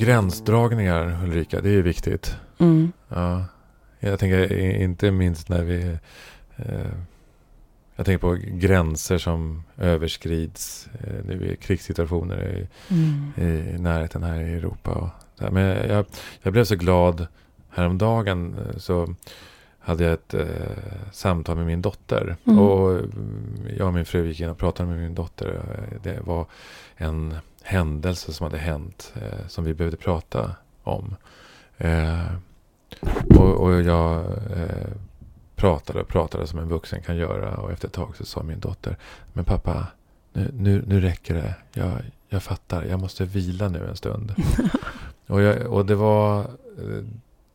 Gränsdragningar 0.00 1.18
Ulrika, 1.24 1.60
det 1.60 1.70
är 1.70 1.82
viktigt. 1.82 2.36
Mm. 2.58 2.92
Ja, 3.08 3.44
jag 4.00 4.18
tänker 4.18 4.52
inte 4.76 5.10
minst 5.10 5.48
när 5.48 5.62
vi... 5.64 5.96
Eh, 6.56 6.92
jag 7.96 8.06
tänker 8.06 8.18
på 8.18 8.38
gränser 8.42 9.18
som 9.18 9.62
överskrids 9.78 10.88
eh, 11.00 11.24
nu 11.24 11.46
i 11.52 11.56
krigssituationer 11.56 12.48
i, 12.48 12.68
Mm. 12.94 13.32
i 13.36 13.78
närheten 13.78 14.22
här 14.22 14.40
i 14.40 14.54
Europa. 14.54 14.90
Och 14.90 15.08
här. 15.44 15.50
Men 15.50 15.88
jag, 15.90 16.04
jag 16.42 16.52
blev 16.52 16.64
så 16.64 16.76
glad 16.76 17.26
häromdagen. 17.70 18.54
eh, 18.58 18.76
Så 18.78 19.14
hade 19.78 20.04
jag 20.04 20.12
ett 20.12 20.34
eh, 20.34 20.46
samtal 21.12 21.56
med 21.56 21.66
min 21.66 21.82
dotter. 21.82 22.36
Mm. 22.46 22.58
Och 22.58 22.90
mm, 22.90 23.60
jag 23.78 23.86
och 23.86 23.94
min 23.94 24.04
fru 24.04 24.26
gick 24.26 24.40
in 24.40 24.48
och 24.48 24.58
pratade 24.58 24.88
med 24.88 24.98
min 25.00 25.14
dotter. 25.14 25.48
Eh, 25.54 26.00
Det 26.02 26.20
var 26.20 26.46
en 26.96 27.34
händelse 27.62 28.32
som 28.32 28.44
hade 28.44 28.58
hänt 28.58 29.12
eh, 29.16 29.46
som 29.48 29.64
vi 29.64 29.74
behövde 29.74 29.96
prata 29.96 30.50
om. 30.82 31.16
Eh, 31.78 32.26
och, 33.36 33.54
och 33.60 33.82
jag 33.82 34.24
eh, 34.56 34.88
pratade 35.56 36.00
och 36.00 36.08
pratade 36.08 36.46
som 36.46 36.58
en 36.58 36.68
vuxen 36.68 37.02
kan 37.02 37.16
göra. 37.16 37.56
Och 37.56 37.72
efter 37.72 37.88
ett 37.88 37.94
tag 37.94 38.16
så 38.16 38.24
sa 38.24 38.42
min 38.42 38.60
dotter. 38.60 38.96
Men 39.32 39.44
pappa, 39.44 39.86
nu, 40.32 40.50
nu, 40.54 40.84
nu 40.86 41.00
räcker 41.00 41.34
det. 41.34 41.54
Jag, 41.72 41.92
jag 42.28 42.42
fattar, 42.42 42.84
jag 42.84 43.00
måste 43.00 43.24
vila 43.24 43.68
nu 43.68 43.88
en 43.88 43.96
stund. 43.96 44.34
och, 45.26 45.42
jag, 45.42 45.66
och 45.66 45.86
det 45.86 45.94
var, 45.94 46.40
eh, 46.40 47.04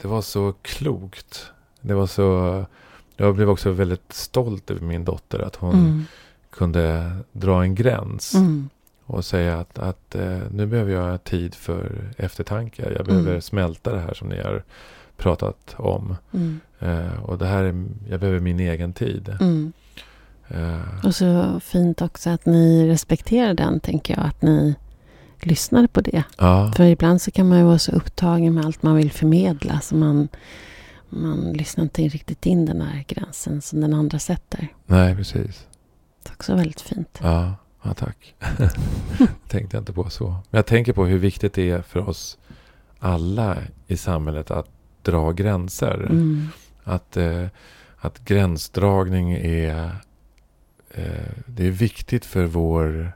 det 0.02 0.08
var 0.08 0.22
så 0.22 0.54
klokt. 0.62 1.52
Det 1.82 1.94
var 1.94 2.08
så... 2.08 2.66
Jag 3.18 3.36
blev 3.36 3.50
också 3.50 3.72
väldigt 3.72 4.14
stolt 4.14 4.72
över 4.72 4.82
min 4.82 5.06
dotter. 5.06 5.40
Att 5.40 5.56
hon 5.56 5.74
Mm. 5.74 6.04
kunde 6.50 7.18
dra 7.32 7.64
en 7.64 7.76
gräns. 7.76 8.34
Mm. 8.36 8.70
Och 9.08 9.26
säga 9.26 9.58
att, 9.60 9.80
att 9.80 10.16
eh, 10.16 10.38
nu 10.52 10.66
behöver 10.66 10.94
jag 10.94 11.24
tid 11.24 11.56
för 11.56 12.12
eftertanke. 12.18 12.94
Jag 12.98 13.06
behöver 13.06 13.30
Mm. 13.30 13.42
smälta 13.42 13.92
det 13.92 14.00
här 14.00 14.14
som 14.14 14.30
ni 14.30 14.42
har 14.42 14.64
pratat 15.18 15.76
om. 15.78 16.16
Mm. 16.34 16.60
Eh, 16.80 17.24
och 17.24 17.38
det 17.38 17.46
här 17.46 17.64
är, 17.64 17.86
jag 18.10 18.20
behöver 18.20 18.40
min 18.40 18.60
egen 18.60 18.94
tid. 18.94 19.30
Mm. 19.42 19.74
Eh, 20.48 21.06
Och 21.06 21.16
så 21.16 21.60
fint 21.60 22.02
också 22.02 22.30
att 22.30 22.46
ni 22.46 22.88
respekterar 22.90 23.54
den, 23.54 23.80
tänker 23.80 24.14
jag. 24.18 24.26
Att 24.26 24.42
ni 24.42 24.76
lyssnade 25.42 25.88
på 25.88 26.02
det. 26.02 26.24
ja, 26.38 26.74
För 26.76 26.84
ibland 26.84 27.22
så 27.22 27.32
kan 27.32 27.48
man 27.50 27.58
ju 27.58 27.64
vara 27.64 27.80
så 27.80 27.92
upptagen 27.92 28.54
med 28.54 28.66
allt 28.66 28.84
man 28.84 28.96
vill 28.96 29.12
förmedla. 29.12 29.80
Så 29.80 29.96
man, 29.96 30.28
man 31.10 31.54
lyssnar 31.54 31.84
inte 31.84 32.02
riktigt 32.02 32.46
in 32.46 32.66
den 32.66 32.82
här 32.82 33.04
gränsen 33.08 33.62
som 33.62 33.82
den 33.82 33.94
andra 33.94 34.20
sätter. 34.20 34.68
nej 34.86 35.16
precis. 35.16 35.66
Det 36.24 36.30
är 36.30 36.34
också 36.34 36.56
väldigt 36.56 36.82
fint. 36.82 37.20
Ja, 37.24 37.56
ja 37.86 37.94
tack. 37.94 38.36
tänkte 39.48 39.78
jag 39.78 39.82
inte 39.82 39.94
på 39.94 40.10
så. 40.10 40.28
Men 40.28 40.58
jag 40.58 40.66
tänker 40.66 40.94
på 40.94 41.06
hur 41.06 41.18
viktigt 41.18 41.54
det 41.54 41.70
är 41.70 41.82
för 41.82 42.10
oss 42.10 42.38
alla 43.00 43.58
i 43.88 43.98
samhället 43.98 44.52
att 44.52 44.70
dra 45.02 45.32
gränser. 45.32 46.08
Mm. 46.10 46.48
Att, 46.84 47.18
eh, 47.18 47.46
att 47.98 48.26
gränsdragning 48.26 49.32
är, 49.34 49.96
eh, 50.92 51.32
det 51.46 51.68
är 51.68 51.72
viktigt 51.72 52.26
för 52.26 52.46
vår, 52.46 53.12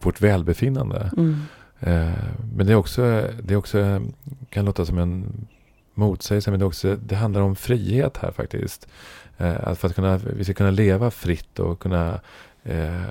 vårt 0.00 0.20
välbefinnande. 0.20 1.10
Mm. 1.16 1.40
Eh, 1.80 2.24
men 2.54 2.66
det 2.66 2.72
är 2.72 2.76
också, 2.76 3.02
det 3.42 3.54
är 3.54 3.56
också, 3.56 4.02
kan 4.48 4.64
låta 4.64 4.86
som 4.86 4.98
en 4.98 5.46
motsägelse, 5.94 6.50
men 6.50 6.60
det, 6.60 6.66
också, 6.66 6.96
det 6.96 7.14
handlar 7.14 7.40
om 7.40 7.56
frihet 7.56 8.16
här 8.16 8.30
faktiskt. 8.30 8.88
Eh, 9.38 9.68
att 9.68 9.78
för 9.78 9.88
att 9.88 9.94
kunna, 9.94 10.16
vi 10.16 10.44
ska 10.44 10.54
kunna 10.54 10.70
leva 10.70 11.10
fritt 11.10 11.58
och 11.58 11.80
kunna 11.80 12.20
eh, 12.64 13.04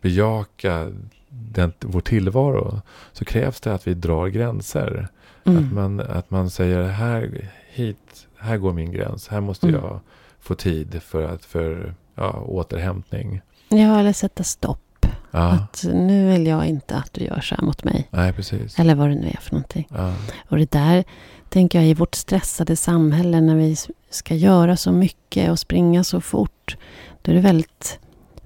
bejaka 0.00 0.92
den, 1.28 1.72
vår 1.80 2.00
tillvaro 2.00 2.80
så 3.12 3.24
krävs 3.24 3.60
det 3.60 3.74
att 3.74 3.86
vi 3.86 3.94
drar 3.94 4.26
gränser. 4.26 5.08
Att, 5.42 5.46
Mm. 5.48 5.74
man, 5.74 6.00
att 6.00 6.30
man 6.30 6.50
säger 6.50 6.82
här, 6.88 7.48
hit, 7.70 8.26
här 8.38 8.56
går 8.56 8.72
min 8.72 8.92
gräns. 8.92 9.28
Här 9.28 9.40
måste 9.40 9.68
Mm. 9.68 9.80
jag 9.80 10.00
få 10.40 10.54
tid 10.54 11.02
för, 11.02 11.22
att, 11.22 11.44
för 11.44 11.94
ja, 12.14 12.30
återhämtning. 12.40 13.40
Ja, 13.68 13.98
eller 14.00 14.12
sätta 14.12 14.44
stopp. 14.44 15.06
Ja, 15.30 15.50
Att 15.52 15.84
nu 15.92 16.30
vill 16.32 16.46
jag 16.46 16.66
inte 16.66 16.96
att 16.96 17.12
du 17.12 17.24
gör 17.24 17.40
så 17.40 17.54
här 17.54 17.62
mot 17.62 17.84
mig. 17.84 18.08
nej 18.10 18.32
precis. 18.32 18.78
Eller 18.78 18.94
vad 18.94 19.08
det 19.08 19.14
nu 19.14 19.26
är 19.28 19.38
för 19.40 19.52
någonting. 19.52 19.88
Ja, 19.90 20.14
Och 20.48 20.56
det 20.56 20.70
där 20.70 21.04
tänker 21.48 21.78
jag 21.78 21.88
i 21.88 21.94
vårt 21.94 22.14
stressade 22.14 22.76
samhälle 22.76 23.40
när 23.40 23.56
vi 23.56 23.76
ska 24.10 24.34
göra 24.34 24.76
så 24.76 24.92
mycket 24.92 25.50
och 25.50 25.58
springa 25.58 26.04
så 26.04 26.20
fort. 26.20 26.76
Då 27.22 27.30
är 27.30 27.34
det 27.34 27.40
väldigt 27.40 27.98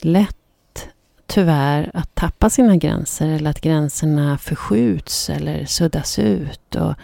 lätt 0.04 0.36
tyvärr 1.26 1.90
att 1.94 2.14
tappa 2.14 2.50
sina 2.50 2.76
gränser 2.76 3.28
eller 3.28 3.50
att 3.50 3.60
gränserna 3.60 4.38
förskjuts 4.38 5.30
eller 5.30 5.64
suddas 5.64 6.18
ut. 6.18 6.74
Och 6.74 6.94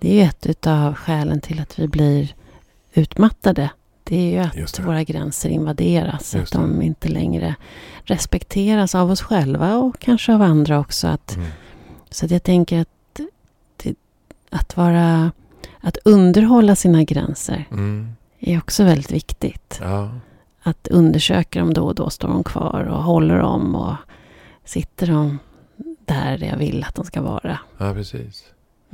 det 0.00 0.10
är 0.10 0.14
ju 0.14 0.50
ett 0.50 0.66
av 0.66 0.94
skälen 0.94 1.40
till 1.40 1.60
att 1.60 1.78
vi 1.78 1.88
blir 1.88 2.34
utmattade. 2.94 3.70
Det 4.04 4.16
är 4.16 4.52
ju 4.54 4.62
att 4.62 4.78
våra 4.78 5.02
gränser 5.02 5.48
invaderas. 5.48 6.34
Att 6.34 6.52
de 6.52 6.82
inte 6.82 7.08
längre 7.08 7.54
respekteras 8.04 8.94
av 8.94 9.10
oss 9.10 9.20
själva 9.22 9.76
och 9.76 9.98
kanske 9.98 10.34
av 10.34 10.42
andra 10.42 10.80
också. 10.80 11.06
Att 11.08 11.36
mm. 11.36 11.48
så 12.10 12.24
att 12.24 12.30
jag 12.30 12.42
tänker 12.42 12.80
att, 12.80 13.20
att 14.50 14.76
vara... 14.76 15.32
Att 15.80 15.96
underhålla 16.04 16.76
sina 16.76 17.02
gränser 17.02 17.64
Mm. 17.70 18.16
är 18.38 18.58
också 18.58 18.84
väldigt 18.84 19.12
viktigt. 19.12 19.78
ja. 19.82 20.10
Att 20.66 20.88
undersöka 20.88 21.58
dem 21.60 21.72
då 21.74 21.86
och 21.86 21.94
då. 21.94 22.10
Står 22.10 22.28
de 22.28 22.44
kvar 22.44 22.84
och 22.90 23.02
håller 23.02 23.38
dem 23.38 23.74
och 23.74 23.94
sitter 24.64 25.06
de 25.06 25.38
där 26.04 26.44
jag 26.44 26.56
vill 26.56 26.84
att 26.88 26.94
de 26.94 27.04
ska 27.04 27.22
vara. 27.22 27.58
ja, 27.78 27.92
precis. 27.94 28.44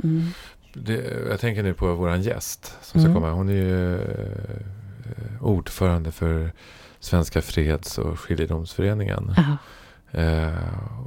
Mm. 0.05 0.27
Det, 0.75 1.05
jag 1.31 1.41
tänker 1.41 1.63
nu 1.63 1.75
på 1.75 1.95
vår 1.95 2.17
gäst 2.17 2.77
som 2.83 3.01
ska 3.01 3.11
Mm. 3.11 3.15
komma. 3.23 3.33
Hon 3.33 3.49
är 3.49 3.53
ju 3.53 3.95
eh, 3.95 5.43
ordförande 5.45 6.13
för 6.13 6.53
Svenska 7.01 7.43
Freds 7.43 7.99
och 7.99 8.21
Skiljedomsföreningen. 8.21 9.35
Ja, 9.37 9.57
Eh, 10.15 10.53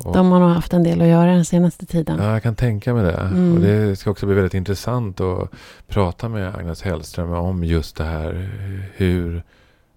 och, 0.05 0.13
de 0.13 0.31
har 0.31 0.39
nog 0.39 0.49
haft 0.49 0.73
en 0.73 0.83
del 0.83 1.01
att 1.01 1.07
göra 1.07 1.31
den 1.31 1.45
senaste 1.45 1.85
tiden. 1.85 2.19
Ja, 2.21 2.31
jag 2.33 2.43
kan 2.43 2.55
tänka 2.55 2.93
mig 2.93 3.03
det. 3.03 3.11
Mm. 3.17 3.53
Och 3.53 3.59
det 3.59 3.95
ska 3.95 4.11
också 4.11 4.25
bli 4.25 4.35
väldigt 4.35 4.53
intressant 4.53 5.21
att 5.21 5.49
prata 5.87 6.29
med 6.29 6.55
Agnes 6.55 6.81
Hellström 6.81 7.31
om 7.31 7.63
just 7.63 7.95
det 7.95 8.03
här. 8.03 8.49
Hur, 8.95 9.43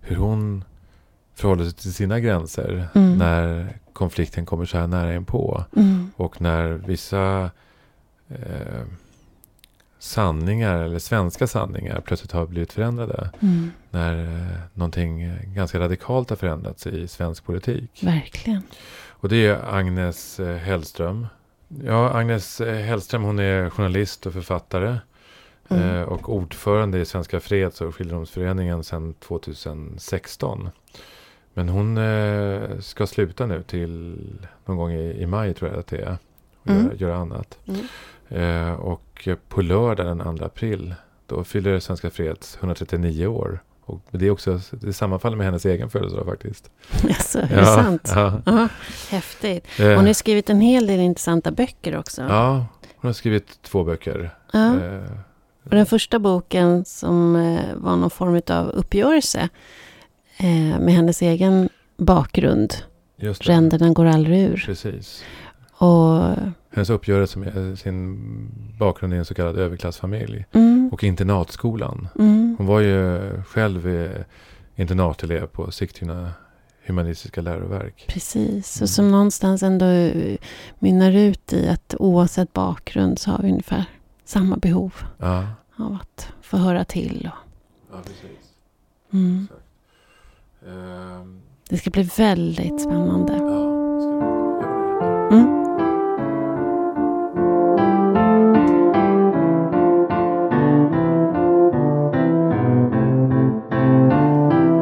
hur 0.08 0.16
hon 0.16 0.64
förhåller 1.34 1.64
sig 1.64 1.72
till 1.72 1.94
sina 1.94 2.20
gränser 2.20 2.88
Mm. 2.94 3.19
när 3.19 3.69
konflikten 3.92 4.46
kommer 4.46 4.64
så 4.64 4.78
här 4.78 4.86
nära 4.86 5.14
in 5.14 5.24
på. 5.24 5.64
Mm. 5.76 6.10
Och 6.16 6.41
när 6.41 6.69
vissa 6.69 7.50
eh, 8.28 8.82
sanningar, 9.98 10.78
eller 10.82 10.98
svenska 10.98 11.46
sanningar, 11.46 12.00
plötsligt 12.00 12.32
har 12.32 12.46
blivit 12.46 12.72
förändrade. 12.72 13.30
Mm. 13.41 13.70
När 13.91 14.22
eh, 14.24 14.58
någonting 14.74 15.38
ganska 15.54 15.80
radikalt 15.80 16.30
har 16.30 16.36
förändrats 16.36 16.86
i 16.86 17.08
svensk 17.08 17.44
politik. 17.44 17.90
Verkligen. 18.02 18.62
Och 19.08 19.28
det 19.28 19.46
är 19.46 19.75
Agnes 19.75 20.40
eh, 20.40 20.56
Hellström. 20.56 21.26
Ja, 21.84 22.10
Agnes 22.10 22.60
eh, 22.60 22.84
Hellström 22.84 23.22
hon 23.22 23.38
är 23.38 23.70
journalist 23.70 24.26
och 24.26 24.32
författare. 24.32 24.96
Mm. 25.70 25.96
Eh, 25.96 26.02
och 26.02 26.28
ordförande 26.34 26.98
i 26.98 27.04
Svenska 27.04 27.40
Freds 27.40 27.80
och 27.80 27.94
Skiljedomsföreningen 27.94 28.84
sedan 28.84 29.14
2016. 29.14 30.68
Men 31.54 31.68
hon 31.68 31.98
eh, 31.98 32.78
ska 32.80 33.06
sluta 33.06 33.46
nu 33.46 33.62
till 33.62 34.16
någon 34.64 34.76
gång 34.76 34.92
i, 34.92 35.22
i 35.22 35.26
maj 35.26 35.54
tror 35.54 35.70
jag 35.70 35.80
att 35.80 35.86
det 35.86 35.98
är. 36.02 36.16
Och 36.62 36.68
Mm. 36.70 36.84
göra, 36.84 36.94
göra 36.94 37.16
annat. 37.16 37.58
Mm. 37.66 38.69
Eh, 38.69 38.72
och 38.75 39.28
på 39.48 39.62
lördag 39.62 40.06
den 40.06 40.38
2 40.38 40.44
april. 40.44 40.94
Då 41.26 41.44
fyller 41.44 41.81
Svenska 41.81 42.10
Freds 42.10 42.56
139 42.60 43.26
år. 43.26 43.62
Och 43.84 44.00
det 44.10 44.26
är 44.26 44.31
också 44.31 44.60
det 44.70 44.93
sammanfaller 44.93 45.37
med 45.37 45.46
hennes 45.46 45.64
egen 45.66 45.90
födelsedag 45.90 46.26
faktiskt. 46.26 46.70
Alltså, 47.04 47.38
är 47.38 47.56
det 47.56 47.66
sant? 47.66 48.12
Ja, 48.14 48.43
Ja, 48.46 48.69
häftigt. 49.10 49.66
Eh, 49.81 49.87
Hon 49.96 50.06
har 50.06 50.12
skrivit 50.12 50.50
en 50.50 50.60
hel 50.60 50.87
del 50.87 51.00
intressanta 51.00 51.50
böcker 51.50 51.96
också. 51.98 52.22
ja, 52.22 52.66
hon 52.96 53.08
har 53.08 53.12
skrivit 53.12 53.62
två 53.62 53.84
böcker. 53.84 54.31
Ja. 54.52 54.75
Eh, 55.69 55.70
Och 55.70 55.76
den 55.76 55.87
första 55.87 56.19
boken 56.19 56.85
som 56.85 57.37
eh, 57.37 57.75
var 57.76 57.97
någon 57.97 58.11
form 58.11 58.41
av 58.50 58.69
uppgörelse 58.69 59.49
eh, 60.37 60.79
med 60.81 60.94
hennes 60.94 61.23
egen 61.23 61.69
bakgrund. 61.97 62.75
just 63.17 63.44
det. 63.47 63.53
Ränderna 63.53 63.91
går 63.93 64.06
aldrig 64.06 64.41
ur. 64.41 64.62
Precis. 64.67 65.25
Och, 65.81 66.20
Hennes 66.70 66.91
uppgörelse 66.91 67.38
med 67.38 67.79
sin 67.79 68.19
bakgrund 68.79 69.15
i 69.15 69.17
en 69.17 69.25
så 69.25 69.35
kallad 69.35 69.59
överklassfamilj. 69.59 70.44
mm, 70.53 70.91
Och 70.93 71.05
internatskolan. 71.05 72.09
mm, 72.19 72.55
Hon 72.59 72.67
var 72.67 72.81
ju 72.81 73.20
själv 73.43 73.88
eh, 73.88 74.20
internatelev 74.76 75.47
på 75.47 75.70
Sigtuna 75.70 76.31
humanistiska 76.87 77.41
läroverk. 77.41 78.05
precis. 78.09 78.76
Mm. 78.76 78.85
Och 78.85 78.88
som 78.91 79.11
någonstans 79.11 79.62
ändå 79.62 79.87
eh, 79.87 80.37
mynnar 80.79 81.12
ut 81.12 81.53
i 81.53 81.69
att 81.69 81.94
oavsett 81.99 82.53
bakgrund 82.53 83.19
så 83.19 83.31
har 83.31 83.43
vi 83.43 83.50
ungefär 83.50 83.85
samma 84.28 84.56
behov 84.56 84.94
ja. 85.19 85.46
av 85.76 85.98
att 86.02 86.32
få 86.42 86.56
höra 86.56 86.84
till. 86.84 87.30
Och... 87.32 87.48
Ja, 87.92 88.02
precis. 88.02 88.52
Mm. 89.12 89.48
Um... 90.66 91.40
Det 91.69 91.78
ska 91.78 91.90
bli 91.90 92.02
väldigt 92.02 92.80
spännande. 92.80 93.32
Ja, 93.32 93.69
mm. 95.30 95.58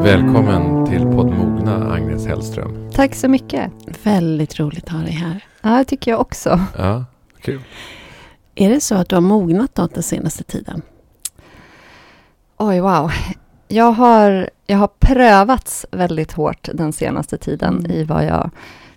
Välkommen 0.02 0.86
till 0.86 1.02
podd 1.02 1.30
Mogna, 1.30 1.92
Agnes 1.92 2.26
Hellström. 2.26 2.90
Tack 2.92 3.14
så 3.14 3.28
mycket. 3.28 3.72
Väldigt 4.02 4.60
roligt 4.60 4.84
att 4.84 4.90
ha 4.90 4.98
dig 5.00 5.12
här. 5.12 5.44
Ja, 5.62 5.70
det 5.78 5.84
tycker 5.84 6.10
jag 6.10 6.20
också. 6.20 6.60
Ja, 6.78 7.04
kul. 7.40 7.60
Är 8.58 8.70
det 8.70 8.80
så 8.80 8.94
att 8.94 9.08
du 9.08 9.16
har 9.16 9.20
mognat 9.20 9.74
då 9.74 9.86
den 9.86 10.02
senaste 10.02 10.44
tiden? 10.44 10.82
Oj, 12.56 12.80
wow. 12.80 13.10
Jag 13.68 13.92
har, 13.92 14.50
jag 14.66 14.78
har 14.78 14.88
prövats 14.98 15.86
väldigt 15.90 16.32
hårt 16.32 16.68
den 16.74 16.92
senaste 16.92 17.38
tiden 17.38 17.78
Mm. 17.78 17.90
i 17.90 18.04
vad 18.04 18.24
jag 18.24 18.50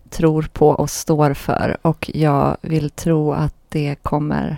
tror 0.09 0.49
på 0.53 0.67
och 0.69 0.89
står 0.89 1.33
för. 1.33 1.77
Och 1.81 2.11
jag 2.13 2.57
vill 2.61 2.89
tro 2.89 3.33
att 3.33 3.55
det 3.69 3.95
kommer 4.01 4.57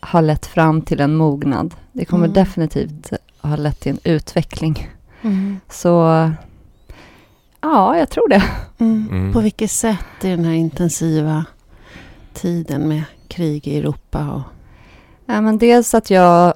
ha 0.00 0.20
lett 0.20 0.46
fram 0.46 0.82
till 0.82 1.00
en 1.00 1.16
mognad. 1.16 1.74
Det 1.92 2.04
kommer 2.04 2.24
Mm. 2.24 2.34
definitivt 2.34 3.12
ha 3.40 3.56
lett 3.56 3.80
till 3.80 3.92
en 3.92 4.12
utveckling. 4.12 4.88
Så 5.70 5.88
ja, 7.60 7.98
jag 7.98 8.10
tror 8.10 8.28
det. 8.28 8.42
Mm. 8.78 9.08
Mm. 9.10 9.32
På 9.32 9.40
vilket 9.40 9.70
sätt 9.70 10.06
i 10.24 10.28
den 10.28 10.44
här 10.44 10.52
intensiva 10.52 11.44
tiden 12.34 12.88
med 12.88 13.02
krig 13.28 13.68
i 13.68 13.78
Europa? 13.78 14.32
Och, 14.32 14.42
Ja, 15.28 15.40
men 15.40 15.58
dels 15.58 15.94
att 15.94 16.10
jag 16.10 16.54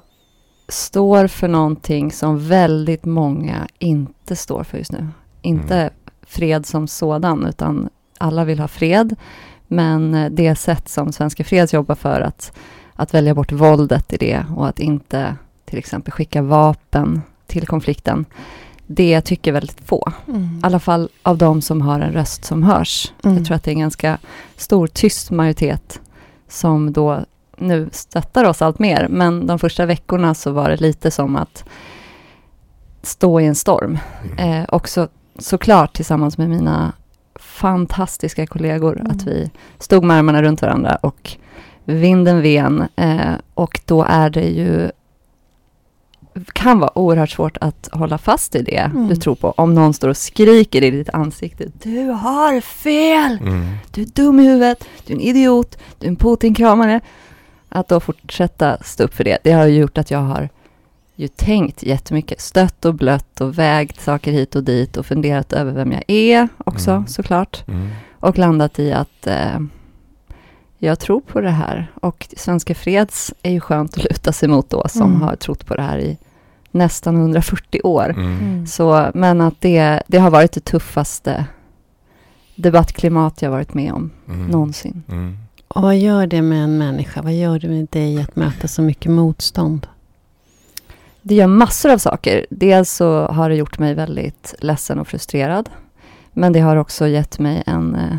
står 0.67 1.27
för 1.27 1.47
någonting 1.47 2.11
som 2.11 2.47
väldigt 2.47 3.05
många 3.05 3.67
inte 3.79 4.35
står 4.35 4.63
för 4.63 4.77
just 4.77 4.91
nu. 4.91 5.07
Inte 5.41 5.75
Mm. 5.75 5.93
fred 6.27 6.65
som 6.65 6.87
sådan, 6.87 7.45
utan 7.45 7.89
alla 8.17 8.43
vill 8.43 8.59
ha 8.59 8.67
fred. 8.67 9.15
Men 9.67 10.15
eh, 10.15 10.29
det 10.31 10.55
sätt 10.55 10.89
som 10.89 11.11
Svenska 11.13 11.43
Freds 11.43 11.73
jobbar 11.73 11.95
för 11.95 12.21
att, 12.21 12.51
att 12.93 13.13
välja 13.13 13.35
bort 13.35 13.51
våldet 13.51 14.13
i 14.13 14.17
det 14.17 14.45
och 14.55 14.67
att 14.67 14.79
inte 14.79 15.35
till 15.65 15.79
exempel 15.79 16.11
skicka 16.11 16.41
vapen 16.41 17.21
till 17.47 17.67
konflikten. 17.67 18.25
Det 18.87 19.21
tycker 19.21 19.51
väldigt 19.51 19.81
få. 19.85 20.11
mm. 20.27 20.43
I 20.63 20.65
alla 20.65 20.79
fall 20.79 21.09
av 21.23 21.37
de 21.37 21.61
som 21.61 21.81
har 21.81 21.99
en 21.99 22.11
röst 22.13 22.45
som 22.45 22.63
hörs. 22.63 23.13
Mm. 23.23 23.37
Jag 23.37 23.45
tror 23.45 23.55
att 23.55 23.63
det 23.63 23.71
är 23.71 23.73
en 23.73 23.79
ganska 23.79 24.17
stor 24.55 24.87
tyst 24.87 25.31
majoritet 25.31 26.01
som 26.51 26.93
då 26.93 27.25
nu 27.57 27.89
stöttar 27.91 28.43
oss 28.43 28.61
allt 28.61 28.79
mer. 28.79 29.07
Men 29.09 29.47
de 29.47 29.59
första 29.59 29.85
veckorna 29.85 30.33
så 30.33 30.51
var 30.51 30.69
det 30.69 30.81
lite 30.81 31.11
som 31.11 31.35
att 31.35 31.63
stå 33.01 33.39
i 33.39 33.45
en 33.45 33.55
storm. 33.55 33.97
Mm. 34.23 34.61
Eh, 34.61 34.65
också 34.69 35.07
såklart 35.39 35.93
tillsammans 35.93 36.37
med 36.37 36.49
mina 36.49 36.93
fantastiska 37.35 38.47
kollegor. 38.47 38.99
Mm. 38.99 39.11
Att 39.11 39.23
vi 39.23 39.51
stod 39.79 40.03
med 40.03 40.17
armarna 40.17 40.41
runt 40.41 40.61
varandra 40.61 40.95
och 40.95 41.37
vinden 41.83 42.41
ven. 42.41 42.87
Eh, 42.95 43.33
och 43.53 43.79
då 43.85 44.03
är 44.03 44.29
det 44.29 44.49
ju 44.49 44.91
kan 46.53 46.79
vara 46.79 46.97
oerhört 46.97 47.29
svårt 47.29 47.57
att 47.61 47.89
hålla 47.91 48.17
fast 48.17 48.55
i 48.55 48.61
det 48.61 48.77
Mm. 48.77 49.07
du 49.07 49.15
tror 49.15 49.35
på. 49.35 49.51
Om 49.57 49.73
någon 49.75 49.93
står 49.93 50.09
och 50.09 50.17
skriker 50.17 50.83
i 50.83 50.91
ditt 50.91 51.09
ansikte. 51.09 51.65
Du 51.83 51.99
har 52.05 52.61
fel! 52.61 53.37
Mm. 53.41 53.65
Du 53.91 54.01
är 54.01 54.05
dum 54.05 54.39
i 54.39 54.43
huvudet, 54.43 54.85
du 55.05 55.13
är 55.13 55.17
en 55.17 55.21
idiot, 55.21 55.77
du 55.99 56.05
är 56.05 56.09
en 56.09 56.15
Putin-kramare. 56.15 57.01
Att 57.69 57.87
då 57.87 57.99
fortsätta 57.99 58.77
stå 58.83 59.03
upp 59.03 59.13
för 59.13 59.23
det, 59.23 59.37
det 59.43 59.51
har 59.51 59.65
gjort 59.65 59.97
att 59.97 60.11
jag 60.11 60.19
har 60.19 60.49
ju 61.15 61.27
tänkt 61.27 61.83
jättemycket. 61.83 62.41
Stött 62.41 62.85
och 62.85 62.93
blött 62.95 63.41
och 63.41 63.57
vägt 63.57 64.01
saker 64.01 64.31
hit 64.31 64.55
och 64.55 64.63
dit 64.63 64.97
och 64.97 65.05
funderat 65.05 65.53
över 65.53 65.71
vem 65.71 65.91
jag 65.91 66.03
är 66.07 66.47
också 66.65 66.91
Mm. 66.91 67.07
såklart. 67.07 67.63
Mm. 67.67 67.89
Och 68.19 68.37
landat 68.37 68.79
i 68.79 68.91
att 68.93 69.27
eh, 69.27 69.59
jag 70.83 70.99
tror 70.99 71.21
på 71.21 71.41
det 71.41 71.49
här. 71.49 71.91
Och 72.01 72.27
Svenska 72.37 72.75
Freds 72.75 73.33
är 73.43 73.51
ju 73.51 73.59
skönt 73.59 73.97
att 73.97 74.03
luta 74.03 74.31
sig 74.31 74.49
mot 74.49 74.69
då, 74.69 74.87
som 74.87 75.09
Mm. 75.09 75.21
har 75.21 75.35
trott 75.35 75.65
på 75.65 75.75
det 75.75 75.81
här 75.81 75.97
i 75.97 76.17
nästan 76.71 77.15
140 77.15 77.81
år. 77.83 78.09
Mm. 78.09 78.39
Mm. 78.39 78.67
Så, 78.67 79.11
men 79.13 79.41
att 79.41 79.53
det, 79.61 80.03
det 80.07 80.17
har 80.17 80.29
varit 80.31 80.51
det 80.51 80.59
tuffaste 80.65 81.45
debattklimat 82.55 83.41
jag 83.41 83.51
varit 83.51 83.73
med 83.73 83.93
om 83.93 84.11
Mm. 84.27 84.47
någonsin. 84.47 85.03
Mm. 85.09 85.37
Och 85.67 85.81
vad 85.81 85.97
gör 85.97 86.27
det 86.27 86.41
med 86.41 86.63
en 86.63 86.77
människa? 86.77 87.21
Vad 87.21 87.33
gör 87.33 87.59
det 87.59 87.67
med 87.67 87.87
dig 87.91 88.21
att 88.21 88.35
möta 88.35 88.67
så 88.67 88.81
mycket 88.81 89.11
motstånd? 89.11 89.87
Det 91.21 91.35
gör 91.35 91.47
massor 91.47 91.91
av 91.91 91.97
saker. 91.97 92.45
Dels 92.49 92.91
så 92.91 93.25
har 93.25 93.49
det 93.49 93.55
gjort 93.55 93.79
mig 93.79 93.93
väldigt 93.93 94.55
ledsen 94.59 94.99
och 94.99 95.07
frustrerad. 95.07 95.69
Men 96.33 96.53
det 96.53 96.59
har 96.59 96.75
också 96.75 97.07
gett 97.07 97.39
mig 97.39 97.63
en 97.65 97.95
eh, 97.95 98.15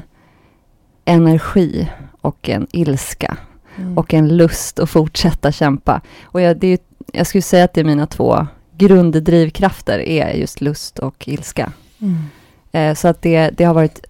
energi 1.05 1.89
och 2.23 2.49
en 2.49 2.67
ilska 2.73 3.37
Mm. 3.77 3.99
och 3.99 4.15
en 4.15 4.37
lust 4.37 4.79
att 4.79 4.91
fortsätta 4.91 5.53
kämpa. 5.53 6.01
Och 6.25 6.41
jag, 6.41 6.57
det 6.57 6.67
är, 6.67 6.79
jag 7.13 7.27
skulle 7.27 7.43
säga 7.43 7.65
att 7.65 7.75
det 7.75 7.81
är 7.81 7.85
mina 7.85 8.07
två 8.07 8.47
grunddrivkrafter 8.77 9.99
är 9.99 10.31
just 10.35 10.61
lust 10.61 10.99
och 10.99 11.29
ilska. 11.29 11.73
Mm. 11.99 12.17
Eh, 12.73 12.95
så 12.95 13.09
att 13.09 13.23
det, 13.23 13.51
det 13.51 13.65
har 13.65 13.75
varit, 13.75 14.05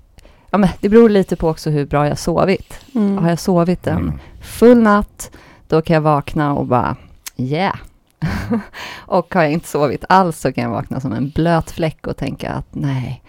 ja 0.51 0.59
men 0.59 0.69
det 0.81 0.89
beror 0.89 1.09
lite 1.09 1.37
på 1.37 1.49
också 1.49 1.71
hur 1.71 1.87
bra 1.87 2.09
jag 2.09 2.19
sovit. 2.19 2.81
Mm. 2.95 3.19
Har 3.19 3.29
jag 3.29 3.39
sovit 3.39 3.87
en 3.87 3.97
Mm. 3.99 4.19
full 4.41 4.83
natt, 4.83 5.31
då 5.69 5.83
kan 5.83 5.95
jag 5.95 6.01
vakna 6.01 6.55
och 6.55 6.67
bara 6.67 6.97
yeah. 7.37 7.77
och 8.97 9.35
har 9.35 9.43
jag 9.43 9.53
inte 9.53 9.69
sovit 9.69 10.05
alls 10.09 10.41
så 10.41 10.53
kan 10.53 10.65
jag 10.65 10.71
vakna 10.71 11.01
som 11.01 11.13
en 11.13 11.31
blöt 11.31 11.71
fläck 11.71 12.07
och 12.07 12.17
tänka 12.17 12.51
att 12.53 12.67
nej, 12.75 13.23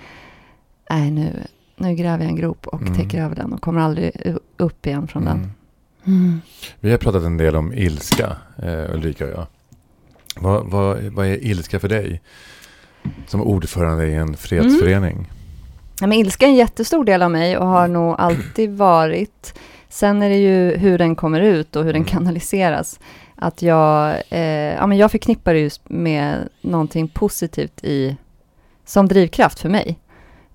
nej 0.89 1.11
nu, 1.11 1.43
nu 1.83 1.95
gräver 1.95 2.23
jag 2.23 2.29
en 2.29 2.35
grop 2.35 2.67
och 2.67 2.81
Mm. 2.81 2.95
täcker 2.95 3.21
över 3.23 3.35
den 3.35 3.53
och 3.53 3.61
kommer 3.61 3.81
aldrig 3.81 4.11
upp 4.57 4.87
igen 4.87 5.07
från 5.07 5.25
den. 5.25 5.37
Mm. 5.37 5.49
Mm. 6.05 6.41
Vi 6.79 6.91
har 6.91 6.97
pratat 6.97 7.23
en 7.23 7.37
del 7.37 7.55
om 7.55 7.73
ilska, 7.73 8.35
eh, 8.63 8.93
Ulrika 8.95 9.25
och 9.25 9.31
jag. 9.31 9.45
Vad, 10.35 10.65
vad, 10.65 11.03
vad 11.03 11.25
är 11.27 11.45
ilska 11.45 11.79
för 11.79 11.89
dig? 11.89 12.21
Som 13.27 13.41
ordförande 13.41 14.07
i 14.07 14.15
en 14.15 14.37
fredsförening. 14.37 15.29
Ja, 16.01 16.07
men 16.07 16.17
ilska 16.17 16.45
är 16.45 16.49
en 16.49 16.55
jättestor 16.55 17.05
del 17.05 17.21
av 17.21 17.31
mig 17.31 17.57
och 17.57 17.67
har 17.67 17.87
nog 17.87 18.15
alltid 18.17 18.77
varit. 18.77 19.59
Sen 19.89 20.21
är 20.21 20.29
det 20.29 20.37
ju 20.37 20.77
hur 20.77 20.97
den 20.97 21.15
kommer 21.15 21.41
ut 21.41 21.75
och 21.75 21.83
hur 21.83 21.93
den 21.93 22.01
Mm. 22.01 22.09
kanaliseras. 22.11 22.99
Att 23.35 23.61
jag, 23.61 24.15
eh, 24.29 24.39
ja, 24.73 24.87
men 24.87 24.97
jag 24.97 25.11
förknippar 25.11 25.53
det 25.53 25.59
just 25.59 25.89
med 25.89 26.49
någonting 26.61 27.07
positivt 27.07 27.83
i, 27.83 28.17
som 28.85 29.07
drivkraft 29.07 29.59
för 29.59 29.69
mig. 29.69 29.99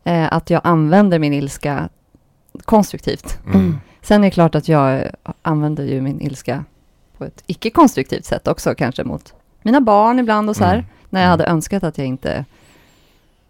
Eh, 0.09 0.33
att 0.33 0.51
jag 0.51 0.61
använder 0.65 1.19
min 1.19 1.33
ilska 1.33 1.89
konstruktivt. 2.65 3.39
Mm. 3.47 3.79
Sen 4.03 4.21
är 4.25 4.27
det 4.27 4.31
klart 4.31 4.55
att 4.55 4.69
jag 4.69 5.09
använder 5.43 5.85
ju 5.85 6.01
min 6.01 6.21
ilska 6.21 6.65
på 7.19 7.25
ett 7.25 7.43
icke-konstruktivt 7.47 8.25
sätt 8.25 8.49
också, 8.49 8.75
kanske 8.75 9.05
mot 9.05 9.35
mina 9.63 9.81
barn 9.81 10.19
ibland 10.19 10.51
och 10.51 10.57
så 10.57 10.65
här. 10.65 10.75
Mm. 10.75 10.87
När 11.11 11.21
jag 11.21 11.27
Mm. 11.27 11.31
hade 11.31 11.45
önskat 11.51 11.85
att 11.85 11.99
jag 11.99 12.07
inte 12.07 12.45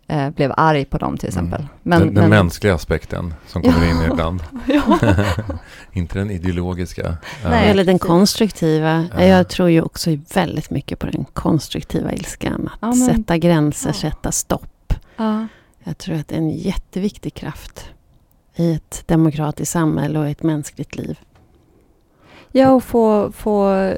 eh, 0.06 0.30
blev 0.30 0.52
arg 0.56 0.84
på 0.84 0.98
dem 0.98 1.16
till 1.18 1.28
exempel. 1.28 1.66
Men, 1.82 1.98
den, 2.00 2.14
den 2.14 2.20
men- 2.22 2.30
mänskliga 2.30 2.74
aspekten 2.74 3.34
som 3.46 3.62
kommer 3.62 3.86
Ja. 3.86 3.90
in 3.90 4.12
ibland. 4.12 4.42
Inte 5.92 6.18
den 6.18 6.30
ideologiska. 6.30 7.16
Ja. 7.42 7.50
Nej. 7.50 7.70
Eller 7.70 7.84
den 7.84 7.98
konstruktiva. 7.98 9.06
Ja. 9.16 9.24
Jag 9.24 9.48
tror 9.48 9.70
ju 9.70 9.82
också 9.82 10.10
väldigt 10.34 10.70
mycket 10.70 10.98
på 10.98 11.06
den 11.06 11.24
konstruktiva 11.32 12.12
ilskan. 12.12 12.68
Att 12.72 12.78
Ja, 12.80 12.86
men- 12.88 13.16
sätta 13.16 13.36
gränser, 13.38 13.88
ja. 13.88 13.94
sätta 13.94 14.32
stopp. 14.32 14.94
Ja. 15.88 15.90
Jag 15.90 15.98
tror 15.98 16.16
att 16.16 16.28
det 16.28 16.34
är 16.34 16.38
en 16.38 16.50
jätteviktig 16.50 17.34
kraft 17.34 17.90
i 18.54 18.72
ett 18.72 19.02
demokratiskt 19.06 19.72
samhälle 19.72 20.18
och 20.18 20.28
ett 20.28 20.42
mänskligt 20.42 20.96
liv. 20.96 21.18
ja, 22.52 22.70
och 22.70 22.84
få, 22.84 23.32
få 23.32 23.92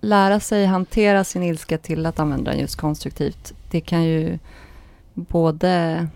lära 0.00 0.40
sig 0.40 0.66
hantera 0.66 1.24
sin 1.24 1.42
ilska 1.42 1.78
till 1.78 2.06
att 2.06 2.18
använda 2.18 2.50
den 2.50 2.60
just 2.60 2.76
konstruktivt. 2.76 3.52
Det 3.70 3.80
kan 3.80 4.04
ju 4.04 4.38
både 5.14 6.06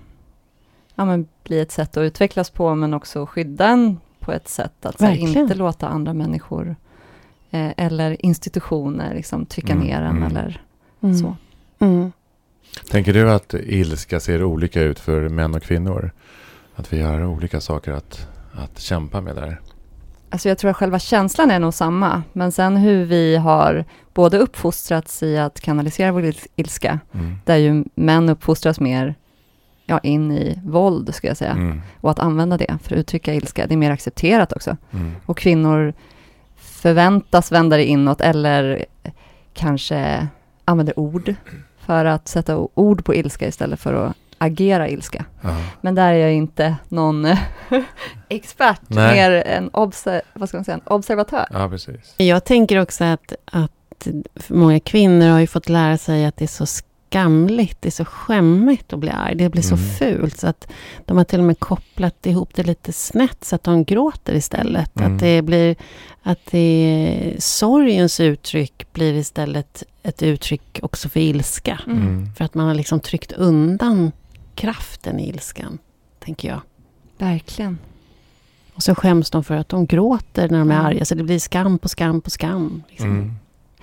ja, 0.95 1.05
men 1.05 1.29
bli 1.45 1.61
ett 1.61 1.73
sätt 1.73 1.97
att 1.97 2.01
utvecklas 2.03 2.51
på, 2.51 2.75
men 2.75 2.95
också 2.95 3.27
skydda 3.27 3.67
en 3.69 4.01
på 4.21 4.33
ett 4.33 4.49
sätt 4.49 4.87
att 4.87 4.99
så 4.99 5.05
här, 5.05 5.15
inte 5.17 5.55
låta 5.55 5.89
andra 5.89 6.13
människor 6.13 6.77
eh, 7.51 7.71
eller 7.77 8.25
institutioner 8.27 9.15
liksom, 9.15 9.47
trycka 9.47 9.73
Mm, 9.73 9.87
ner 9.87 10.01
en 10.03 10.17
mm. 10.17 10.23
eller 10.23 10.63
Mm. 11.01 11.19
så. 11.19 11.37
Tänker 12.91 13.13
du 13.13 13.31
att 13.31 13.55
ilska 13.55 14.21
ser 14.21 14.45
olika 14.45 14.83
ut 14.83 14.99
för 14.99 15.29
män 15.29 15.55
och 15.55 15.63
kvinnor? 15.63 16.11
Att 16.77 16.93
vi 16.93 17.03
har 17.03 17.25
olika 17.25 17.61
saker 17.61 17.93
att, 17.93 18.29
att 18.53 18.79
kämpa 18.81 19.21
med 19.21 19.35
där? 19.37 19.61
Alltså 20.31 20.49
jag 20.49 20.59
tror 20.59 20.71
att 20.71 20.77
själva 20.77 20.99
känslan 20.99 21.51
är 21.51 21.59
nog 21.59 21.75
samma, 21.75 22.23
men 22.33 22.53
sen 22.53 22.77
hur 22.77 23.05
vi 23.05 23.37
har 23.37 23.85
både 24.15 24.39
uppfostrats 24.39 25.23
i 25.23 25.39
att 25.39 25.61
kanalisera 25.61 26.13
vår 26.13 26.23
il- 26.23 26.47
ilska, 26.57 27.01
Mm. 27.15 27.37
där 27.45 27.57
ju 27.57 27.85
män 27.95 28.29
uppfostras 28.29 28.81
mer 28.81 29.15
ja, 29.87 29.99
in 29.99 30.33
i 30.33 30.61
våld, 30.65 31.15
ska 31.15 31.27
jag 31.29 31.37
säga, 31.37 31.51
Mm. 31.51 31.81
och 32.01 32.11
att 32.11 32.19
använda 32.19 32.57
det 32.57 32.79
för 32.83 32.95
att 32.95 32.99
uttrycka 32.99 33.35
ilska, 33.35 33.67
det 33.67 33.75
är 33.75 33.77
mer 33.77 33.91
accepterat 33.91 34.53
också. 34.53 34.77
Mm. 34.93 35.13
Och 35.27 35.39
kvinnor 35.39 35.93
förväntas 36.57 37.53
vända 37.53 37.77
det 37.77 37.85
inåt, 37.85 38.21
eller 38.21 38.85
kanske 39.55 40.29
använder 40.65 40.99
ord 40.99 41.35
för 41.87 42.05
att 42.05 42.29
sätta 42.29 42.57
ord 42.75 43.05
på 43.05 43.15
ilska 43.15 43.49
istället 43.49 43.81
för 43.81 43.95
att 43.95 44.17
agera 44.39 44.89
ilska. 44.89 45.25
Ja. 45.41 45.57
Men 45.81 45.95
där 45.95 46.13
är 46.13 46.17
jag 46.19 46.33
inte 46.33 46.77
någon 46.89 47.27
expert, 48.29 48.81
Nej. 48.87 49.15
mer 49.15 49.31
en, 49.31 49.71
obser- 49.71 50.23
vad 50.35 50.49
ska 50.49 50.59
man 50.59 50.65
säga, 50.65 50.75
en 50.75 50.93
observatör. 50.93 51.47
ja, 51.51 51.69
precis. 51.69 52.15
Jag 52.17 52.45
tänker 52.45 52.81
också 52.81 53.05
att, 53.05 53.33
att 53.45 54.07
många 54.49 54.81
kvinnor 54.81 55.29
har 55.29 55.41
ju 55.41 55.47
fått 55.47 55.69
lära 55.69 55.99
sig 55.99 56.25
att 56.27 56.37
det 56.37 56.45
är 56.45 56.49
så 56.49 56.67
skamligt, 57.11 57.83
det 57.83 57.89
är 57.89 57.91
så 57.91 58.05
skämmigt 58.05 58.93
att 58.93 58.99
bli 58.99 59.11
arg. 59.11 59.35
Det 59.35 59.49
blir 59.49 59.63
så 59.63 59.75
Mm. 59.75 59.87
fult 59.89 60.37
så 60.39 60.47
att 60.47 60.69
de 61.05 61.17
har 61.17 61.25
till 61.25 61.39
och 61.39 61.45
med 61.45 61.59
kopplat 61.61 62.27
ihop 62.27 62.51
det 62.55 62.63
lite 62.63 62.93
snett 62.93 63.45
så 63.45 63.55
att 63.57 63.65
de 63.65 63.85
gråter 63.85 64.35
istället. 64.35 64.97
Mm. 65.01 65.15
Att 65.15 65.21
det 65.21 65.43
blir, 65.43 65.77
att 66.23 66.39
det, 66.51 67.37
sorgens 67.39 68.21
uttryck 68.21 68.87
blir 68.93 69.15
istället 69.15 69.83
ett 70.03 70.23
uttryck 70.23 70.79
också 70.83 71.09
för 71.09 71.21
ilska. 71.21 71.81
Mm. 71.87 71.99
Mm. 72.03 72.33
För 72.35 72.45
att 72.45 72.55
man 72.55 72.67
har 72.67 72.75
liksom 72.75 73.01
tryckt 73.01 73.33
undan 73.33 74.13
kraften 74.55 75.21
i 75.21 75.29
ilskan, 75.29 75.79
tänker 76.25 76.49
jag. 76.49 76.61
Verkligen. 77.19 77.79
Och 78.75 78.83
så 78.83 78.95
skäms 78.95 79.31
de 79.31 79.45
för 79.45 79.55
att 79.57 79.69
de 79.69 79.87
gråter 79.87 80.49
när 80.49 80.59
de 80.59 80.71
är 80.71 80.75
Mm. 80.75 80.87
arga. 80.87 81.05
Så 81.05 81.15
det 81.15 81.23
blir 81.25 81.39
skam 81.39 81.79
på 81.79 81.89
skam 81.89 82.21
på 82.21 82.31
skam. 82.31 82.83
Liksom. 82.89 83.35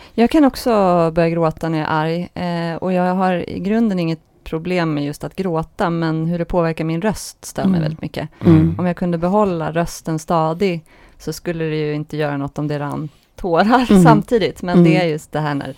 Mm. 0.05 0.11
Jag 0.13 0.29
kan 0.29 0.45
också 0.45 0.71
börja 1.11 1.29
gråta 1.29 1.69
när 1.69 1.77
jag 1.79 1.87
är 1.87 1.91
arg. 1.91 2.29
Eh, 2.33 2.75
och 2.75 2.93
jag 2.93 3.15
har 3.15 3.49
i 3.49 3.59
grunden 3.59 3.99
inget 3.99 4.19
problem 4.43 4.93
med 4.93 5.05
just 5.05 5.23
att 5.23 5.35
gråta, 5.35 5.89
men 5.89 6.25
hur 6.25 6.39
det 6.39 6.45
påverkar 6.45 6.83
min 6.85 7.01
röst 7.01 7.45
stör 7.45 7.63
mig 7.63 7.69
Mm. 7.69 7.81
väldigt 7.81 8.01
mycket. 8.01 8.29
Mm. 8.45 8.75
Om 8.79 8.85
jag 8.85 8.97
kunde 8.97 9.17
behålla 9.17 9.71
rösten 9.71 10.19
stadig 10.19 10.85
så 11.17 11.33
skulle 11.33 11.63
det 11.63 11.75
ju 11.75 11.93
inte 11.93 12.17
göra 12.17 12.37
något 12.37 12.57
om 12.59 12.67
det 12.67 12.79
rann 12.79 13.09
tårar 13.35 13.85
Mm. 13.91 14.03
samtidigt. 14.03 14.61
Men 14.61 14.77
Mm. 14.77 14.83
det 14.91 14.97
är 14.97 15.05
just 15.07 15.31
det 15.31 15.39
här 15.39 15.55
när 15.55 15.75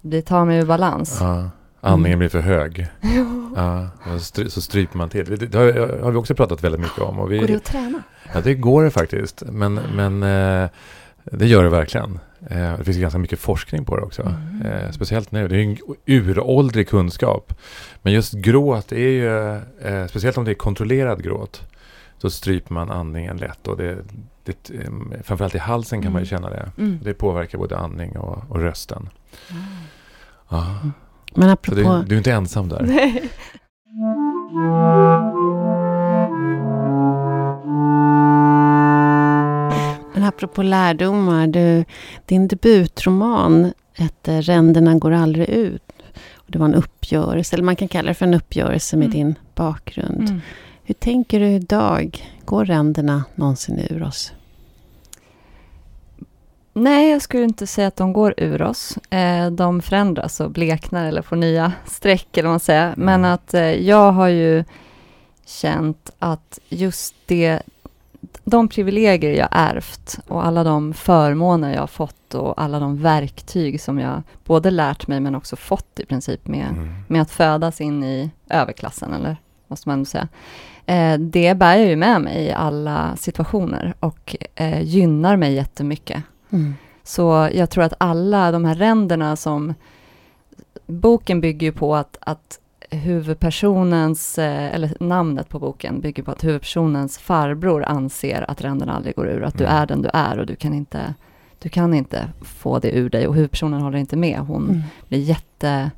det 0.00 0.22
tar 0.22 0.44
mig 0.44 0.58
ur 0.58 0.66
balans. 0.66 1.18
Ja. 1.20 1.50
Andningen 1.80 2.18
blir 2.18 2.28
för 2.28 2.40
hög. 2.40 2.86
Ja, 3.56 3.88
stry, 4.20 4.50
så 4.50 4.60
stryper 4.60 4.98
man 4.98 5.08
till. 5.08 5.24
Det, 5.24 5.36
det 5.46 5.58
har, 5.58 6.02
har 6.02 6.10
vi 6.10 6.16
också 6.16 6.34
pratat 6.34 6.64
väldigt 6.64 6.80
mycket 6.80 6.98
om. 6.98 7.18
Och 7.18 7.32
vi, 7.32 7.38
Går 7.38 7.46
det 7.46 7.56
att 7.56 7.64
träna? 7.64 8.02
Ja, 8.34 8.40
det 8.40 8.54
går 8.54 8.84
det 8.84 8.90
faktiskt. 8.90 9.42
Men, 9.46 9.74
men 9.94 10.22
eh, 10.22 10.68
det 11.24 11.46
gör 11.46 11.62
det 11.64 11.70
verkligen. 11.70 12.18
Eh, 12.50 12.78
det 12.78 12.84
finns 12.84 12.96
ganska 12.96 13.18
mycket 13.18 13.38
forskning 13.38 13.84
på 13.84 13.96
det 13.96 14.02
också. 14.02 14.22
Mm. 14.22 14.62
Eh, 14.66 14.90
speciellt 14.90 15.32
nu. 15.32 15.48
Det 15.48 15.56
är 15.56 15.62
en 15.62 15.76
uråldrig 16.06 16.88
kunskap. 16.88 17.54
Men 18.02 18.12
just 18.12 18.32
gråt 18.32 18.92
är 18.92 18.96
ju, 18.98 19.54
eh, 19.80 20.06
speciellt 20.06 20.38
om 20.38 20.44
det 20.44 20.50
är 20.50 20.54
kontrollerad 20.54 21.22
gråt, 21.22 21.62
så 22.18 22.30
stryper 22.30 22.74
man 22.74 22.90
andningen 22.90 23.36
lätt. 23.36 23.68
Och 23.68 23.76
det, 23.76 23.96
det, 24.44 24.70
framförallt 25.24 25.54
i 25.54 25.58
halsen 25.58 26.02
kan 26.02 26.12
man 26.12 26.22
ju 26.24 26.28
Mm. 26.28 26.42
känna 26.42 26.50
det. 26.56 26.70
Mm. 26.78 26.98
Det 27.02 27.14
påverkar 27.14 27.58
både 27.58 27.78
andning 27.78 28.18
och, 28.18 28.42
och 28.50 28.58
rösten. 28.60 29.08
Ja. 30.48 30.76
Men 31.34 31.48
Så 31.48 31.52
apropå... 31.52 31.80
du, 31.98 32.04
du 32.06 32.14
är 32.14 32.18
inte 32.18 32.32
ensam 32.32 32.68
där. 32.68 32.82
Apropå 40.36 40.62
lärdomar, 40.62 41.46
du, 41.46 41.84
din 42.26 42.48
debutroman 42.48 43.72
hette 43.92 44.40
Ränderna 44.40 44.94
går 44.94 45.10
aldrig 45.12 45.48
ut. 45.48 45.82
Och 46.34 46.44
det 46.52 46.58
var 46.58 46.66
en 46.66 46.74
uppgörelse, 46.74 47.56
eller 47.56 47.64
man 47.64 47.76
kan 47.76 47.88
kalla 47.88 48.08
det 48.08 48.14
för 48.14 48.26
en 48.26 48.34
uppgörelse 48.34 48.96
med 48.96 49.06
Mm. 49.06 49.16
din 49.18 49.34
bakgrund. 49.54 50.20
Mm. 50.28 50.40
Hur 50.84 50.94
tänker 50.94 51.40
du 51.40 51.46
idag? 51.46 52.26
Går 52.44 52.64
ränderna 52.64 53.24
någonsin 53.34 53.80
ur 53.90 54.02
oss? 54.02 54.32
Nej, 56.72 57.10
jag 57.10 57.22
skulle 57.22 57.44
inte 57.44 57.66
säga 57.66 57.88
att 57.88 57.96
de 57.96 58.12
går 58.12 58.34
ur 58.36 58.62
oss. 58.62 58.96
Eh, 59.10 59.50
de 59.50 59.82
förändras 59.82 60.40
och 60.40 60.50
bleknar 60.50 61.06
eller 61.06 61.22
får 61.22 61.36
nya 61.36 61.72
streck 61.86 62.36
eller 62.36 62.48
vad 62.48 62.52
man 62.52 62.60
säger. 62.60 62.94
Men 62.96 63.20
Mm. 63.20 63.32
att 63.32 63.54
eh, 63.54 63.62
jag 63.62 64.12
har 64.12 64.28
ju 64.28 64.64
känt 65.46 66.10
att 66.18 66.58
just 66.68 67.14
det, 67.26 67.62
de 68.44 68.68
privilegier 68.68 69.30
jag 69.32 69.48
ärvt 69.50 70.18
och 70.28 70.46
alla 70.46 70.64
de 70.64 70.94
förmåner 70.94 71.74
jag 71.74 71.80
har 71.80 71.86
fått 71.86 72.34
och 72.34 72.62
alla 72.62 72.80
de 72.80 73.02
verktyg 73.02 73.80
som 73.80 73.98
jag 73.98 74.22
både 74.44 74.70
lärt 74.70 75.06
mig 75.06 75.20
men 75.20 75.34
också 75.34 75.56
fått 75.56 76.00
i 76.00 76.06
princip 76.06 76.46
med, 76.46 76.68
Mm. 76.70 76.94
med 77.08 77.22
att 77.22 77.30
födas 77.30 77.80
in 77.80 78.04
i 78.04 78.30
överklassen, 78.50 79.12
eller 79.12 79.36
måste 79.68 79.88
man 79.88 80.06
säga. 80.06 80.28
Eh, 80.86 81.18
det 81.18 81.54
bär 81.54 81.76
jag 81.76 81.88
ju 81.88 81.96
med 81.96 82.20
mig 82.22 82.44
i 82.44 82.52
alla 82.52 83.16
situationer 83.16 83.94
och 84.00 84.36
eh, 84.54 84.82
gynnar 84.82 85.36
mig 85.36 85.54
jättemycket. 85.54 86.22
Mm. 86.50 86.74
Så 87.04 87.48
jag 87.52 87.70
tror 87.70 87.84
att 87.84 87.94
alla 87.98 88.50
de 88.52 88.64
här 88.64 88.74
ränderna 88.74 89.36
som... 89.36 89.74
Boken 90.86 91.40
bygger 91.40 91.66
ju 91.66 91.72
på 91.72 91.96
att, 91.96 92.16
att 92.20 92.58
huvudpersonens, 92.90 94.38
eh, 94.38 94.74
eller 94.74 94.96
namnet 95.00 95.48
på 95.48 95.58
boken 95.58 96.00
bygger 96.00 96.22
på 96.22 96.30
att 96.30 96.44
huvudpersonens 96.44 97.18
farbror 97.18 97.84
anser 97.84 98.50
att 98.50 98.60
ränderna 98.60 98.92
aldrig 98.96 99.14
går 99.16 99.28
ur, 99.28 99.42
att 99.42 99.58
du 99.58 99.64
Mm. 99.64 99.76
är 99.76 99.86
den 99.86 100.02
du 100.02 100.08
är 100.12 100.38
och 100.38 100.46
du 100.46 100.56
kan 100.56 100.74
inte, 100.74 101.14
du 101.58 101.68
kan 101.68 101.94
inte 101.94 102.28
få 102.42 102.78
det 102.78 102.90
ur 102.90 103.10
dig 103.10 103.26
och 103.28 103.34
huvudpersonen 103.34 103.80
håller 103.80 103.98
inte 103.98 104.16
med. 104.16 104.38
Hon 104.40 104.64
Mm. 104.68 104.82
blir 105.08 105.18
jättearg 105.20 105.90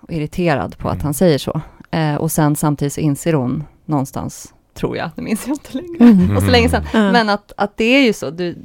och 0.00 0.12
irriterad 0.12 0.78
på 0.78 0.88
att 0.88 0.94
Mm. 0.94 1.04
han 1.04 1.14
säger 1.14 1.38
så. 1.38 1.60
Eh, 1.90 2.14
och 2.14 2.32
sen 2.32 2.56
samtidigt 2.56 2.92
så 2.92 3.00
inser 3.00 3.32
hon 3.32 3.64
någonstans, 3.84 4.54
tror 4.74 4.96
jag, 4.96 5.10
det 5.16 5.22
minns 5.22 5.46
jag 5.46 5.54
inte 5.54 5.76
längre, 5.76 6.12
Mm. 6.14 6.36
och 6.36 6.42
så 6.42 6.50
länge 6.50 6.68
sedan, 6.68 6.82
Ja. 6.92 7.12
men 7.12 7.28
att, 7.28 7.52
att 7.56 7.76
det 7.76 7.84
är 7.84 8.02
ju 8.06 8.12
så. 8.12 8.30
Du, 8.30 8.56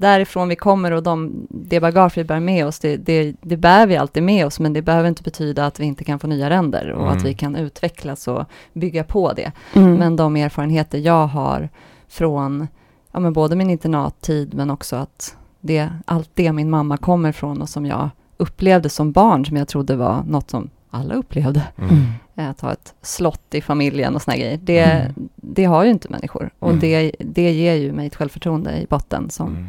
därifrån 0.00 0.48
vi 0.48 0.56
kommer 0.56 0.90
och 0.92 1.02
de, 1.02 1.46
det 1.50 1.80
bagage 1.80 2.18
vi 2.18 2.24
bär 2.24 2.40
med 2.40 2.66
oss, 2.66 2.78
det, 2.78 2.96
det, 2.96 3.34
det 3.40 3.56
bär 3.56 3.86
vi 3.86 3.96
alltid 3.96 4.22
med 4.22 4.46
oss, 4.46 4.60
men 4.60 4.72
det 4.72 4.82
behöver 4.82 5.08
inte 5.08 5.22
betyda 5.22 5.66
att 5.66 5.80
vi 5.80 5.84
inte 5.84 6.04
kan 6.04 6.18
få 6.18 6.26
nya 6.26 6.50
ränder 6.50 6.90
och 6.90 7.02
Mm. 7.02 7.16
att 7.16 7.24
vi 7.24 7.34
kan 7.34 7.56
utvecklas 7.56 8.28
och 8.28 8.44
bygga 8.72 9.04
på 9.04 9.32
det. 9.32 9.52
Mm. 9.74 9.94
Men 9.94 10.16
de 10.16 10.36
erfarenheter 10.36 10.98
jag 10.98 11.26
har 11.26 11.68
från 12.08 12.68
ja, 13.12 13.20
men 13.20 13.32
både 13.32 13.56
min 13.56 13.70
internattid, 13.70 14.54
men 14.54 14.70
också 14.70 14.96
att 14.96 15.36
det, 15.60 15.88
allt 16.04 16.30
det 16.34 16.52
min 16.52 16.70
mamma 16.70 16.96
kommer 16.96 17.32
från 17.32 17.62
och 17.62 17.68
som 17.68 17.86
jag 17.86 18.10
upplevde 18.36 18.88
som 18.88 19.12
barn, 19.12 19.46
som 19.46 19.56
jag 19.56 19.68
trodde 19.68 19.96
var 19.96 20.22
något 20.26 20.50
som 20.50 20.70
alla 20.90 21.14
upplevde, 21.14 21.62
Mm. 21.78 21.90
Mm. 21.90 22.04
eh, 22.36 22.48
att 22.50 22.60
ha 22.60 22.72
ett 22.72 22.94
slott 23.02 23.54
i 23.54 23.60
familjen 23.60 24.14
och 24.14 24.22
såna 24.22 24.36
grejer. 24.36 24.58
Det, 24.62 24.78
Mm. 24.80 25.12
det 25.36 25.64
har 25.64 25.84
ju 25.84 25.90
inte 25.90 26.08
människor. 26.08 26.50
Och 26.58 26.68
Mm. 26.68 26.80
det, 26.80 27.12
det 27.18 27.52
ger 27.52 27.74
ju 27.74 27.92
mig 27.92 28.06
ett 28.06 28.16
självförtroende 28.16 28.70
i 28.82 28.86
botten 28.90 29.30
som 29.30 29.46
Mm. 29.48 29.66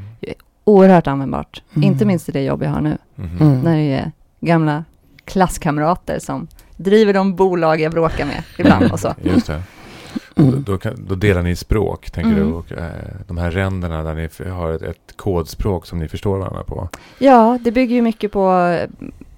oerhört 0.63 1.07
användbart. 1.07 1.63
Mm. 1.75 1.87
Inte 1.91 2.05
minst 2.05 2.29
i 2.29 2.31
det 2.31 2.41
jobb 2.43 2.63
jag 2.63 2.69
har 2.69 2.81
nu, 2.81 2.97
när 3.63 3.77
det 3.77 3.93
är 3.93 4.11
gamla 4.39 4.83
klasskamrater 5.25 6.19
som 6.19 6.47
driver 6.77 7.13
de 7.13 7.35
bolag 7.35 7.81
jag 7.81 7.91
bråkar 7.91 8.25
med 8.25 8.43
ibland 8.59 8.91
och 8.91 8.99
så. 8.99 9.13
Just 9.23 9.47
det. 9.47 9.61
Mm. 10.35 10.63
Då, 10.63 10.77
kan, 10.77 11.05
då 11.07 11.15
delar 11.15 11.41
ni 11.41 11.55
språk, 11.55 12.11
tänker 12.11 12.31
Mm. 12.31 12.47
du? 12.47 12.53
Och, 12.53 12.71
eh, 12.71 12.91
de 13.27 13.37
här 13.37 13.51
ränderna 13.51 14.03
där 14.03 14.15
ni 14.43 14.49
har 14.51 14.71
ett, 14.71 14.81
ett 14.81 15.13
kodspråk 15.17 15.85
som 15.85 15.99
ni 15.99 16.07
förstår 16.07 16.37
varandra 16.37 16.63
på. 16.63 16.89
Ja, 17.19 17.59
det 17.61 17.71
bygger 17.71 17.95
ju 17.95 18.01
mycket 18.01 18.31
på 18.31 18.77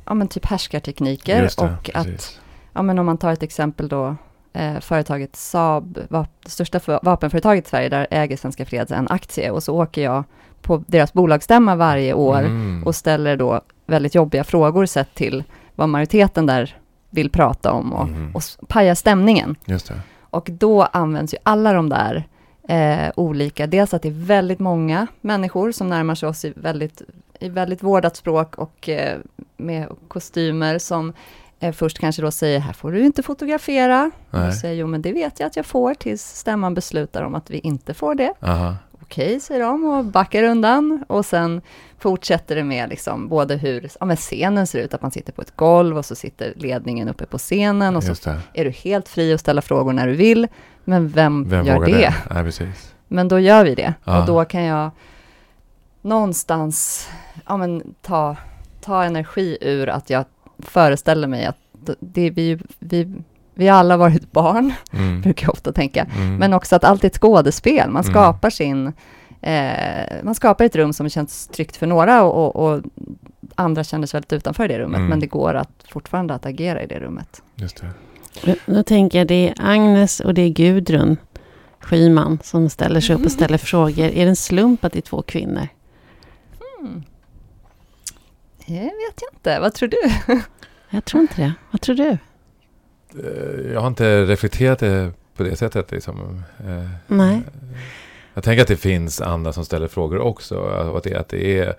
ja, 0.05 0.13
men 0.13 0.27
typ 0.27 0.45
härskartekniker 0.45 1.41
det, 1.41 1.57
och 1.63 1.89
att 1.93 2.05
precis. 2.05 2.39
Ja, 2.74 2.81
men 2.81 3.00
om 3.00 3.05
man 3.05 3.17
tar 3.17 3.31
ett 3.31 3.43
exempel 3.43 3.88
då, 3.88 4.15
eh, 4.53 4.79
företaget 4.79 5.36
Saab, 5.36 6.00
det 6.43 6.50
största 6.50 6.79
för, 6.79 7.00
vapenföretaget 7.03 7.65
i 7.65 7.69
Sverige, 7.69 7.89
där 7.89 8.07
äger 8.12 8.38
Svenska 8.38 8.65
Freds 8.65 8.91
en 8.91 9.07
aktie 9.07 9.51
och 9.51 9.63
så 9.63 9.75
åker 9.81 10.01
jag 10.03 10.24
på 10.62 10.83
deras 10.88 11.13
bolagsstämma 11.13 11.75
varje 11.75 12.13
år 12.13 12.39
Mm. 12.39 12.83
och 12.86 12.95
ställer 12.95 13.38
då 13.38 13.62
väldigt 13.86 14.15
jobbiga 14.15 14.43
frågor 14.43 14.86
sett 14.86 15.13
till 15.15 15.43
vad 15.75 15.89
majoriteten 15.89 16.45
där 16.45 16.77
vill 17.10 17.29
prata 17.29 17.72
om 17.72 17.93
och, 17.93 18.07
Mhm. 18.07 18.31
och 18.36 18.39
s- 18.41 18.57
paja 18.67 18.95
stämningen. 18.95 19.55
Just 19.65 19.88
det. 19.88 20.01
Och 20.22 20.50
då 20.51 20.81
används 20.83 21.33
ju 21.33 21.38
alla 21.43 21.74
de 21.74 21.89
där 21.89 22.27
eh, 22.67 23.12
olika, 23.15 23.67
dels 23.67 23.93
att 23.93 24.01
det 24.01 24.08
är 24.08 24.25
väldigt 24.25 24.60
många 24.60 25.08
människor 25.22 25.72
som 25.72 25.89
närmar 25.89 26.15
sig 26.15 26.29
oss 26.29 26.46
i 26.46 26.53
väldigt, 26.55 27.01
i 27.39 27.50
väldigt 27.50 27.84
vårdat 27.84 28.15
språk 28.15 28.55
och 28.55 28.89
eh, 28.89 29.20
med 29.58 29.88
kostymer 30.08 30.79
som 30.79 31.13
eh, 31.60 31.72
först 31.72 32.00
kanske 32.00 32.22
då 32.22 32.32
säger, 32.32 32.60
här 32.60 32.74
får 32.74 32.91
du 32.91 33.05
inte 33.05 33.24
fotografera. 33.24 34.12
Och 34.29 34.39
Nej. 34.39 34.46
jag 34.46 34.55
säger, 34.55 34.75
jo 34.75 34.88
men 34.88 35.01
det 35.01 35.12
vet 35.12 35.39
jag 35.39 35.48
att 35.48 35.55
jag 35.55 35.65
får 35.65 35.93
tills 35.93 36.24
stämman 36.24 36.74
beslutar 36.74 37.22
om 37.22 37.36
att 37.36 37.50
vi 37.50 37.58
inte 37.58 37.93
får 37.93 38.15
det. 38.15 38.34
Aha. 38.41 38.75
Okej, 39.03 39.39
säger 39.39 39.62
de 39.62 39.83
och 39.86 40.05
backar 40.05 40.43
undan. 40.43 41.03
Och 41.07 41.25
sen 41.25 41.62
fortsätter 42.00 42.55
det 42.55 42.63
med 42.63 42.89
liksom 42.89 43.27
både 43.27 43.55
hur 43.55 43.89
ja, 44.00 44.05
men 44.05 44.17
scenen 44.17 44.67
ser 44.67 44.79
ut, 44.79 44.93
att 44.93 45.01
man 45.01 45.12
sitter 45.12 45.33
på 45.33 45.41
ett 45.41 45.55
golv 45.55 45.98
och 45.98 46.05
så 46.05 46.15
sitter 46.15 46.53
ledningen 46.55 47.10
uppe 47.10 47.25
på 47.25 47.38
scenen 47.38 47.95
och 47.95 48.03
så 48.03 48.29
är 48.53 48.65
du 48.65 48.72
helt 48.72 49.10
fri 49.10 49.33
att 49.33 49.39
ställa 49.39 49.62
frågor 49.62 49.93
när 49.93 50.07
du 50.07 50.13
vill. 50.13 50.48
Men 50.83 51.10
vem, 51.10 51.50
Vem 51.50 51.65
gör 51.65 51.86
det? 51.86 51.91
det? 51.91 52.13
Nej, 52.29 52.43
precis. 52.43 52.93
Men 53.07 53.27
då 53.27 53.39
gör 53.39 53.63
vi 53.63 53.75
det. 53.75 53.93
Ja. 54.03 54.19
Och 54.19 54.27
då 54.27 54.45
kan 54.45 54.63
jag 54.63 54.91
någonstans 56.01 57.10
ja, 57.48 57.57
men, 57.57 57.95
ta, 58.01 58.36
ta 58.81 59.03
energi 59.03 59.57
ur 59.62 59.89
att 59.89 60.10
jag 60.10 60.25
föreställer 60.60 61.27
mig 61.27 61.45
att 61.45 61.57
det, 62.00 62.29
vi, 62.29 62.60
vi, 62.79 63.24
vi 63.53 63.67
har 63.67 63.77
alla 63.79 63.98
varit 63.98 64.31
barn, 64.31 64.74
Mm. 64.93 65.22
brukar 65.22 65.45
jag 65.48 65.53
ofta 65.53 65.72
tänka. 65.74 66.07
Mm. 66.15 66.36
Men 66.36 66.53
också 66.53 66.75
att 66.75 66.83
allt 66.83 67.03
är 67.03 67.07
ett 67.07 67.17
skådespel. 67.17 67.89
Man 67.89 68.03
Mm. 68.03 68.13
skapar 68.13 68.50
sin... 68.50 68.93
Eh, 69.41 70.24
man 70.24 70.36
skapar 70.36 70.65
ett 70.65 70.75
rum 70.75 70.93
som 70.93 71.10
känns 71.10 71.48
tryggt 71.48 71.75
för 71.75 71.88
några 71.88 72.24
och, 72.24 72.55
och, 72.55 72.74
och 72.74 72.81
andra 73.55 73.83
känner 73.83 74.07
sig 74.07 74.17
väldigt 74.17 74.33
utanför 74.33 74.67
det 74.67 74.79
rummet. 74.79 74.98
Mm. 74.98 75.10
Men 75.10 75.19
det 75.19 75.27
går 75.27 75.53
att 75.53 75.69
fortfarande 75.89 76.33
att 76.33 76.45
agera 76.45 76.83
i 76.83 76.88
det 76.88 77.00
rummet. 77.00 77.41
Just 77.55 77.81
det. 78.43 78.55
Då 78.65 78.83
tänker 78.83 79.17
jag 79.17 79.27
det 79.27 79.50
är 79.50 79.53
Agnes 79.60 80.19
och 80.19 80.33
det 80.33 80.41
är 80.41 80.50
Gudrun 80.50 81.17
Schyman 81.79 82.39
som 82.43 82.69
ställer 82.69 83.00
sig 83.01 83.15
upp 83.15 83.25
och 83.25 83.31
ställer 83.31 83.57
frågor. 83.57 84.05
Är 84.05 84.24
det 84.25 84.29
en 84.29 84.36
slump 84.36 84.86
att 84.86 84.93
det 84.93 85.00
är 85.00 85.01
två 85.01 85.22
kvinnor? 85.22 85.67
Mm. 86.79 87.03
Det 88.67 88.74
vet 88.79 89.22
jag 89.22 89.33
inte. 89.33 89.60
Vad 89.60 89.74
tror 89.74 89.89
du? 89.89 89.98
Jag 90.89 91.05
tror 91.05 91.22
inte 91.22 91.41
det. 91.41 91.53
Vad 91.72 91.81
tror 91.81 91.95
du? 91.95 92.17
Eh, 93.24 93.74
Jag 93.74 93.82
har 93.82 93.88
inte 93.88 94.25
reflekterat 94.25 94.79
det 94.79 95.12
på 95.38 95.43
det 95.43 95.55
sättet. 95.55 95.91
Liksom. 95.91 96.43
Eh, 96.67 96.89
Nej. 97.08 97.41
Jag 98.34 98.43
tänker 98.43 98.62
att 98.62 98.67
det 98.67 98.77
finns 98.77 99.22
andra 99.22 99.53
som 99.53 99.65
ställer 99.65 99.88
frågor 99.88 100.20
också. 100.20 100.55
Och 100.58 100.98
att 100.98 101.03
det, 101.03 101.15
att 101.15 101.29
det 101.29 101.60
är... 101.60 101.74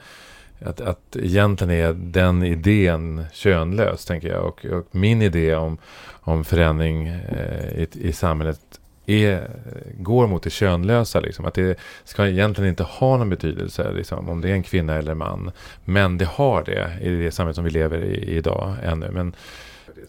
Att, 0.65 0.81
att 0.81 1.17
egentligen 1.17 1.71
är 1.71 1.93
den 1.93 2.43
idén 2.43 3.25
könlös, 3.33 4.05
tänker 4.05 4.29
jag. 4.29 4.45
Och, 4.45 4.65
och 4.65 4.87
min 4.91 5.23
idé 5.23 5.55
om, 5.55 5.79
om 6.11 6.45
förändring 6.45 7.07
eh, 7.07 7.69
i, 7.83 7.89
i 7.93 8.13
samhället 8.13 8.61
är, 9.07 9.51
går 9.99 10.27
mot 10.27 10.43
det 10.43 10.51
könlösa. 10.51 11.21
Liksom. 11.21 11.45
Att 11.45 11.55
det 11.55 11.79
ska 12.05 12.27
egentligen 12.29 12.71
inte 12.71 12.83
ha 12.83 13.17
någon 13.17 13.31
betydelse 13.31 13.93
liksom, 13.93 14.29
om 14.29 14.41
det 14.41 14.49
är 14.49 14.53
en 14.53 14.63
kvinna 14.63 14.95
eller 14.95 15.15
man. 15.15 15.51
Men 15.85 16.19
det 16.19 16.25
har 16.25 16.65
det 16.65 16.99
i 17.03 17.11
det 17.11 17.31
samhället 17.31 17.57
som 17.57 17.65
vi 17.65 17.71
lever 17.71 17.99
i 18.05 18.37
idag 18.37 18.75
ännu. 18.85 19.11
Men, 19.11 19.35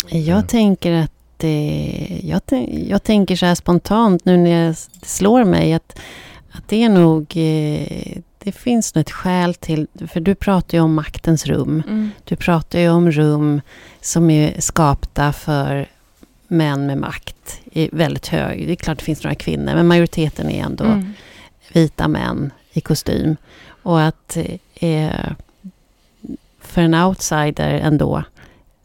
Jag 0.10 0.50
tänker 0.50 0.94
att 0.94 1.12
det, 1.38 2.22
jag, 2.24 2.42
tän- 2.42 2.88
jag 2.90 3.04
tänker 3.04 3.36
så 3.36 3.46
här 3.46 3.56
spontant 3.56 4.26
nu 4.26 4.38
när 4.38 4.66
jag, 4.66 4.76
det 5.00 5.06
slår 5.06 5.44
mig 5.44 5.74
att, 5.74 6.00
att 6.52 6.68
det 6.68 6.84
är 6.84 6.90
nog... 6.90 7.22
Eh, 7.38 8.18
det 8.40 8.52
finns 8.52 8.96
nog 8.96 9.02
ett 9.02 9.12
skäl 9.12 9.54
till... 9.54 9.88
För 10.08 10.20
du 10.20 10.36
pratar 10.36 10.78
ju 10.78 10.82
om 10.84 10.94
maktens 10.94 11.46
rum. 11.46 11.84
Mm. 11.88 12.12
Du 12.24 12.36
pratar 12.36 12.80
ju 12.80 12.90
om 12.90 13.12
rum 13.12 13.62
som 14.02 14.30
är 14.30 14.62
skapta 14.62 15.34
för 15.34 15.88
män 16.48 16.86
med 16.86 16.98
makt 16.98 17.60
i 17.72 17.90
väldigt 17.92 18.28
hög... 18.28 18.68
Det 18.68 18.74
är 18.74 18.76
klart 18.76 18.98
det 18.98 19.04
finns 19.04 19.24
några 19.24 19.36
kvinnor, 19.36 19.76
men 19.76 19.88
majoriteten 19.88 20.50
är 20.50 20.64
ändå 20.64 20.84
Mm. 20.84 21.14
vita 21.74 22.08
män 22.08 22.52
i 22.72 22.82
kostym. 22.82 23.38
Och 23.68 24.02
att 24.02 24.38
eh, 24.76 25.10
för 26.62 26.82
en 26.82 26.94
outsider 26.96 27.70
ändå, 27.70 28.24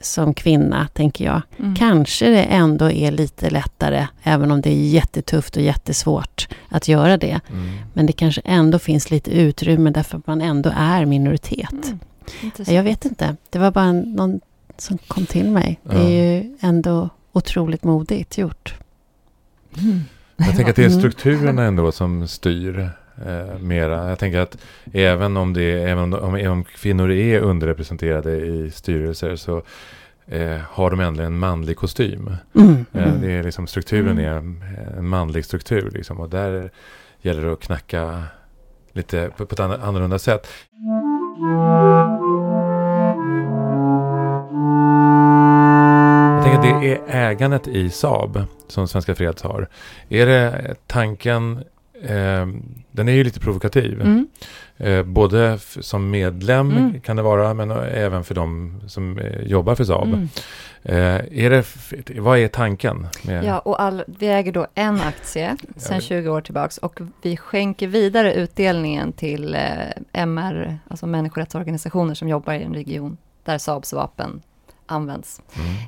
som 0.00 0.34
kvinna, 0.34 0.88
tänker 0.92 1.24
jag, 1.24 1.42
Mm. 1.58 1.74
kanske 1.76 2.28
det 2.30 2.42
ändå 2.42 2.90
är 2.90 3.10
lite 3.10 3.50
lättare, 3.50 4.06
även 4.22 4.50
om 4.50 4.60
det 4.60 4.70
är 4.70 4.74
jättetufft 4.90 5.56
och 5.56 5.62
jättesvårt 5.62 6.48
att 6.68 6.88
göra 6.88 7.16
det. 7.16 7.40
mm. 7.50 7.70
Men 7.92 8.06
det 8.06 8.12
kanske 8.12 8.40
ändå 8.44 8.78
finns 8.78 9.10
lite 9.10 9.30
utrymme 9.30 9.90
därför 9.90 10.18
att 10.18 10.26
man 10.26 10.40
ändå 10.40 10.70
är 10.76 11.04
minoritet. 11.04 11.72
Mm. 11.72 11.98
Jag 12.76 12.82
vet 12.82 13.04
inte, 13.04 13.36
det 13.50 13.58
var 13.58 13.70
bara 13.70 13.92
någon 13.92 14.40
som 14.78 14.98
kom 14.98 15.26
till 15.26 15.50
mig. 15.50 15.80
Det 15.82 15.94
Ja. 15.96 16.02
är 16.02 16.10
ju 16.40 16.56
ändå 16.60 17.08
otroligt 17.32 17.84
modigt 17.84 18.38
gjort. 18.38 18.74
Mm. 19.78 20.00
Jag 20.36 20.46
tänker 20.56 20.70
att 20.70 20.76
det 20.76 20.82
är 20.84 20.86
Mm. 20.86 20.98
strukturerna 20.98 21.62
ändå 21.62 21.92
som 21.92 22.28
styr 22.28 22.90
eh, 23.26 23.58
mera. 23.58 24.08
Jag 24.08 24.18
tänker 24.18 24.38
att 24.38 24.56
även 24.92 25.36
om, 25.36 25.52
det, 25.52 25.82
även 25.82 26.14
om, 26.14 26.34
även 26.34 26.50
om 26.52 26.64
kvinnor 26.64 27.10
är 27.10 27.40
underrepresenterade 27.40 28.36
i 28.36 28.70
styrelser 28.70 29.36
så 29.36 29.62
eh, 30.26 30.58
har 30.70 30.90
de 30.90 31.00
ändå 31.00 31.22
en 31.22 31.38
manlig 31.38 31.76
kostym. 31.76 32.36
Mm. 32.54 32.84
Eh, 32.92 33.02
Mm. 33.08 33.20
det 33.20 33.32
är 33.32 33.42
liksom, 33.42 33.66
strukturen 33.66 34.18
Mm. 34.18 34.24
är 34.24 34.98
en 34.98 35.08
manlig 35.08 35.44
struktur. 35.44 35.90
Liksom, 35.90 36.20
och 36.20 36.28
där 36.30 36.70
gäller 37.22 37.42
det 37.44 37.52
att 37.52 37.60
knacka 37.60 38.22
lite 38.92 39.30
på, 39.36 39.46
på 39.46 39.52
ett 39.54 39.60
ann- 39.60 39.82
annorlunda 39.82 40.18
sätt. 40.18 40.46
Jag 46.36 46.42
tänker 46.44 46.58
att 46.58 46.80
det 46.82 46.94
är 46.96 47.30
ägandet 47.30 47.68
i 47.68 47.90
Saab 47.90 48.44
som 48.68 48.88
Svenska 48.88 49.14
Freds 49.14 49.42
har. 49.42 49.68
Är 50.08 50.26
det 50.26 50.74
tanken, 50.86 51.64
eh, 52.02 52.46
den 52.90 53.08
är 53.08 53.12
ju 53.12 53.24
lite 53.24 53.40
provokativ. 53.40 54.00
Mm. 54.00 54.28
Eh, 54.76 55.02
både 55.02 55.58
som 55.80 56.10
medlem 56.10 56.70
Mm. 56.70 57.00
kan 57.00 57.16
det 57.16 57.22
vara, 57.22 57.54
men 57.54 57.70
även 57.70 58.24
för 58.24 58.34
de 58.34 58.80
som 58.86 59.18
eh, 59.18 59.40
jobbar 59.42 59.74
för 59.74 59.84
Saab. 59.84 60.08
Mm. 60.08 60.28
Eh, 60.82 61.44
är 61.44 61.50
det, 61.50 61.64
vad 62.20 62.38
är 62.38 62.48
tanken? 62.48 63.06
Med, 63.22 63.44
Ja, 63.44 63.58
och 63.58 63.82
all, 63.82 64.04
vi 64.06 64.26
äger 64.28 64.52
då 64.52 64.66
en 64.74 65.00
aktie 65.00 65.56
sedan 65.76 65.94
Ja. 65.96 66.00
20 66.00 66.28
år 66.28 66.40
tillbaks 66.40 66.78
och 66.78 67.00
vi 67.22 67.36
skänker 67.36 67.86
vidare 67.86 68.34
utdelningen 68.34 69.12
till 69.12 69.54
eh, 69.54 69.60
MR, 70.12 70.78
alltså 70.88 71.06
människorättsorganisationer 71.06 72.14
som 72.14 72.28
jobbar 72.28 72.52
i 72.52 72.62
en 72.62 72.74
region 72.74 73.16
där 73.44 73.58
Saabs 73.58 73.92
vapen 73.92 74.42
används. 74.90 75.40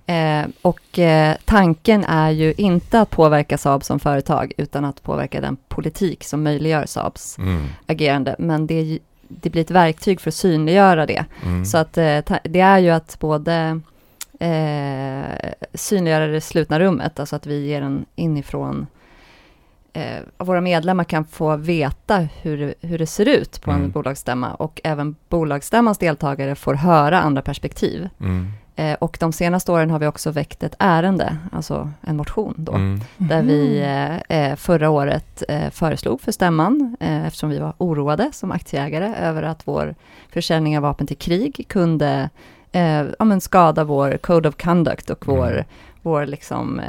Mm. 0.07 0.45
Eh, 0.47 0.51
och 0.63 0.99
eh, 0.99 1.37
tanken 1.45 2.05
är 2.05 2.31
ju 2.31 2.55
inte 2.57 3.01
att 3.01 3.11
påverka 3.11 3.59
Saab 3.59 3.85
som 3.85 4.01
företag, 4.01 4.53
utan 4.57 4.85
att 4.85 5.03
påverka 5.03 5.41
den 5.41 5.57
politik 5.69 6.25
som 6.25 6.43
möjliggör 6.43 6.87
Saabs 6.87 7.39
Mm. 7.39 7.67
agerande. 7.87 8.37
Men 8.39 8.67
det, 8.67 8.99
det 9.29 9.51
blir 9.51 9.63
ett 9.63 9.71
verktyg 9.71 10.21
för 10.21 10.31
att 10.31 10.35
synliggöra 10.35 11.07
det. 11.07 11.25
Mm. 11.45 11.65
Så 11.65 11.79
att 11.79 11.99
eh, 11.99 12.21
ta- 12.21 12.39
det 12.45 12.61
är 12.61 12.79
ju 12.79 12.91
att 12.91 13.17
både 13.21 13.81
eh, 14.41 15.53
synliggöra 15.75 16.27
det 16.27 16.41
slutna 16.41 16.81
rummet, 16.81 17.21
alltså 17.21 17.37
att 17.37 17.47
vi 17.47 17.67
ger 17.67 17.83
en 17.83 18.05
inifrån 18.17 18.87
eh, 19.93 20.21
våra 20.39 20.61
medlemmar 20.61 21.05
kan 21.05 21.25
få 21.25 21.57
veta 21.57 22.19
hur, 22.43 22.59
det- 22.59 22.75
hur 22.89 22.99
det 22.99 23.07
ser 23.07 23.29
ut 23.29 23.61
på 23.63 23.71
en 23.71 23.77
Mm. 23.79 23.91
bolagsstämma 23.91 24.55
och 24.55 24.81
även 24.85 25.15
bolagsstämmans 25.29 25.99
deltagare 25.99 26.55
får 26.55 26.75
höra 26.75 27.21
andra 27.21 27.43
perspektiv. 27.43 28.09
Mm. 28.21 28.53
Eh, 28.77 28.95
och 28.95 29.17
de 29.21 29.33
senaste 29.33 29.73
åren 29.73 29.91
har 29.91 29.99
vi 29.99 30.07
också 30.07 30.31
väckt 30.31 30.63
ett 30.63 30.75
ärende, 30.79 31.37
alltså 31.53 31.91
en 32.01 32.17
motion 32.17 32.55
då, 32.57 32.73
Mm. 32.73 33.01
där 33.19 33.43
vi 33.43 33.81
eh, 33.81 34.39
eh, 34.39 34.57
förra 34.57 34.91
året 34.91 35.43
eh, 35.49 35.71
föreslog 35.71 36.21
för 36.21 36.33
stämman, 36.33 36.97
eh, 37.01 37.27
eftersom 37.27 37.51
vi 37.51 37.59
var 37.59 37.73
oroade 37.79 38.31
som 38.33 38.53
aktieägare 38.53 39.15
över 39.21 39.43
att 39.43 39.61
vår 39.69 39.95
försäljning 40.33 40.77
av 40.77 40.83
vapen 40.83 41.07
till 41.07 41.17
krig 41.19 41.65
kunde 41.69 42.31
eh, 42.73 43.03
ja, 43.19 43.25
men 43.25 43.41
skada 43.41 43.85
vår 43.85 44.17
code 44.17 44.49
of 44.49 44.57
conduct 44.57 45.11
och 45.11 45.27
vår, 45.27 45.53
Mm. 45.53 45.65
vår 46.03 46.27
liksom, 46.27 46.81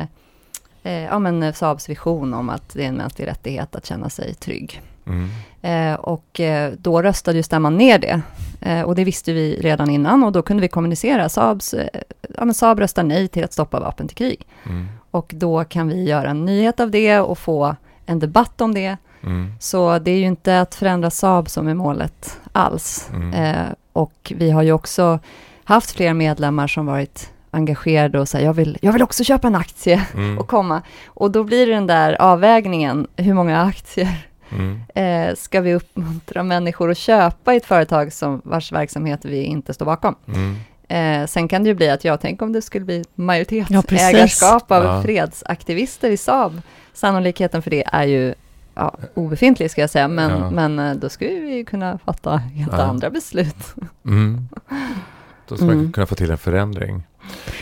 ja, 0.84 1.19
men 1.19 1.54
Saabs 1.54 1.89
vision 1.89 2.34
om 2.34 2.50
att 2.50 2.74
det 2.74 2.84
är 2.84 2.88
en 2.88 2.96
mänsklig 2.96 3.28
rättighet 3.28 3.76
att 3.76 3.86
känna 3.86 4.10
sig 4.10 4.34
trygg. 4.34 4.82
Mm. 5.06 5.30
Eh, 5.62 6.00
och 6.00 6.39
eh, 6.39 6.74
då 6.78 7.02
röstade 7.02 7.38
ju 7.38 7.43
stämman 7.43 7.78
ner 7.78 8.00
det. 8.00 8.22
Eh, 8.65 8.82
och 8.82 8.95
det 8.95 9.04
visste 9.04 9.34
vi 9.34 9.56
redan 9.62 9.89
innan 9.89 10.23
och 10.23 10.32
då 10.32 10.41
kunde 10.41 10.62
vi 10.62 10.67
kommunicera. 10.67 11.30
Saabs, 11.30 11.73
eh, 11.73 12.02
ja, 12.38 12.54
Saab 12.54 12.80
röstar 12.80 13.04
nej 13.04 13.28
till 13.28 13.43
att 13.43 13.54
stoppa 13.54 13.80
vapen 13.80 14.08
till 14.08 14.17
krig. 14.17 14.47
Mm. 14.65 14.88
Och 15.12 15.32
då 15.36 15.63
kan 15.63 15.88
vi 15.88 16.04
göra 16.04 16.30
en 16.30 16.45
nyhet 16.45 16.80
av 16.80 16.91
det 16.91 17.19
och 17.19 17.38
få 17.38 17.76
en 18.06 18.19
debatt 18.19 18.62
om 18.62 18.73
det. 18.73 18.97
Mm. 19.23 19.52
Så 19.60 19.99
det 19.99 20.12
är 20.12 20.17
ju 20.17 20.26
inte 20.26 20.62
att 20.62 20.76
förändra 20.76 21.10
Saab 21.10 21.49
som 21.49 21.67
är 21.67 21.73
målet 21.73 22.39
alls. 22.52 23.10
Mm. 23.13 23.34
Eh, 23.34 23.65
och 23.93 24.34
vi 24.36 24.52
har 24.52 24.62
ju 24.63 24.71
också 24.71 25.19
haft 25.63 25.91
fler 25.91 26.13
medlemmar 26.13 26.67
som 26.67 26.86
varit 26.86 27.30
engagerade 27.52 28.19
och 28.19 28.28
säger 28.30 28.45
jag 28.45 28.54
vill, 28.54 28.78
jag 28.82 28.93
vill 28.93 29.04
också 29.04 29.23
köpa 29.23 29.47
en 29.47 29.56
aktie 29.56 30.06
Mm. 30.13 30.38
och 30.38 30.47
komma. 30.47 30.82
Och 31.06 31.32
då 31.32 31.43
blir 31.43 31.67
det 31.67 31.73
den 31.73 31.88
där 31.88 32.21
avvägningen, 32.21 33.08
hur 33.15 33.34
många 33.34 33.62
aktier 33.62 34.28
Mm. 34.54 35.30
eh, 35.30 35.36
ska 35.36 35.62
vi 35.62 35.74
uppmuntra 35.76 36.44
människor 36.44 36.92
att 36.92 36.98
köpa 36.98 37.54
i 37.54 37.58
ett 37.58 37.66
företag 37.66 38.13
som, 38.13 38.42
vars 38.46 38.72
verksamhet 38.72 39.26
vi 39.26 39.44
inte 39.44 39.74
står 39.74 39.86
bakom. 39.86 40.16
Mm. 40.28 40.56
Eh, 40.88 41.28
sen 41.28 41.48
kan 41.48 41.63
det 41.63 41.70
ju 41.70 41.76
bli 41.76 41.89
att 41.89 42.04
jag 42.04 42.20
tänker 42.22 42.46
om 42.46 42.54
det 42.54 42.62
skulle 42.62 42.86
bli 42.86 42.98
Ja, 42.98 43.04
majoritetsägarskap 43.16 44.72
av 44.72 44.84
Ja. 44.84 45.02
fredsaktivister 45.04 46.10
i 46.10 46.18
Saab. 46.18 46.62
Sannolikheten 46.94 47.62
för 47.62 47.70
det 47.70 47.84
är 47.92 48.04
ju 48.04 48.34
ja, 48.76 48.96
obefintlig 49.13 49.72
ska 49.72 49.82
jag 49.82 49.89
säga, 49.89 50.08
men, 50.08 50.30
Ja. 50.32 50.52
men 50.52 50.80
eh, 50.80 50.96
då 50.96 51.10
skulle 51.10 51.30
vi 51.39 51.66
kunna 51.66 51.98
fatta 52.06 52.38
helt 52.38 52.72
Ja. 52.72 52.82
andra 52.84 53.10
beslut. 53.10 53.76
Mm. 54.06 54.48
Då 55.48 55.56
ska 55.56 55.66
man 55.66 55.76
Mm. 55.76 55.92
kunna 55.92 56.06
få 56.06 56.16
till 56.16 56.32
en 56.32 56.38
förändring. 56.38 57.04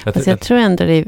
Jag, 0.06 0.15
Alltså 0.15 0.30
jag 0.30 0.39
tror 0.39 0.58
ändå 0.58 0.84
det 0.84 1.06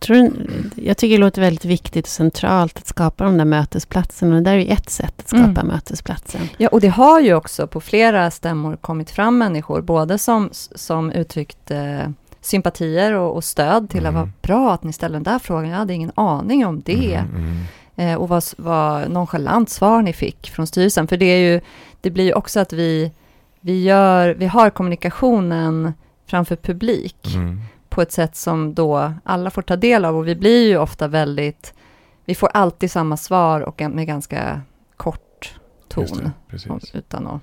tror, 0.00 0.30
jag 0.74 0.96
tycker 0.96 1.14
det 1.14 1.20
låter 1.24 1.40
väldigt 1.40 1.64
viktigt 1.64 2.04
och 2.06 2.10
centralt 2.10 2.78
att 2.78 2.86
skapa 2.86 3.24
de 3.24 3.38
där 3.38 3.44
mötesplatserna. 3.44 4.36
Och 4.36 4.42
det 4.42 4.50
där 4.50 4.56
är 4.56 4.60
ju 4.60 4.66
ett 4.68 4.90
sätt 4.90 5.14
att 5.18 5.28
skapa 5.28 5.44
Mm. 5.44 5.66
mötesplatsen. 5.66 6.40
Ja, 6.58 6.68
och 6.68 6.80
det 6.80 6.88
har 6.88 7.20
ju 7.20 7.34
också 7.34 7.66
på 7.66 7.80
flera 7.80 8.30
stämmor 8.30 8.76
kommit 8.76 9.10
fram 9.10 9.38
människor, 9.38 9.80
både 9.80 10.18
som, 10.18 10.48
som 10.52 11.10
uttryckt 11.12 11.70
eh, 11.70 11.98
sympatier 12.40 13.12
och, 13.12 13.36
och 13.36 13.44
stöd 13.44 13.90
till 13.90 14.00
Mm. 14.06 14.08
att 14.08 14.14
vara 14.14 14.30
bra 14.42 14.72
att 14.74 14.82
ni 14.84 14.92
ställer 14.92 15.14
den 15.14 15.22
där 15.22 15.38
frågan. 15.38 15.70
Jag 15.70 15.76
hade 15.78 15.94
ingen 15.94 16.12
aning 16.14 16.66
om 16.66 16.80
det. 16.84 17.14
Mm, 17.14 17.36
mm. 17.36 17.64
Eh, 17.98 18.14
och 18.14 18.28
vad, 18.28 18.44
vad 18.58 19.10
nonchalant 19.10 19.70
svar 19.70 20.02
ni 20.02 20.12
fick 20.12 20.50
från 20.50 20.66
styrelsen. 20.66 21.08
För 21.08 21.16
det 21.16 21.26
är 21.26 21.52
ju, 21.52 21.60
det 22.00 22.10
blir 22.10 22.24
ju 22.24 22.32
också 22.32 22.60
att 22.60 22.72
vi, 22.72 23.12
vi, 23.60 23.82
gör, 23.82 24.34
vi 24.38 24.46
har 24.46 24.70
kommunikationen 24.70 25.92
framför 26.26 26.56
publik 26.56 27.34
Mm. 27.34 27.60
På 27.96 28.02
ett 28.02 28.12
sätt 28.12 28.36
som 28.36 28.74
då 28.74 29.12
alla 29.24 29.50
får 29.50 29.62
ta 29.62 29.76
del 29.76 30.04
av. 30.04 30.16
Och 30.16 30.28
vi 30.28 30.34
blir 30.34 30.68
ju 30.68 30.78
ofta 30.78 31.08
väldigt, 31.08 31.74
vi 32.24 32.34
får 32.34 32.50
alltid 32.54 32.90
samma 32.90 33.16
svar 33.16 33.60
och 33.60 33.82
med 33.90 34.06
ganska 34.06 34.60
kort 34.96 35.54
ton. 35.88 36.32
det, 36.50 36.98
utan 36.98 37.26
att 37.26 37.40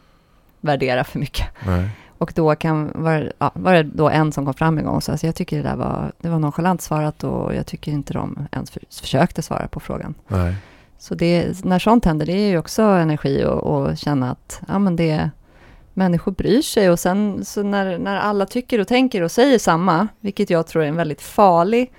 värdera 0.62 1.04
för 1.04 1.20
mycket. 1.20 1.48
Nej. 1.66 1.90
Och 2.18 2.34
då 2.36 2.56
kan, 2.56 2.92
var, 2.96 3.34
ja, 3.38 3.52
var 3.56 3.74
det 3.74 3.84
då 3.84 4.10
en 4.10 4.32
som 4.32 4.46
kom 4.46 4.54
fram 4.54 4.78
en 4.78 4.86
gång 4.86 4.96
och 4.96 5.04
sa, 5.04 5.12
alltså, 5.12 5.26
jag 5.26 5.36
tycker 5.36 5.58
det 5.58 5.64
där 5.64 5.76
var, 5.76 6.12
det 6.18 6.30
var 6.30 6.40
nonchalant 6.40 6.82
svarat 6.82 7.24
och 7.24 7.56
jag 7.56 7.66
tycker 7.66 7.92
inte 7.92 8.14
de 8.14 8.48
ens 8.52 8.72
för, 8.72 8.82
försökte 9.02 9.42
svara 9.42 9.68
på 9.68 9.80
frågan. 9.80 10.14
Nej. 10.28 10.56
Så 10.98 11.16
det, 11.16 11.64
när 11.66 11.80
sånt 11.80 12.06
händer, 12.06 12.26
det 12.26 12.34
är 12.34 12.50
ju 12.50 12.58
också 12.58 12.82
energi 12.82 13.46
och, 13.46 13.64
och 13.64 13.98
känna 13.98 14.32
att 14.32 14.62
ja, 14.68 14.80
men 14.80 14.96
det, 14.96 15.30
människor 15.94 16.32
bryr 16.32 16.62
sig 16.62 16.90
och 16.90 17.00
sen 17.00 17.46
så 17.46 17.64
när, 17.64 17.98
när 17.98 18.16
alla 18.16 18.46
tycker 18.46 18.80
och 18.80 18.88
tänker 18.88 19.22
och 19.22 19.32
säger 19.32 19.60
samma, 19.60 20.08
vilket 20.20 20.50
jag 20.50 20.68
tror 20.68 20.84
är 20.84 20.88
en 20.88 20.96
väldigt 20.96 21.22
farlig 21.22 21.92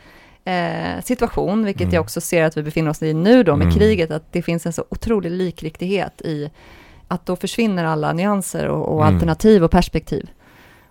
eh, 0.44 1.02
situation, 1.04 1.64
vilket 1.64 1.82
Mm. 1.82 1.94
jag 1.94 2.00
också 2.02 2.20
ser 2.20 2.44
att 2.44 2.56
vi 2.56 2.62
befinner 2.62 2.90
oss 2.90 3.02
i 3.02 3.14
nu 3.14 3.42
då 3.42 3.56
med 3.56 3.64
Mm. 3.66 3.78
kriget, 3.78 4.10
att 4.10 4.32
det 4.32 4.42
finns 4.42 4.66
en 4.66 4.72
så 4.72 4.84
otrolig 4.88 5.30
likriktighet 5.30 6.20
i 6.22 6.50
att 7.08 7.26
då 7.26 7.36
försvinner 7.36 7.84
alla 7.84 8.12
nyanser 8.12 8.66
och, 8.68 8.88
och 8.94 9.02
Mm. 9.02 9.14
alternativ 9.14 9.64
och 9.64 9.70
perspektiv. 9.70 10.30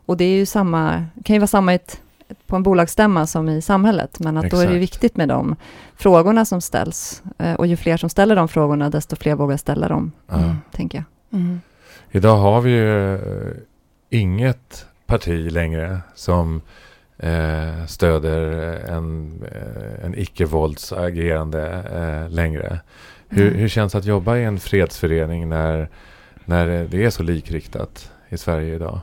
Och 0.06 0.18
det 0.18 0.24
är 0.26 0.36
ju 0.38 0.46
samma, 0.46 1.06
kan 1.24 1.34
ju 1.34 1.40
vara 1.40 1.48
samma 1.48 1.74
ett, 1.74 2.02
på 2.48 2.56
en 2.56 2.64
bolagsstämma 2.64 3.28
som 3.28 3.50
i 3.50 3.62
samhället, 3.62 4.20
men 4.20 4.38
att 4.38 4.50
då 4.52 4.58
är 4.58 4.62
det 4.62 4.66
Exakt. 4.68 4.82
viktigt 4.82 5.18
med 5.18 5.28
de 5.28 5.56
frågorna 5.96 6.46
som 6.46 6.62
ställs. 6.62 7.24
Eh, 7.38 7.54
och 7.54 7.68
ju 7.68 7.78
fler 7.78 7.98
som 7.98 8.10
ställer 8.10 8.36
de 8.36 8.48
frågorna, 8.48 8.90
desto 8.90 9.16
fler 9.16 9.36
vågar 9.36 9.58
ställa 9.58 9.88
dem, 9.88 10.12
mm, 10.32 10.56
tänker 10.72 10.98
jag. 11.30 11.40
Idag 12.16 12.36
har 12.38 12.62
vi 12.62 12.72
ju 12.72 13.14
eh, 13.16 13.20
inget 14.10 14.86
parti 15.06 15.52
längre 15.52 16.00
som 16.16 16.62
eh, 17.18 17.86
stöder 17.88 18.42
en, 18.90 19.34
eh, 19.52 20.06
en 20.06 20.16
icke-våldsagerande 20.18 21.84
eh, 21.94 22.34
längre. 22.34 22.80
Hur, 23.30 23.48
Mm. 23.48 23.60
hur 23.60 23.68
känns 23.68 23.92
det 23.92 23.98
att 23.98 24.06
jobba 24.06 24.38
i 24.38 24.44
en 24.44 24.60
fredsförening 24.60 25.50
när, 25.50 25.90
när 26.46 26.88
det 26.92 27.06
är 27.06 27.10
så 27.10 27.24
likriktat 27.24 28.12
i 28.30 28.38
Sverige 28.38 28.76
idag? 28.76 29.00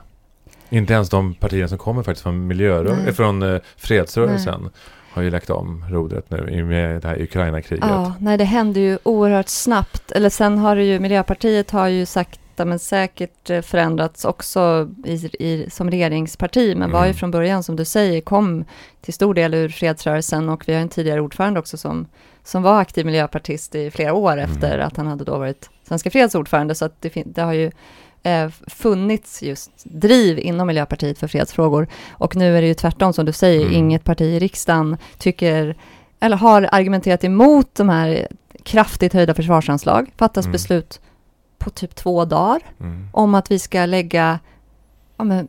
Inte 0.68 0.92
ens 0.94 1.10
de 1.10 1.34
partier 1.34 1.66
som 1.66 1.78
kommer 1.78 2.02
faktiskt 2.02 2.22
från, 2.22 2.52
miljörö- 2.52 2.96
Nej. 3.04 3.12
från 3.12 3.42
eh, 3.42 3.60
fredsrörelsen 3.76 4.70
har 5.12 5.22
ju 5.22 5.30
lagt 5.30 5.50
om 5.50 5.84
rodret 5.90 6.30
nu 6.30 6.48
i 6.50 6.62
och 6.62 6.66
med 6.66 7.02
det 7.02 7.08
här 7.08 7.22
Ukraina-kriget. 7.22 7.84
Ja, 7.88 8.14
nej, 8.20 8.38
det 8.38 8.44
händer 8.44 8.80
ju 8.80 8.98
oerhört 9.02 9.48
snabbt. 9.48 10.10
Eller 10.12 10.30
sen 10.30 10.58
har 10.58 10.76
det 10.76 10.84
ju, 10.84 10.98
Miljöpartiet 11.00 11.70
har 11.70 11.88
ju 11.88 12.06
sakta 12.60 12.68
men 12.68 12.78
säkert 12.78 13.50
eh, 13.50 13.60
förändrats 13.62 14.24
också 14.24 14.88
i, 15.04 15.14
i, 15.38 15.70
som 15.70 15.90
regeringsparti, 15.90 16.76
men 16.76 16.90
var 16.90 17.00
ju 17.04 17.10
Mm. 17.10 17.16
från 17.16 17.30
början, 17.30 17.62
som 17.62 17.76
du 17.76 17.84
säger, 17.84 18.20
kom 18.20 18.64
till 19.02 19.14
stor 19.14 19.34
del 19.34 19.54
ur 19.54 19.68
fredsrörelsen 19.68 20.48
och 20.48 20.68
vi 20.68 20.74
har 20.74 20.80
en 20.80 20.88
tidigare 20.88 21.20
ordförande 21.20 21.60
också 21.60 21.76
som, 21.76 22.06
som 22.44 22.62
var 22.62 22.80
aktiv 22.80 23.06
miljöpartist 23.06 23.74
i 23.74 23.90
flera 23.90 24.12
år 24.14 24.32
Mm. 24.32 24.50
efter 24.50 24.78
att 24.78 24.96
han 24.96 25.06
hade 25.06 25.24
då 25.24 25.38
varit 25.38 25.70
Svenska 25.88 26.10
Freds 26.10 26.34
ordförande, 26.34 26.74
så 26.74 26.84
att 26.84 27.00
det, 27.00 27.12
det 27.26 27.42
har 27.42 27.52
ju 27.54 27.70
eh, 28.22 28.48
funnits 28.66 29.42
just 29.42 29.70
driv 29.84 30.38
inom 30.38 30.66
Miljöpartiet 30.66 31.18
för 31.18 31.28
fredsfrågor. 31.28 31.86
Och 32.18 32.36
nu 32.36 32.56
är 32.56 32.60
det 32.62 32.68
ju 32.68 32.74
tvärtom, 32.74 33.12
som 33.12 33.26
du 33.26 33.32
säger, 33.32 33.62
Mm. 33.62 33.74
inget 33.74 34.04
parti 34.04 34.22
i 34.22 34.38
riksdagen 34.38 34.96
tycker, 35.18 35.74
eller 36.20 36.36
har 36.36 36.68
argumenterat 36.72 37.24
emot 37.24 37.74
de 37.74 37.88
här 37.88 38.28
kraftigt 38.64 39.12
höjda 39.12 39.34
försvarsanslag. 39.34 40.10
Fattas 40.16 40.44
Mm. 40.46 40.52
beslut 40.52 41.00
på 41.60 41.70
typ 41.70 41.94
två 41.94 42.24
dagar 42.24 42.60
Mm. 42.80 43.08
om 43.12 43.34
att 43.34 43.50
vi 43.50 43.58
ska 43.58 43.86
lägga 43.86 44.38
ja, 45.16 45.24
men, 45.24 45.48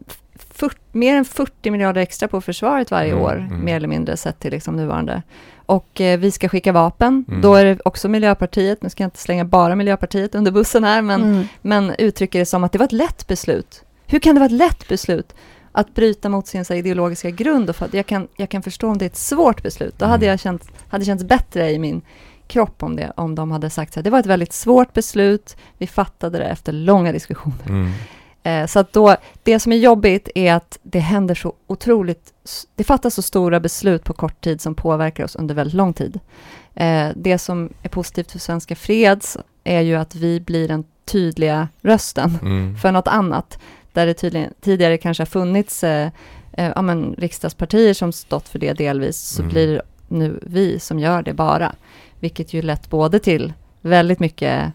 fyrt- 0.54 0.78
mer 0.92 1.16
än 1.16 1.26
40 1.26 1.72
miljarder 1.72 2.02
extra 2.02 2.28
på 2.28 2.42
försvaret 2.42 2.92
varje 2.92 3.12
Mm, 3.12 3.24
år, 3.24 3.38
mm. 3.38 3.66
mer 3.66 3.76
eller 3.76 3.88
mindre 3.88 4.18
sett 4.18 4.40
till 4.40 4.52
liksom 4.52 4.76
nuvarande. 4.76 5.22
Och 5.66 6.02
eh, 6.02 6.20
vi 6.20 6.32
ska 6.32 6.50
skicka 6.50 6.72
vapen. 6.72 7.26
Mm. 7.28 7.42
Då 7.42 7.56
är 7.56 7.66
det 7.66 7.80
också 7.86 8.10
Miljöpartiet, 8.10 8.82
nu 8.84 8.90
ska 8.90 9.04
jag 9.04 9.08
inte 9.08 9.20
slänga 9.20 9.46
bara 9.46 9.76
Miljöpartiet 9.76 10.36
under 10.36 10.52
bussen 10.52 10.84
här, 10.84 11.02
men 11.02 11.22
Mm. 11.24 11.44
men 11.62 11.96
uttrycker 11.98 12.40
det 12.40 12.46
som 12.46 12.64
att 12.64 12.72
det 12.72 12.78
var 12.78 12.86
ett 12.86 12.92
lätt 12.92 13.28
beslut. 13.28 13.84
Hur 14.08 14.20
kan 14.20 14.36
det 14.36 14.40
vara 14.40 14.46
ett 14.46 14.52
lätt 14.58 14.88
beslut 14.88 15.36
att 15.72 15.94
bryta 15.96 16.30
mot 16.30 16.48
sin 16.48 16.66
så 16.66 16.74
ideologiska 16.74 17.30
grund? 17.30 17.70
Och 17.70 17.76
för 17.76 17.86
att 17.86 17.94
jag, 17.94 18.06
kan, 18.06 18.28
jag 18.38 18.50
kan 18.50 18.62
förstå 18.62 18.88
om 18.90 18.98
det 18.98 19.06
är 19.06 19.10
ett 19.10 19.18
svårt 19.18 19.64
beslut. 19.64 19.94
Då 19.98 20.06
hade 20.06 20.26
Mm. 20.26 20.30
jag 20.30 20.40
känt, 20.40 20.72
hade 20.90 21.06
känts 21.06 21.24
bättre 21.24 21.72
i 21.72 21.80
min 21.80 22.02
kropp 22.52 22.84
om, 22.84 22.96
det, 22.96 23.12
om 23.18 23.36
de 23.36 23.52
hade 23.52 23.70
sagt 23.70 23.94
så 23.94 24.00
här, 24.00 24.04
det 24.04 24.10
var 24.10 24.20
ett 24.20 24.26
väldigt 24.26 24.54
svårt 24.54 24.94
beslut, 24.94 25.58
vi 25.78 25.88
fattade 25.88 26.38
det 26.38 26.46
efter 26.46 26.72
långa 26.74 27.12
diskussioner. 27.12 27.68
Mm. 27.68 27.92
Eh, 28.44 28.68
så 28.68 28.80
att 28.80 28.94
då, 28.94 29.16
det 29.44 29.60
som 29.60 29.72
är 29.72 29.78
jobbigt 29.78 30.30
är 30.36 30.54
att 30.54 30.80
det 30.84 31.00
händer 31.00 31.36
så 31.36 31.54
otroligt, 31.68 32.34
det 32.76 32.84
fattas 32.84 33.14
så 33.16 33.22
stora 33.22 33.60
beslut 33.60 34.04
på 34.04 34.14
kort 34.14 34.42
tid 34.44 34.62
som 34.62 34.76
påverkar 34.76 35.24
oss 35.24 35.36
under 35.36 35.56
väldigt 35.56 35.74
lång 35.74 35.94
tid. 35.94 36.20
Eh, 36.76 37.10
det 37.16 37.38
som 37.38 37.70
är 37.84 37.90
positivt 37.90 38.32
för 38.32 38.40
Svenska 38.40 38.76
Freds 38.76 39.38
är 39.64 39.82
ju 39.82 39.96
att 39.96 40.16
vi 40.16 40.40
blir 40.40 40.68
den 40.68 40.84
tydliga 41.06 41.68
rösten 41.82 42.38
Mm. 42.42 42.76
för 42.78 42.92
något 42.92 43.08
annat. 43.08 43.60
Där 43.94 44.06
det 44.06 44.14
tydligen, 44.14 44.54
tidigare 44.62 44.98
kanske 44.98 45.22
har 45.22 45.26
funnits 45.26 45.84
eh, 45.84 46.10
eh, 46.54 46.72
ja, 46.76 46.82
men, 46.82 47.16
riksdagspartier 47.18 47.94
som 47.94 48.12
stått 48.12 48.50
för 48.50 48.60
det 48.60 48.74
delvis, 48.74 49.18
så 49.20 49.42
Mm. 49.42 49.54
blir 49.54 49.68
det 49.68 49.82
nu 50.08 50.40
vi 50.42 50.80
som 50.80 51.00
gör 51.00 51.24
det 51.24 51.34
bara. 51.34 51.76
Vilket 52.22 52.54
ju 52.54 52.62
lett 52.62 52.90
både 52.90 53.20
till 53.20 53.54
väldigt 53.82 54.20
mycket 54.20 54.72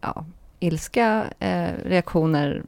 ja, 0.00 0.24
ilska, 0.60 1.24
eh, 1.38 1.68
reaktioner 1.84 2.62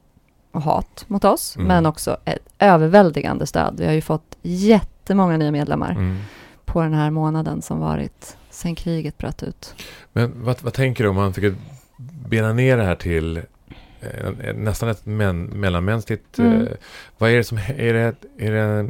och 0.52 0.62
hat 0.62 1.04
mot 1.09 1.24
oss, 1.24 1.56
Mm. 1.56 1.68
men 1.68 1.87
också 1.87 2.16
ett 2.24 2.48
överväldigande 2.59 3.46
stöd. 3.46 3.74
Vi 3.78 3.87
har 3.87 3.92
ju 3.92 4.00
fått 4.00 4.37
jättemånga 4.42 5.37
nya 5.37 5.50
medlemmar 5.50 5.90
Mm. 5.90 6.18
på 6.64 6.82
den 6.82 6.94
här 6.94 7.11
månaden 7.11 7.62
som 7.62 7.80
varit 7.80 8.37
sen 8.50 8.74
kriget 8.74 9.18
bröt 9.18 9.42
ut. 9.42 9.74
Men 10.12 10.44
vad, 10.44 10.62
vad 10.62 10.72
tänker 10.72 11.04
du 11.04 11.11
om 11.11 11.16
man 11.16 11.35
fick 11.35 11.54
bena 12.28 12.52
ner 12.52 12.76
det 12.76 12.85
här 12.85 12.94
till 12.94 13.37
eh, 14.00 14.54
nästan 14.54 14.88
ett 14.88 15.06
men, 15.06 15.44
mellanmänskligt... 15.44 16.38
Mm. 16.38 16.62
Eh, 16.66 16.72
vad 17.18 17.30
är 17.30 17.37
det 17.37 17.44
som... 17.44 17.59
Är 17.59 17.92
det, 17.92 18.14
är 18.38 18.50
det 18.52 18.88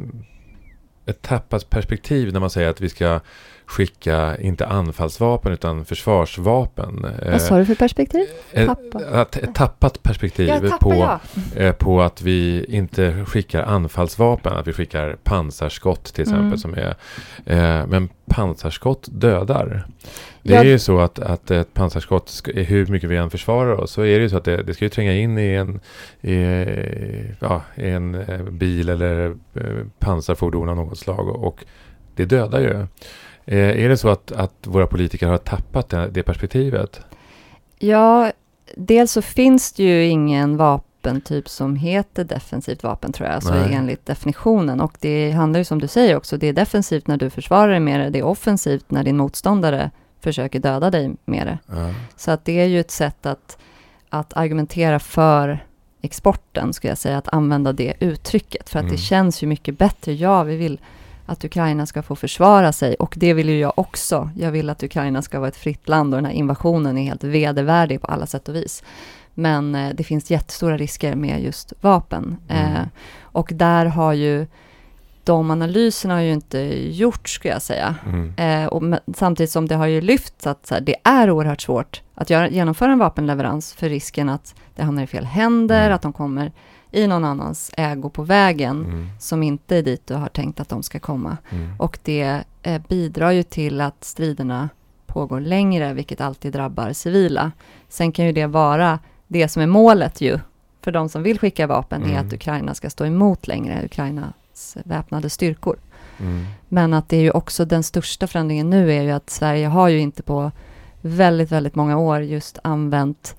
ett 1.05 1.21
tappat 1.21 1.69
perspektiv 1.69 2.33
när 2.33 2.39
man 2.39 2.49
säger 2.49 2.69
att 2.69 2.81
vi 2.81 2.89
ska 2.89 3.19
skicka 3.67 4.37
inte 4.37 4.67
anfallsvapen 4.67 5.51
utan 5.51 5.85
försvarsvapen? 5.85 7.05
Eh, 7.05 7.31
Vad 7.31 7.41
sa 7.41 7.57
du 7.57 7.65
för 7.65 7.75
perspektiv? 7.75 8.25
ett, 8.51 8.67
tappat? 8.67 9.01
att, 9.01 9.37
ett 9.37 9.55
tappat 9.55 10.03
perspektiv 10.03 10.71
på, 10.79 11.19
eh, 11.55 11.71
på 11.71 12.01
att 12.01 12.21
vi 12.21 12.65
inte 12.69 13.25
skickar 13.25 13.63
anfallsvapen, 13.63 14.53
att 14.53 14.67
vi 14.67 14.73
skickar 14.73 15.17
pansarskott 15.23 16.13
till 16.13 16.21
exempel. 16.21 16.45
Mm. 16.45 16.57
Som 16.57 16.73
är, 16.73 16.95
eh, 17.45 17.87
men 17.87 18.09
pansarskott 18.25 19.07
dödar. 19.11 19.87
Det 20.41 20.55
är 20.55 20.63
ju 20.63 20.79
så 20.79 20.99
att, 20.99 21.19
att 21.19 21.51
ett 21.51 21.73
pansarskott, 21.73 22.41
hur 22.45 22.87
mycket 22.87 23.09
vi 23.09 23.17
än 23.17 23.29
försvarar 23.29 23.73
oss, 23.73 23.91
så 23.91 24.01
är 24.01 24.17
det 24.17 24.23
ju 24.23 24.29
så 24.29 24.37
att 24.37 24.45
det, 24.45 24.63
det 24.63 24.73
ska 24.73 24.85
ju 24.85 24.89
tränga 24.89 25.13
in 25.13 25.37
i 25.37 25.53
en, 25.53 25.79
i, 26.21 26.37
ja, 27.39 27.61
i 27.75 27.89
en 27.89 28.15
eh, 28.15 28.43
bil 28.43 28.89
eller 28.89 29.35
eh, 29.53 29.63
pansarfordon 29.99 30.69
av 30.69 30.75
något 30.75 30.97
slag 30.97 31.27
och, 31.27 31.47
och 31.47 31.65
det 32.15 32.25
dödar 32.25 32.59
ju. 32.59 32.87
Eh, 33.47 33.83
är 33.83 33.89
det 33.89 33.97
så 33.97 34.09
att, 34.09 34.31
att 34.31 34.53
våra 34.63 34.87
politiker 34.87 35.27
har 35.27 35.37
tappat 35.37 35.89
det, 35.89 36.07
det 36.11 36.23
perspektivet? 36.23 37.01
Ja, 37.79 38.31
dels 38.75 39.11
så 39.11 39.21
finns 39.21 39.73
det 39.73 39.83
ju 39.83 40.05
ingen 40.05 40.57
vapentyp 40.57 41.49
som 41.49 41.75
heter 41.75 42.23
defensivt 42.23 42.83
vapen 42.83 43.11
tror 43.11 43.29
jag, 43.29 43.43
så 43.43 43.53
Nej. 43.53 43.73
enligt 43.73 44.05
definitionen. 44.05 44.81
Och 44.81 44.97
det 44.99 45.31
handlar 45.31 45.59
ju 45.59 45.63
som 45.63 45.79
du 45.81 45.87
säger 45.87 46.15
också, 46.15 46.37
det 46.37 46.47
är 46.47 46.53
defensivt 46.53 47.07
när 47.07 47.17
du 47.17 47.29
försvarar 47.29 47.69
dig 47.71 47.79
med 47.79 47.99
det, 47.99 48.09
det 48.09 48.19
är 48.19 48.23
offensivt 48.23 48.91
när 48.91 49.03
din 49.03 49.17
motståndare 49.17 49.91
försöker 50.19 50.59
döda 50.59 50.89
dig 50.91 51.11
med 51.25 51.47
det. 51.47 51.57
Ja. 51.67 51.93
Så 52.15 52.31
att 52.31 52.45
det 52.45 52.59
är 52.59 52.65
ju 52.65 52.79
ett 52.79 52.91
sätt 52.91 53.25
att, 53.25 53.57
att 54.09 54.37
argumentera 54.37 54.99
för 54.99 55.65
exporten, 56.01 56.73
skulle 56.73 56.91
jag 56.91 56.97
säga, 56.97 57.17
att 57.17 57.33
använda 57.33 57.73
det 57.73 57.93
uttrycket. 57.99 58.69
För 58.69 58.79
att 58.79 58.83
Mm. 58.83 58.95
det 58.95 59.01
känns 59.01 59.43
ju 59.43 59.47
mycket 59.47 59.77
bättre. 59.77 60.13
Ja, 60.13 60.43
vi 60.43 60.55
vill 60.55 60.79
att 61.27 61.43
Ukraina 61.43 61.85
ska 61.85 62.01
få 62.01 62.15
försvara 62.15 62.71
sig 62.71 62.95
och 62.95 63.13
det 63.17 63.33
vill 63.33 63.49
ju 63.49 63.59
jag 63.59 63.73
också. 63.75 64.29
Jag 64.35 64.51
vill 64.51 64.69
att 64.69 64.83
Ukraina 64.83 65.21
ska 65.21 65.39
vara 65.39 65.47
ett 65.47 65.55
fritt 65.55 65.89
land 65.89 66.13
och 66.13 66.17
den 66.17 66.25
här 66.25 66.33
invasionen 66.33 66.97
är 66.97 67.03
helt 67.03 67.23
vedervärdig 67.23 68.01
på 68.01 68.07
alla 68.07 68.25
sätt 68.25 68.49
och 68.49 68.55
vis. 68.55 68.83
Men 69.33 69.75
eh, 69.75 69.89
det 69.95 70.03
finns 70.03 70.31
jättestora 70.31 70.77
risker 70.77 71.15
med 71.15 71.43
just 71.43 71.73
vapen. 71.81 72.37
Mm. 72.49 72.73
Eh, 72.73 72.81
och 73.21 73.49
där 73.53 73.85
har 73.85 74.13
ju 74.13 74.47
de 75.23 75.51
analyserna 75.51 76.13
har 76.13 76.21
ju 76.21 76.33
inte 76.33 76.59
gjorts, 76.91 77.33
skulle 77.33 77.53
jag 77.53 77.61
säga. 77.61 77.95
Mm. 78.05 78.33
Eh, 78.37 78.67
och 78.67 78.83
med, 78.83 78.99
samtidigt 79.15 79.51
som 79.51 79.67
det 79.67 79.75
har 79.75 79.85
ju 79.87 80.01
lyfts 80.01 80.47
att 80.47 80.69
här, 80.69 80.81
det 80.81 80.95
är 81.03 81.29
oerhört 81.29 81.61
svårt 81.61 82.01
att 82.15 82.29
göra, 82.29 82.49
genomföra 82.49 82.91
en 82.91 82.99
vapenleverans 82.99 83.73
för 83.73 83.89
risken 83.89 84.29
att 84.29 84.55
det 84.75 84.83
hamnar 84.83 85.03
i 85.03 85.07
fel 85.07 85.25
händer, 85.25 85.81
Mm. 85.81 85.95
att 85.95 86.01
de 86.01 86.13
kommer 86.13 86.51
i 86.97 87.07
någon 87.07 87.25
annans 87.25 87.71
ägo 87.77 88.09
på 88.09 88.23
vägen 88.23 88.85
Mm. 88.85 89.07
som 89.19 89.43
inte 89.43 89.75
är 89.75 89.83
dit 89.83 90.07
du 90.07 90.13
har 90.13 90.27
tänkt 90.27 90.59
att 90.59 90.69
de 90.69 90.83
ska 90.83 90.99
komma. 90.99 91.37
Mm. 91.49 91.75
Och 91.79 91.99
det 92.03 92.43
eh, 92.63 92.81
bidrar 92.89 93.31
ju 93.31 93.43
till 93.43 93.81
att 93.81 94.03
striderna 94.03 94.69
pågår 95.05 95.39
längre, 95.39 95.93
vilket 95.93 96.21
alltid 96.21 96.53
drabbar 96.53 96.93
civila. 96.93 97.51
Sen 97.89 98.11
kan 98.11 98.25
ju 98.25 98.31
det 98.31 98.45
vara 98.47 98.99
det 99.27 99.47
som 99.47 99.61
är 99.61 99.67
målet 99.67 100.21
ju, 100.21 100.39
för 100.81 100.91
de 100.91 101.09
som 101.09 101.23
vill 101.23 101.39
skicka 101.39 101.67
vapen, 101.67 102.03
är 102.03 102.09
Mm. 102.09 102.27
att 102.27 102.33
Ukraina 102.33 102.73
ska 102.73 102.89
stå 102.89 103.05
emot 103.05 103.47
längre, 103.47 103.85
Ukrainas 103.85 104.77
väpnade 104.85 105.29
styrkor. 105.29 105.77
Mm. 106.19 106.45
Men 106.69 106.93
att 106.93 107.09
det 107.09 107.17
är 107.17 107.21
ju 107.21 107.31
också 107.31 107.65
den 107.65 107.83
största 107.83 108.27
förändringen 108.27 108.69
nu 108.69 108.93
är 108.93 109.01
ju 109.01 109.11
att 109.11 109.29
Sverige 109.29 109.67
har 109.67 109.87
ju 109.87 109.99
inte 109.99 110.23
på 110.23 110.51
väldigt, 111.01 111.51
väldigt 111.51 111.75
många 111.75 111.97
år 111.97 112.21
just 112.21 112.59
använt 112.63 113.35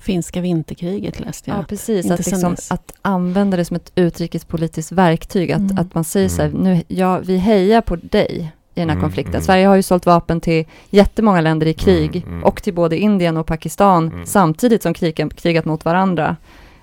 Finska 0.00 0.40
vinterkriget 0.40 1.20
läste 1.20 1.50
jag. 1.50 1.58
Ja, 1.58 1.62
precis. 1.68 2.04
Inte 2.04 2.14
Att, 2.14 2.26
liksom, 2.26 2.56
att 2.70 2.92
använda 3.02 3.56
det 3.56 3.64
som 3.64 3.76
ett 3.76 3.92
utrikespolitiskt 3.94 4.92
verktyg. 4.92 5.52
Att, 5.52 5.58
Mm. 5.58 5.78
att 5.78 5.94
man 5.94 6.04
säger 6.04 6.28
så 6.28 6.42
här, 6.42 6.48
Mm. 6.48 6.62
nu, 6.62 6.82
ja, 6.88 7.18
vi 7.18 7.36
hejar 7.36 7.80
på 7.80 7.96
dig 7.96 8.52
i 8.74 8.80
den 8.80 8.88
här 8.88 8.96
Mm, 8.96 9.02
konflikten. 9.02 9.34
mm. 9.34 9.42
Sverige 9.44 9.66
har 9.66 9.76
ju 9.76 9.82
sålt 9.82 10.06
vapen 10.06 10.40
till 10.40 10.64
jättemånga 10.90 11.40
länder 11.40 11.66
i 11.66 11.72
krig 11.74 12.16
Mm, 12.16 12.28
mm. 12.28 12.44
och 12.44 12.62
till 12.62 12.74
både 12.74 12.98
Indien 12.98 13.36
och 13.36 13.46
Pakistan 13.46 14.08
Mm. 14.08 14.26
samtidigt 14.26 14.82
som 14.82 14.94
krigat, 14.94 15.34
krigat 15.36 15.64
mot 15.64 15.84
varandra. 15.84 16.36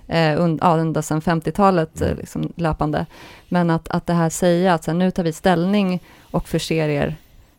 Eh, 0.08 0.40
und, 0.42 0.60
ja, 0.62 0.78
ända 0.80 1.02
sedan 1.02 1.22
50-talet 1.22 2.02
eh, 2.02 2.08
Mm. 2.08 2.20
liksom, 2.20 2.54
löpande. 2.56 3.06
Men 3.50 3.70
att, 3.70 3.88
att 3.90 4.06
det 4.08 4.14
här 4.14 4.30
säga 4.30 4.74
att 4.74 4.84
så 4.84 4.92
här, 4.92 4.98
nu 4.98 5.12
tar 5.12 5.24
vi 5.24 5.34
ställning 5.34 6.00
och 6.32 6.48
förser 6.48 6.90
er 6.90 7.16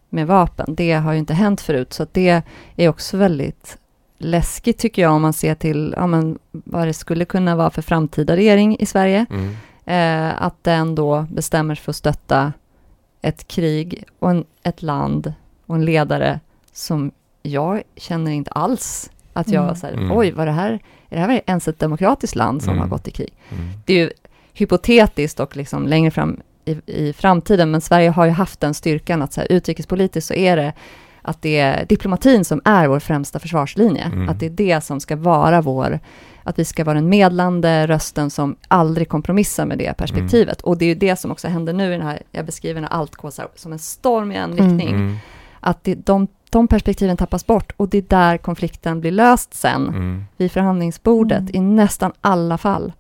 med 0.09 0.27
vapen, 0.27 0.75
det 0.75 0.93
har 0.93 1.13
ju 1.13 1.19
inte 1.19 1.35
hänt 1.35 1.61
förut. 1.61 1.93
Så 1.93 2.03
att 2.03 2.15
det 2.15 2.43
är 2.77 2.89
också 2.89 3.17
väldigt 3.17 3.79
läskigt 4.19 4.79
tycker 4.79 5.03
jag 5.03 5.13
om 5.13 5.23
man 5.23 5.33
ser 5.33 5.55
till 5.55 5.95
ja, 5.97 6.07
men, 6.07 6.39
vad 6.51 6.87
det 6.87 6.95
skulle 6.95 7.25
kunna 7.25 7.57
vara 7.57 7.71
för 7.71 7.83
framtida 7.83 8.37
regering 8.37 8.77
i 8.79 8.87
Sverige. 8.87 9.27
Mm. 9.31 9.57
Eh, 9.87 10.43
att 10.43 10.65
den 10.65 10.95
då 10.95 11.27
bestämmer 11.31 11.75
sig 11.75 11.85
för 11.85 11.91
att 11.91 11.97
stötta 11.97 12.53
ett 13.23 13.49
krig 13.49 14.05
och 14.19 14.31
en, 14.31 14.45
ett 14.63 14.83
land 14.83 15.35
och 15.67 15.75
en 15.75 15.85
ledare 15.85 16.41
som 16.73 17.11
jag 17.43 17.83
känner 17.97 18.31
inte 18.31 18.51
alls 18.51 19.11
att 19.33 19.49
jag 19.49 19.65
Mm. 19.65 19.77
här, 19.83 19.93
Mm. 19.93 20.13
oj, 20.19 20.31
vad 20.31 20.47
det 20.47 20.53
här, 20.53 20.73
är 21.09 21.17
det 21.17 21.21
här 21.21 21.41
ens 21.47 21.69
ett 21.69 21.79
demokratiskt 21.79 22.37
land 22.37 22.63
som 22.63 22.71
Mm. 22.73 22.81
har 22.83 22.89
gått 22.89 23.09
i 23.09 23.11
krig? 23.11 23.33
Mm. 23.51 23.65
Det 23.85 23.93
är 23.95 23.99
ju 23.99 24.11
hypotetiskt 24.53 25.41
och 25.41 25.57
liksom 25.57 25.87
längre 25.87 26.11
fram 26.11 26.41
i, 26.65 26.77
i 26.87 27.13
framtiden, 27.13 27.71
men 27.71 27.81
Sverige 27.81 28.11
har 28.11 28.25
ju 28.25 28.31
haft 28.31 28.61
den 28.61 28.75
styrkan 28.75 29.23
att 29.23 29.33
så 29.33 29.41
här, 29.41 29.53
utrikespolitiskt 29.53 30.29
så 30.29 30.35
är 30.35 30.57
det 30.57 30.73
att 31.25 31.43
det 31.43 31.59
är 31.59 31.87
diplomatin 31.87 32.45
som 32.45 32.61
är 32.65 32.87
vår 32.89 32.99
främsta 33.01 33.39
försvarslinje. 33.39 34.05
Mm. 34.05 34.29
Att 34.29 34.41
det 34.41 34.47
är 34.47 34.51
det 34.51 34.85
som 34.85 35.01
ska 35.01 35.17
vara 35.17 35.61
vår, 35.61 35.99
att 36.43 36.59
vi 36.59 36.65
ska 36.65 36.85
vara 36.85 36.95
den 36.95 37.09
medlande 37.09 37.87
rösten 37.87 38.31
som 38.31 38.57
aldrig 38.69 39.09
kompromissar 39.09 39.67
med 39.67 39.79
det 39.79 39.97
perspektivet. 39.97 40.61
Och 40.63 40.79
det 40.79 40.85
är 40.85 40.89
ju 40.89 40.95
det 40.95 41.17
som 41.17 41.31
också 41.31 41.49
händer 41.49 41.73
nu 41.73 41.89
i 41.95 41.97
den 41.97 42.07
här, 42.07 42.23
jag 42.31 42.47
beskriver 42.47 42.81
när 42.81 42.89
allt 42.89 43.15
går 43.17 43.31
så 43.31 43.43
här, 43.43 43.51
som 43.55 43.73
en 43.73 43.79
storm 43.79 44.33
i 44.33 44.37
en 44.37 44.53
Mm. 44.53 44.65
riktning. 44.65 44.95
Mm. 44.95 45.17
Att 45.61 45.85
det, 45.85 45.95
de, 45.95 46.29
de 46.51 46.69
perspektiven 46.69 47.17
tappas 47.17 47.47
bort 47.47 47.73
och 47.77 47.89
det 47.89 47.99
är 47.99 48.05
där 48.09 48.39
konflikten 48.39 49.01
blir 49.01 49.11
löst 49.11 49.55
sen 49.55 49.89
Mm. 49.89 50.25
vid 50.37 50.53
förhandlingsbordet 50.53 51.41
Mm. 51.41 51.55
i 51.55 51.61
nästan 51.61 52.13
alla 52.21 52.59
fall. 52.59 52.93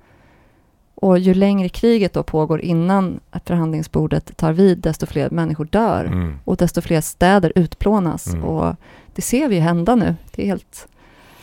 Och 1.05 1.19
ju 1.19 1.35
längre 1.35 1.69
kriget 1.69 2.13
då 2.13 2.23
pågår 2.23 2.61
innan 2.61 3.21
att 3.31 3.47
förhandlingsbordet 3.49 4.37
tar 4.37 4.53
vid, 4.53 4.79
desto 4.79 5.07
fler 5.07 5.31
människor 5.31 5.65
dör 5.65 6.05
Mm. 6.05 6.39
och 6.45 6.57
desto 6.57 6.81
fler 6.81 7.01
städer 7.01 7.53
utplånas. 7.55 8.27
Mm. 8.27 8.45
Och 8.45 8.77
det 9.15 9.23
ser 9.23 9.49
vi 9.49 9.55
ju 9.55 9.61
hända 9.61 9.95
nu. 9.95 10.15
Det 10.35 10.43
är 10.43 10.47
helt 10.47 10.89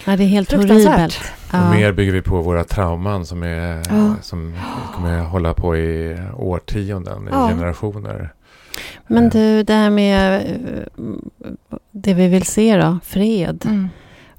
Ja, 0.06 0.18
det 0.18 0.24
är 0.24 0.28
helt 0.28 0.52
horribelt. 0.52 1.20
Och 1.48 1.54
Ja. 1.54 1.72
mer 1.72 1.92
bygger 1.92 2.12
vi 2.14 2.22
på 2.22 2.42
våra 2.42 2.64
trauman 2.64 3.26
som, 3.26 3.44
är, 3.44 3.82
Ja. 3.90 4.16
som 4.22 4.56
kommer 4.96 5.20
hålla 5.20 5.54
på 5.54 5.78
i 5.78 6.18
årtionden, 6.38 7.28
i 7.28 7.32
Ja. 7.32 7.48
generationer. 7.50 8.34
Men 9.08 9.24
Eh, 9.26 9.30
du, 9.32 9.64
det 9.64 9.74
här 9.74 9.90
med 9.90 10.36
eh, 10.42 11.04
det 11.92 12.14
vi 12.14 12.28
vill 12.28 12.44
se 12.46 12.78
då, 12.78 13.00
fred. 13.04 13.66
Mm. 13.66 13.90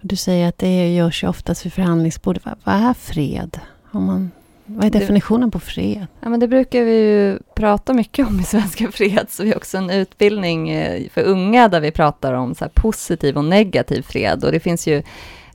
Du 0.01 0.17
säger 0.17 0.49
att 0.49 0.59
det 0.59 0.95
görs 0.95 1.25
ju 1.25 1.29
oftast 1.29 1.67
vid 1.67 1.73
förhandlingsbordet. 1.73 2.43
Vad, 2.45 2.55
vad 2.65 2.75
är 2.75 2.95
fred? 2.95 3.61
Om 3.91 4.05
man, 4.05 4.31
vad 4.77 4.85
är 4.85 4.91
definitionen 4.91 5.51
på 5.51 5.61
fred? 5.61 6.07
Ja, 6.21 6.29
men 6.29 6.41
det 6.41 6.49
brukar 6.49 6.83
vi 6.83 6.93
ju 6.93 7.39
prata 7.55 7.93
mycket 7.93 8.27
om 8.27 8.41
i 8.41 8.43
Svenska 8.43 8.91
Freds. 8.93 9.41
Vi 9.41 9.49
har 9.49 9.57
också 9.57 9.79
en 9.79 9.91
utbildning 9.91 10.71
eh, 10.71 11.09
för 11.11 11.23
unga 11.23 11.69
där 11.69 11.81
vi 11.81 11.91
pratar 11.91 12.33
om 12.33 12.55
så 12.55 12.69
positiv 12.75 13.37
och 13.37 13.45
negativ 13.45 14.03
fred. 14.03 14.45
Och 14.45 14.53
det 14.53 14.61
finns 14.61 14.87
ju, 14.87 15.03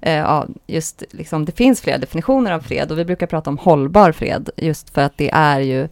eh, 0.02 0.14
ja, 0.14 0.48
just 0.68 1.04
liksom, 1.12 1.46
det 1.46 1.52
finns 1.52 1.82
flera 1.82 1.98
definitioner 1.98 2.52
av 2.52 2.60
fred 2.60 2.92
och 2.92 3.00
vi 3.00 3.06
brukar 3.06 3.28
prata 3.28 3.50
om 3.50 3.58
hållbar 3.58 4.12
fred 4.12 4.50
just 4.58 4.90
för 4.90 5.02
att 5.02 5.18
det 5.18 5.30
är 5.34 5.60
ju 5.60 5.88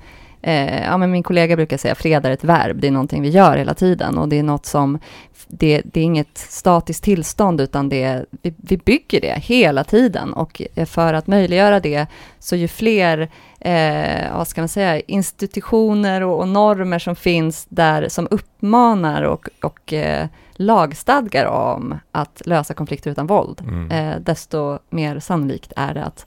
Eh, 0.48 0.84
ja, 0.84 0.98
men 0.98 1.12
min 1.12 1.24
kollega 1.24 1.56
brukar 1.56 1.78
säga 1.78 1.96
fred 1.96 2.26
är 2.26 2.32
ett 2.32 2.44
verb, 2.44 2.80
det 2.82 2.88
är 2.88 2.92
någonting 2.92 3.22
vi 3.22 3.30
gör 3.30 3.58
hela 3.58 3.74
tiden 3.74 4.18
och 4.18 4.30
det 4.30 4.40
är 4.40 4.44
något 4.44 4.66
som, 4.66 5.00
det, 5.48 5.82
det 5.86 6.00
är 6.00 6.04
inget 6.04 6.38
statiskt 6.38 7.04
tillstånd 7.04 7.62
utan 7.62 7.90
det, 7.90 8.04
är- 8.04 8.26
vi, 8.42 8.54
vi 8.58 8.78
bygger 8.78 9.22
det 9.22 9.34
hela 9.42 9.84
tiden 9.84 10.34
och 10.34 10.62
för 10.86 11.14
att 11.14 11.28
möjliggöra 11.28 11.80
det 11.80 12.08
så 12.40 12.56
ju 12.56 12.68
fler 12.68 13.30
eh, 13.60 14.38
vad 14.38 14.48
ska 14.48 14.62
man 14.62 14.68
säga, 14.68 15.00
institutioner 15.00 16.22
och, 16.24 16.40
och 16.40 16.48
normer 16.48 17.00
som 17.00 17.16
finns 17.16 17.66
där 17.70 18.10
som 18.10 18.28
uppmanar 18.32 19.22
och, 19.22 19.50
och 19.64 19.94
eh, 19.94 20.28
lagstadgar 20.54 21.46
om 21.46 22.00
att 22.12 22.42
lösa 22.46 22.74
konflikter 22.74 23.12
utan 23.12 23.28
våld, 23.28 23.62
Mm. 23.68 23.92
eh, 23.92 24.20
desto 24.20 24.80
mer 24.90 25.20
sannolikt 25.20 25.74
är 25.76 25.94
det 25.94 26.04
att, 26.04 26.26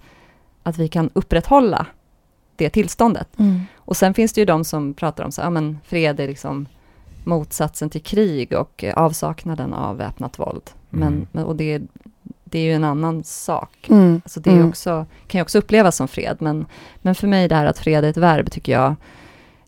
att 0.62 0.78
vi 0.78 0.88
kan 0.88 1.11
upprätthålla 1.12 1.87
det 2.57 2.70
tillståndet. 2.70 3.28
Och 3.88 3.96
sen 3.96 4.14
finns 4.14 4.33
det 4.33 4.40
ju 4.40 4.44
de 4.44 4.64
som 4.64 4.94
pratar 4.94 5.24
om 5.24 5.33
så, 5.33 5.40
ja 5.40 5.51
men 5.51 5.79
fred 5.85 6.20
är 6.20 6.29
liksom 6.29 6.66
motsatsen 7.24 7.90
till 7.90 8.03
krig 8.03 8.53
och 8.53 8.85
avsaknaden 8.94 9.72
av 9.74 9.96
väpnat 9.96 10.38
våld. 10.38 10.62
Men, 10.90 11.09
Mm. 11.09 11.27
men, 11.33 11.44
och 11.44 11.57
det, 11.57 11.83
det 12.44 12.59
är 12.59 12.62
ju 12.62 12.72
en 12.72 12.85
annan 12.85 13.24
sak. 13.24 13.87
Mm. 13.90 14.20
Alltså 14.24 14.40
det 14.40 14.51
är 14.51 14.55
Mm. 14.55 14.68
också, 14.68 15.07
kan 15.27 15.38
ju 15.38 15.42
också 15.42 15.59
upplevas 15.59 15.96
som 15.96 16.09
fred, 16.09 16.37
men, 16.40 16.66
men 17.03 17.14
för 17.14 17.27
mig 17.27 17.48
det 17.48 17.55
här 17.55 17.66
att 17.66 17.79
fred 17.79 18.05
är 18.05 18.09
ett 18.11 18.16
verb 18.16 18.51
tycker 18.51 18.72
jag, 18.72 18.94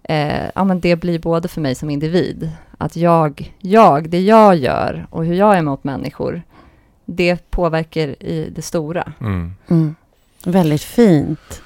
eh, 0.02 0.44
ja 0.54 0.64
men 0.64 0.80
det 0.80 0.96
blir 0.96 1.18
både 1.18 1.48
för 1.48 1.60
mig 1.60 1.74
som 1.74 1.90
individ, 1.90 2.50
att 2.78 2.96
jag, 2.96 3.54
jag, 3.58 4.08
det 4.10 4.20
jag 4.20 4.56
gör 4.56 5.06
och 5.10 5.24
hur 5.24 5.34
jag 5.34 5.56
är 5.58 5.62
mot 5.62 5.84
människor, 5.84 6.42
det 7.04 7.50
påverkar 7.50 8.22
i 8.22 8.52
det 8.54 8.62
stora. 8.62 9.12
Mm. 9.20 9.54
Mm. 9.68 9.94
Väldigt 10.44 10.82
fint. 10.82 11.62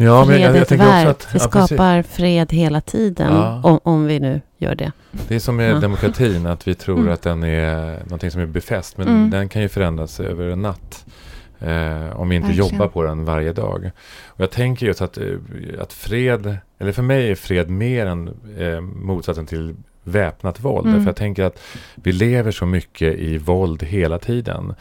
Ja, 0.00 0.24
men 0.24 0.40
jag, 0.40 0.56
jag 0.56 0.68
tänker 0.68 0.86
också 0.86 1.08
att 1.08 1.34
Vi 1.34 1.38
ja, 1.38 1.66
skapar 1.66 2.02
fred 2.02 2.52
hela 2.52 2.80
tiden. 2.80 3.32
Ja. 3.34 3.60
Om, 3.64 3.80
om 3.82 4.06
vi 4.06 4.20
nu 4.20 4.40
gör 4.58 4.74
det. 4.74 4.92
det 5.28 5.34
är 5.34 5.38
som 5.38 5.56
med 5.56 5.70
Ja. 5.70 5.78
demokratin, 5.80 6.46
att 6.46 6.68
vi 6.68 6.74
tror 6.74 6.98
Mm. 6.98 7.12
att 7.12 7.22
den 7.22 7.42
är 7.44 7.98
någonting 8.04 8.30
som 8.30 8.40
är 8.40 8.46
befäst, 8.46 8.98
men 8.98 9.08
Mm. 9.08 9.30
den 9.30 9.48
kan 9.48 9.62
ju 9.62 9.68
förändras 9.68 10.20
över 10.20 10.48
en 10.48 10.62
natt. 10.62 11.06
Eh, 11.60 12.20
om 12.20 12.28
vi 12.28 12.36
inte 12.36 12.48
Verkligen. 12.48 12.72
jobbar 12.72 12.88
på 12.88 13.02
den 13.02 13.24
varje 13.24 13.52
dag. 13.52 13.90
Och 14.26 14.40
jag 14.40 14.50
tänker 14.50 14.86
just 14.86 15.02
att, 15.02 15.18
eh, 15.18 15.24
att 15.80 15.92
fred, 15.92 16.56
eller 16.78 16.92
för 16.92 17.02
mig 17.02 17.30
är 17.30 17.34
fred 17.34 17.70
mer 17.70 18.06
än 18.06 18.28
eh, 18.58 18.80
motsatsen 18.80 19.46
till 19.46 19.74
väpnat 20.04 20.60
våld. 20.60 20.86
Mm. 20.86 21.00
För 21.00 21.08
jag 21.08 21.16
tänker 21.16 21.44
att 21.44 21.60
vi 21.94 22.12
lever 22.12 22.50
så 22.50 22.66
mycket 22.66 23.14
i 23.18 23.38
våld 23.38 23.82
hela 23.82 24.18
tiden. 24.18 24.74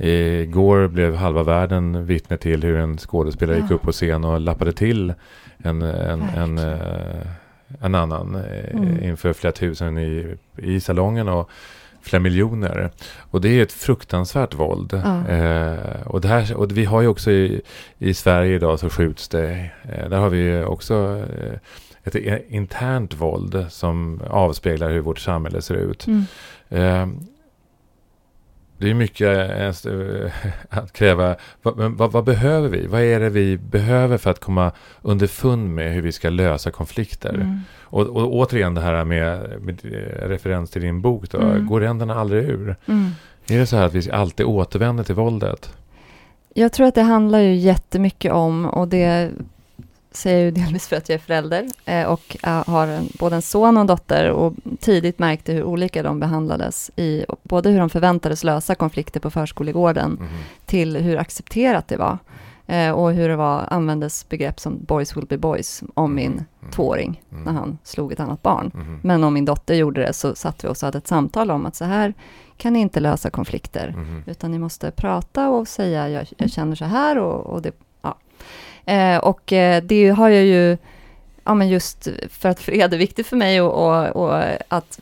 Igår 0.00 0.88
blev 0.88 1.14
halva 1.14 1.42
världen 1.42 2.06
vittne 2.06 2.36
till 2.36 2.62
hur 2.62 2.78
en 2.78 2.98
skådespelare 2.98 3.56
gick 3.56 3.70
Ja. 3.70 3.74
upp 3.74 3.82
på 3.82 3.92
scen 3.92 4.24
och 4.24 4.40
lappade 4.40 4.72
till 4.72 5.14
en, 5.58 5.82
en, 5.82 6.22
en, 6.22 6.54
Verkligen. 6.56 6.58
eh, 6.58 7.26
en 7.80 7.94
annan 7.94 8.34
eh, 8.34 8.42
Mm. 8.76 9.02
inför 9.04 9.32
flera 9.32 9.52
tusen 9.52 9.98
i, 9.98 10.36
i 10.56 10.80
salongen 10.80 11.28
och 11.28 11.50
flera 12.02 12.20
miljoner. 12.22 12.90
Och 13.30 13.40
det 13.40 13.48
är 13.48 13.62
ett 13.62 13.72
fruktansvärt 13.72 14.54
våld. 14.54 15.00
Ja. 15.04 15.28
Eh, 15.28 16.02
och, 16.06 16.20
det 16.20 16.28
här, 16.28 16.54
och 16.56 16.76
vi 16.78 16.84
har 16.84 17.00
ju 17.02 17.08
också 17.08 17.30
i, 17.30 17.60
i 17.98 18.14
Sverige 18.14 18.54
idag 18.54 18.78
så 18.78 18.90
skjuts 18.90 19.28
det. 19.28 19.70
Eh, 19.82 20.08
där 20.08 20.16
har 20.18 20.28
vi 20.28 20.38
ju 20.38 20.64
också 20.64 21.24
eh, 21.40 21.58
ett 22.04 22.44
internt 22.48 23.14
våld 23.14 23.66
som 23.70 24.20
avspeglar 24.30 24.90
hur 24.90 25.00
vårt 25.00 25.18
samhälle 25.18 25.62
ser 25.62 25.74
ut. 25.74 26.06
Eh, 26.68 27.06
det 28.78 28.90
är 28.90 28.94
mycket 28.94 29.50
eh, 29.86 30.32
att 30.78 30.92
kräva. 30.92 31.36
Vad, 31.62 31.76
men 31.76 31.96
vad, 31.96 32.12
vad 32.12 32.24
behöver 32.24 32.68
vi? 32.68 32.86
Vad 32.86 33.00
är 33.00 33.20
det 33.20 33.30
vi 33.30 33.58
behöver 33.58 34.18
för 34.18 34.30
att 34.30 34.40
komma 34.40 34.72
underfund 35.02 35.74
med 35.74 35.92
hur 35.92 36.02
vi 36.02 36.12
ska 36.12 36.30
lösa 36.30 36.70
konflikter? 36.70 37.34
Mm. 37.34 37.60
Och, 37.82 38.06
och 38.06 38.34
återigen 38.34 38.74
det 38.74 38.80
här 38.80 39.04
med, 39.04 39.60
med 39.62 39.80
eh, 39.84 40.28
referens 40.28 40.70
till 40.70 40.82
din 40.82 41.00
bok. 41.00 41.30
Då. 41.30 41.38
Mm. 41.38 41.66
Går 41.66 41.80
ränderna 41.80 42.14
aldrig 42.14 42.44
ur? 42.44 42.76
Mm. 42.86 43.10
Är 43.48 43.58
det 43.58 43.66
så 43.66 43.76
här 43.76 43.86
att 43.86 43.94
vi 43.94 44.10
alltid 44.10 44.46
återvänder 44.46 45.04
till 45.04 45.14
våldet? 45.14 45.72
Jag 46.54 46.72
tror 46.72 46.86
att 46.86 46.94
det 46.94 47.02
handlar 47.02 47.38
ju 47.38 47.54
jättemycket 47.54 48.32
om, 48.32 48.66
och 48.66 48.88
det 48.88 49.30
säger 50.10 50.36
jag 50.38 50.44
ju 50.44 50.50
delvis 50.50 50.88
för 50.88 50.96
att 50.96 51.08
jag 51.08 51.14
är 51.14 51.18
förälder 51.20 51.66
eh, 51.84 52.04
och 52.06 52.36
eh, 52.42 52.64
har 52.68 52.86
en, 52.86 53.08
både 53.18 53.36
en 53.36 53.42
son 53.42 53.76
och 53.76 53.80
en 53.80 53.86
dotter 53.86 54.30
och 54.30 54.54
tidigt 54.80 55.18
märkte 55.18 55.52
hur 55.52 55.64
olika 55.64 56.02
de 56.02 56.20
behandlades 56.20 56.90
i 56.96 57.24
både 57.42 57.70
hur 57.70 57.78
de 57.78 57.90
förväntades 57.90 58.44
lösa 58.44 58.74
konflikter 58.74 59.20
på 59.20 59.30
förskolegården 59.30 60.10
Mhm. 60.20 60.28
till 60.66 60.96
hur 60.96 61.16
accepterat 61.18 61.88
det 61.88 61.96
var 61.96 62.18
eh, 62.66 62.90
och 62.90 63.12
hur 63.12 63.28
det 63.28 63.36
var, 63.36 63.64
användes 63.70 64.28
begrepp 64.28 64.60
som 64.60 64.84
boys 64.84 65.16
will 65.16 65.26
be 65.26 65.38
boys 65.38 65.82
om 65.94 66.14
min 66.14 66.32
Mm. 66.32 66.72
tvååring 66.72 67.22
Mm. 67.32 67.44
när 67.44 67.52
han 67.52 67.78
slog 67.84 68.12
ett 68.12 68.20
annat 68.20 68.42
barn. 68.42 68.70
Mhm. 68.74 69.00
Men 69.02 69.24
om 69.24 69.34
min 69.34 69.44
dotter 69.44 69.74
gjorde 69.74 70.00
det 70.00 70.12
så 70.12 70.34
satt 70.34 70.64
vi 70.64 70.68
och 70.68 70.76
hade 70.82 70.98
ett 70.98 71.06
samtal 71.08 71.50
om 71.50 71.66
att 71.66 71.76
så 71.76 71.84
här 71.84 72.14
kan 72.56 72.72
ni 72.72 72.78
inte 72.80 73.00
lösa 73.00 73.30
konflikter. 73.30 73.94
Mhm. 73.96 74.22
Utan 74.26 74.50
ni 74.50 74.58
måste 74.58 74.90
prata 74.90 75.48
och 75.50 75.68
säga 75.68 76.08
jag, 76.08 76.26
jag 76.36 76.50
känner 76.50 76.74
så 76.76 76.84
här 76.84 77.18
och, 77.18 77.46
och 77.46 77.62
det, 77.62 77.72
ja. 78.02 78.16
Eh, 78.88 79.18
och 79.18 79.52
eh, 79.52 79.82
det 79.82 80.08
har 80.08 80.28
jag 80.28 80.44
ju, 80.44 80.76
ja 81.44 81.54
men 81.54 81.68
just 81.68 82.08
för 82.30 82.48
att 82.48 82.60
fred 82.60 82.94
är 82.94 82.98
viktigt 82.98 83.26
för 83.26 83.36
mig 83.36 83.60
och, 83.60 83.72
och, 83.86 84.06
och 84.16 84.42
att 84.68 85.00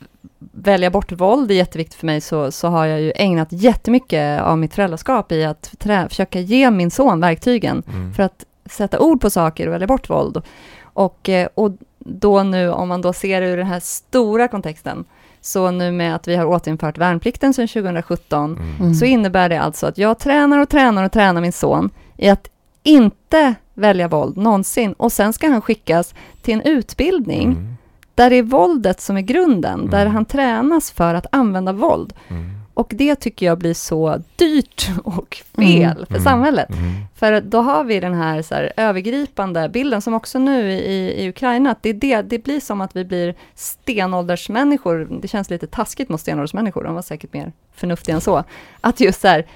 välja 0.53 0.90
bort 0.90 1.12
våld 1.12 1.51
är 1.51 1.55
jätteviktigt 1.55 1.99
för 1.99 2.07
mig 2.07 2.20
så, 2.20 2.51
så 2.53 2.68
har 2.68 2.87
jag 2.87 3.01
ju 3.01 3.12
ägnat 3.16 3.49
jättemycket 3.51 4.42
av 4.42 4.59
mitt 4.59 4.75
föräldraskap 4.75 5.33
i 5.33 5.44
att 5.44 5.75
trä, 5.79 6.09
försöka 6.09 6.40
ge 6.40 6.70
min 6.70 6.90
son 6.90 7.20
verktygen 7.20 7.83
Mm. 7.88 8.14
för 8.14 8.22
att 8.22 8.44
sätta 8.66 8.99
ord 9.01 9.20
på 9.20 9.31
saker 9.31 9.66
och 9.66 9.72
välja 9.75 9.87
bort 9.87 10.11
våld. 10.11 10.42
Och, 10.83 11.29
eh, 11.29 11.49
och 11.55 11.70
då 11.99 12.42
nu, 12.42 12.70
om 12.70 12.88
man 12.88 13.03
då 13.03 13.12
ser 13.12 13.40
det 13.40 13.46
ur 13.49 13.57
den 13.57 13.66
här 13.66 13.81
stora 13.81 14.49
kontexten, 14.49 15.05
Så 15.40 15.70
nu 15.70 15.92
med 15.92 16.14
att 16.14 16.29
vi 16.29 16.37
har 16.37 16.44
återinfört 16.46 16.99
värnplikten 16.99 17.55
sedan 17.55 17.68
2017, 17.68 18.57
Mm. 18.57 18.77
Mm. 18.81 18.94
så 18.94 19.05
innebär 19.05 19.49
det 19.49 19.61
alltså 19.61 19.87
att 19.87 19.99
jag 19.99 20.18
tränar 20.18 20.59
och 20.59 20.68
tränar 20.68 21.05
och 21.05 21.12
tränar 21.12 21.40
min 21.40 21.53
son 21.53 21.90
i 22.16 22.29
att 22.29 22.49
inte 22.87 23.55
välja 23.75 24.09
våld 24.09 24.37
någonsin. 24.37 24.92
Och 24.92 25.12
sen 25.12 25.33
ska 25.33 25.49
han 25.49 25.61
skickas 25.62 26.14
till 26.42 26.55
en 26.55 26.62
utbildning 26.62 27.44
Mm. 27.53 27.75
där 28.14 28.31
det 28.31 28.37
är 28.37 28.42
våldet 28.42 29.01
som 29.01 29.16
är 29.16 29.20
grunden, 29.20 29.90
där 29.90 30.01
Mm. 30.03 30.14
han 30.14 30.25
tränas 30.25 30.90
för 30.90 31.14
att 31.14 31.27
använda 31.33 31.72
våld. 31.72 32.12
Mm. 32.29 32.51
Och 32.75 32.92
det 32.94 33.14
tycker 33.14 33.46
jag 33.46 33.59
blir 33.59 33.75
så 33.75 34.22
dyrt 34.37 34.88
och 35.05 35.37
fel 35.57 36.07
för 36.07 36.14
Mm. 36.14 36.22
samhället. 36.25 36.70
Mm. 36.70 36.92
För 37.14 37.40
då 37.40 37.61
har 37.61 37.85
vi 37.85 38.01
den 38.01 38.14
här, 38.14 38.42
så 38.42 38.55
här 38.55 38.72
övergripande 38.77 39.68
bilden 39.68 40.03
som 40.03 40.14
också 40.14 40.38
nu 40.38 40.72
i, 40.72 41.22
i 41.25 41.29
Ukraina, 41.29 41.70
att 41.70 41.83
det, 41.83 41.92
det, 41.92 42.22
det 42.22 42.38
blir 42.38 42.61
som 42.61 42.81
att 42.81 42.96
vi 42.96 43.05
blir 43.05 43.35
stenåldersmänniskor. 43.55 45.09
Det 45.22 45.29
känns 45.29 45.51
lite 45.51 45.66
taskigt 45.66 46.09
mot 46.09 46.20
stenåldersmänniskor, 46.20 46.85
de 46.85 46.94
var 46.94 47.03
säkert 47.03 47.33
mer 47.33 47.53
förnuftiga 47.75 48.14
än 48.14 48.20
så. 48.20 48.44
Att 48.81 49.01
just 49.01 49.20
så 49.20 49.29
här, 49.29 49.46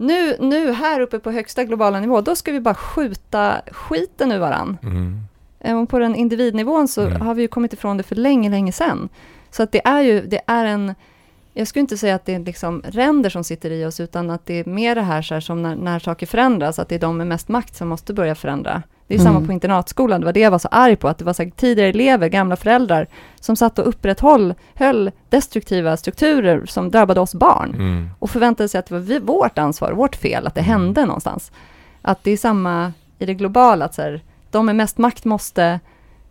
nu, 0.00 0.36
nu 0.40 0.72
här 0.72 1.00
uppe 1.00 1.18
på 1.18 1.30
högsta 1.30 1.64
globala 1.64 2.00
nivå, 2.00 2.20
då 2.20 2.36
ska 2.36 2.52
vi 2.52 2.60
bara 2.60 2.74
skjuta 2.74 3.60
skiten 3.70 4.32
ur 4.32 4.38
varann. 4.38 4.78
Mm. 4.82 5.20
Även 5.60 5.86
på 5.86 5.98
den 5.98 6.14
individnivån 6.14 6.88
så 6.88 7.00
Mm. 7.06 7.20
har 7.20 7.34
vi 7.34 7.42
ju 7.42 7.48
kommit 7.48 7.72
ifrån 7.72 7.96
det 7.96 8.02
för 8.02 8.16
länge, 8.16 8.50
länge 8.50 8.72
sedan. 8.72 9.08
Så 9.50 9.62
att 9.62 9.72
det 9.72 9.86
är 9.86 10.00
ju, 10.00 10.20
det 10.26 10.40
är 10.46 10.64
en, 10.64 10.94
jag 11.52 11.68
skulle 11.68 11.80
inte 11.80 11.98
säga 11.98 12.14
att 12.14 12.24
det 12.24 12.34
är 12.34 12.38
liksom 12.38 12.82
ränder 12.88 13.30
som 13.30 13.44
sitter 13.44 13.70
i 13.70 13.84
oss, 13.84 14.00
utan 14.00 14.30
att 14.30 14.46
det 14.46 14.54
är 14.54 14.64
mer 14.64 14.94
det 14.94 15.02
här, 15.02 15.22
så 15.22 15.34
här 15.34 15.40
som 15.40 15.62
när, 15.62 15.76
när 15.76 15.98
saker 15.98 16.26
förändras, 16.26 16.78
att 16.78 16.88
det 16.88 16.94
är 16.94 16.98
de 16.98 17.16
med 17.16 17.26
mest 17.26 17.48
makt 17.48 17.76
som 17.76 17.88
måste 17.88 18.12
börja 18.14 18.34
förändra. 18.34 18.82
Det 19.08 19.14
är 19.14 19.20
Mm. 19.20 19.32
samma 19.34 19.46
på 19.46 19.52
internatskolan, 19.52 20.20
det 20.20 20.24
var 20.24 20.32
det 20.32 20.40
jag 20.40 20.50
var 20.50 20.58
så 20.58 20.68
arg 20.70 20.96
på, 20.96 21.08
att 21.08 21.18
det 21.18 21.24
var 21.24 21.32
så 21.32 21.42
här, 21.42 21.50
tidigare 21.50 21.88
elever, 21.90 22.28
gamla 22.28 22.56
föräldrar, 22.56 23.06
som 23.40 23.56
satt 23.56 23.78
och 23.78 23.88
upprätthöll 23.88 24.54
höll 24.74 25.10
destruktiva 25.28 25.96
strukturer 25.96 26.66
som 26.66 26.90
drabbade 26.90 27.20
oss 27.20 27.34
barn 27.34 27.74
Mm. 27.74 28.10
och 28.18 28.30
förväntade 28.30 28.68
sig 28.68 28.78
att 28.78 28.86
det 28.86 28.94
var 28.94 29.00
vi, 29.00 29.18
vårt 29.18 29.58
ansvar, 29.58 29.92
vårt 29.92 30.16
fel, 30.16 30.46
att 30.46 30.54
det 30.54 30.60
Mm. 30.60 30.70
hände 30.72 31.04
någonstans. 31.06 31.52
Att 32.02 32.24
det 32.24 32.30
är 32.30 32.36
samma 32.36 32.92
i 33.18 33.26
det 33.26 33.34
globala, 33.34 33.84
att 33.84 33.94
så 33.94 34.02
här, 34.02 34.22
de 34.50 34.66
med 34.66 34.76
mest 34.76 34.98
makt 34.98 35.24
måste 35.24 35.80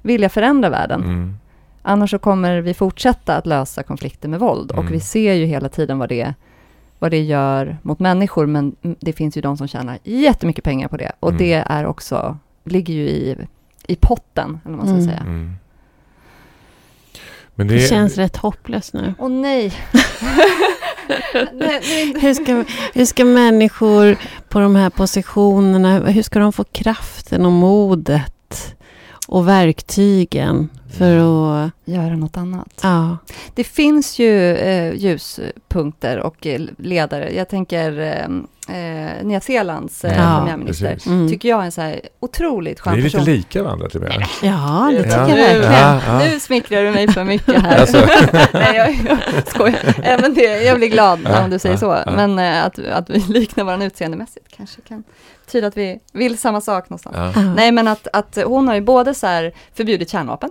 vilja 0.02 0.30
förändra 0.30 0.70
världen. 0.70 1.04
Mm. 1.04 1.38
Annars 1.82 2.12
så 2.12 2.20
kommer 2.20 2.62
vi 2.62 2.74
fortsätta 2.74 3.36
att 3.36 3.46
lösa 3.46 3.84
konflikter 3.84 4.30
med 4.30 4.40
våld. 4.40 4.72
Mm. 4.72 4.86
Och 4.86 4.92
vi 4.94 5.00
ser 5.00 5.34
ju 5.34 5.46
hela 5.46 5.70
tiden 5.70 6.00
vad 6.00 6.10
det, 6.10 6.34
vad 7.00 7.12
det 7.12 7.22
gör 7.22 7.78
mot 7.82 8.00
människor, 8.00 8.46
men 8.46 8.76
det 8.82 9.14
finns 9.14 9.38
ju 9.38 9.42
de 9.42 9.58
som 9.58 9.68
tjänar 9.68 9.98
jättemycket 10.04 10.64
pengar 10.64 10.88
på 10.88 10.98
det. 10.98 11.12
Och 11.20 11.30
Mm. 11.30 11.40
det 11.40 11.54
är 11.54 11.86
också, 11.86 12.38
ligger 12.68 12.94
ju 12.94 13.08
i, 13.10 13.36
i 13.88 13.96
potten, 13.96 14.60
eller 14.66 14.78
vad 14.78 14.86
man 14.86 14.88
ska 14.88 14.94
Mm. 14.96 15.06
säga. 15.08 15.20
Mm. 15.20 15.54
Men 17.56 17.68
det, 17.68 17.74
Det 17.74 17.88
känns 17.88 18.18
rätt 18.18 18.38
hopplöst 18.38 18.94
nu. 18.94 19.14
Åh 19.20 19.30
nej, 19.30 19.74
nej. 21.54 21.82
Hur 22.22 22.34
ska, 22.34 22.64
hur 22.94 23.06
ska 23.06 23.26
människor 23.26 24.18
på 24.50 24.60
de 24.60 24.76
här 24.76 24.90
positionerna, 24.90 26.00
hur 26.00 26.22
ska 26.24 26.40
de 26.40 26.54
få 26.54 26.64
kraften 26.64 27.46
och 27.46 27.52
modet 27.52 28.76
och 29.28 29.48
verktygen 29.48 30.70
för 30.98 31.18
att... 31.66 31.72
Göra 31.86 32.16
något 32.16 32.38
annat. 32.38 32.80
Ja. 32.84 33.18
Det 33.56 33.64
finns 33.64 34.20
ju 34.20 34.56
eh, 34.56 34.94
ljuspunkter 34.94 36.20
och 36.20 36.48
eh, 36.48 36.62
ledare. 36.78 37.34
Jag 37.36 37.50
tänker 37.50 38.00
eh, 38.00 38.76
eh, 38.78 39.24
Nya 39.26 39.42
Zeelands 39.42 40.06
eh, 40.06 40.18
Ja, 40.18 40.38
premiärminister. 40.40 40.98
Mm. 41.08 41.30
Tycker 41.30 41.50
jag 41.50 41.62
är 41.62 41.66
en 41.66 41.72
så 41.72 41.82
här 41.82 42.00
otroligt 42.20 42.80
skön 42.80 42.94
Vi 42.94 43.00
är 43.00 43.04
lite 43.04 43.18
person. 43.18 43.34
lika 43.34 43.64
varandra 43.64 43.90
till 43.90 44.04
och 44.04 44.10
med. 44.10 44.28
Ja, 44.42 44.90
det 44.92 45.04
tycker 45.04 45.18
Ja. 45.18 45.30
jag 45.30 45.36
verkligen. 45.38 45.72
Ja, 45.74 46.02
ja. 46.08 46.20
Nu 46.20 46.40
smickrar 46.40 46.84
du 46.84 46.92
mig 46.92 47.08
för 47.08 47.24
mycket 47.24 47.62
här. 47.62 47.80
Alltså. 47.80 47.98
Nej, 48.54 48.76
jag, 48.76 49.18
jag 49.36 49.48
skojar. 49.48 49.96
Även 50.04 50.34
det, 50.34 50.64
jag 50.64 50.78
blir 50.78 50.88
glad 50.90 51.20
Ja, 51.26 51.44
om 51.44 51.50
du 51.50 51.60
säger 51.60 51.76
ja, 51.76 51.80
så. 51.80 51.86
ja. 52.06 52.12
Men 52.16 52.40
eh, 52.40 52.66
att, 52.66 52.80
att 52.80 53.10
vi 53.10 53.20
liknar 53.34 53.64
varandra 53.64 53.86
utseendemässigt 53.88 54.46
kanske 54.58 54.82
kan 54.82 55.04
betyda 55.46 55.68
att 55.68 55.78
vi 55.78 56.00
vill 56.14 56.38
samma 56.38 56.62
sak 56.62 56.90
någonstans. 56.90 57.36
Nej, 57.56 57.72
men 57.72 57.88
att, 57.88 58.08
att 58.14 58.38
hon 58.46 58.68
har 58.68 58.76
ju 58.76 58.82
både 58.82 59.14
så 59.14 59.28
här 59.28 59.52
förbjudit 59.76 60.10
kärnvapen. 60.10 60.50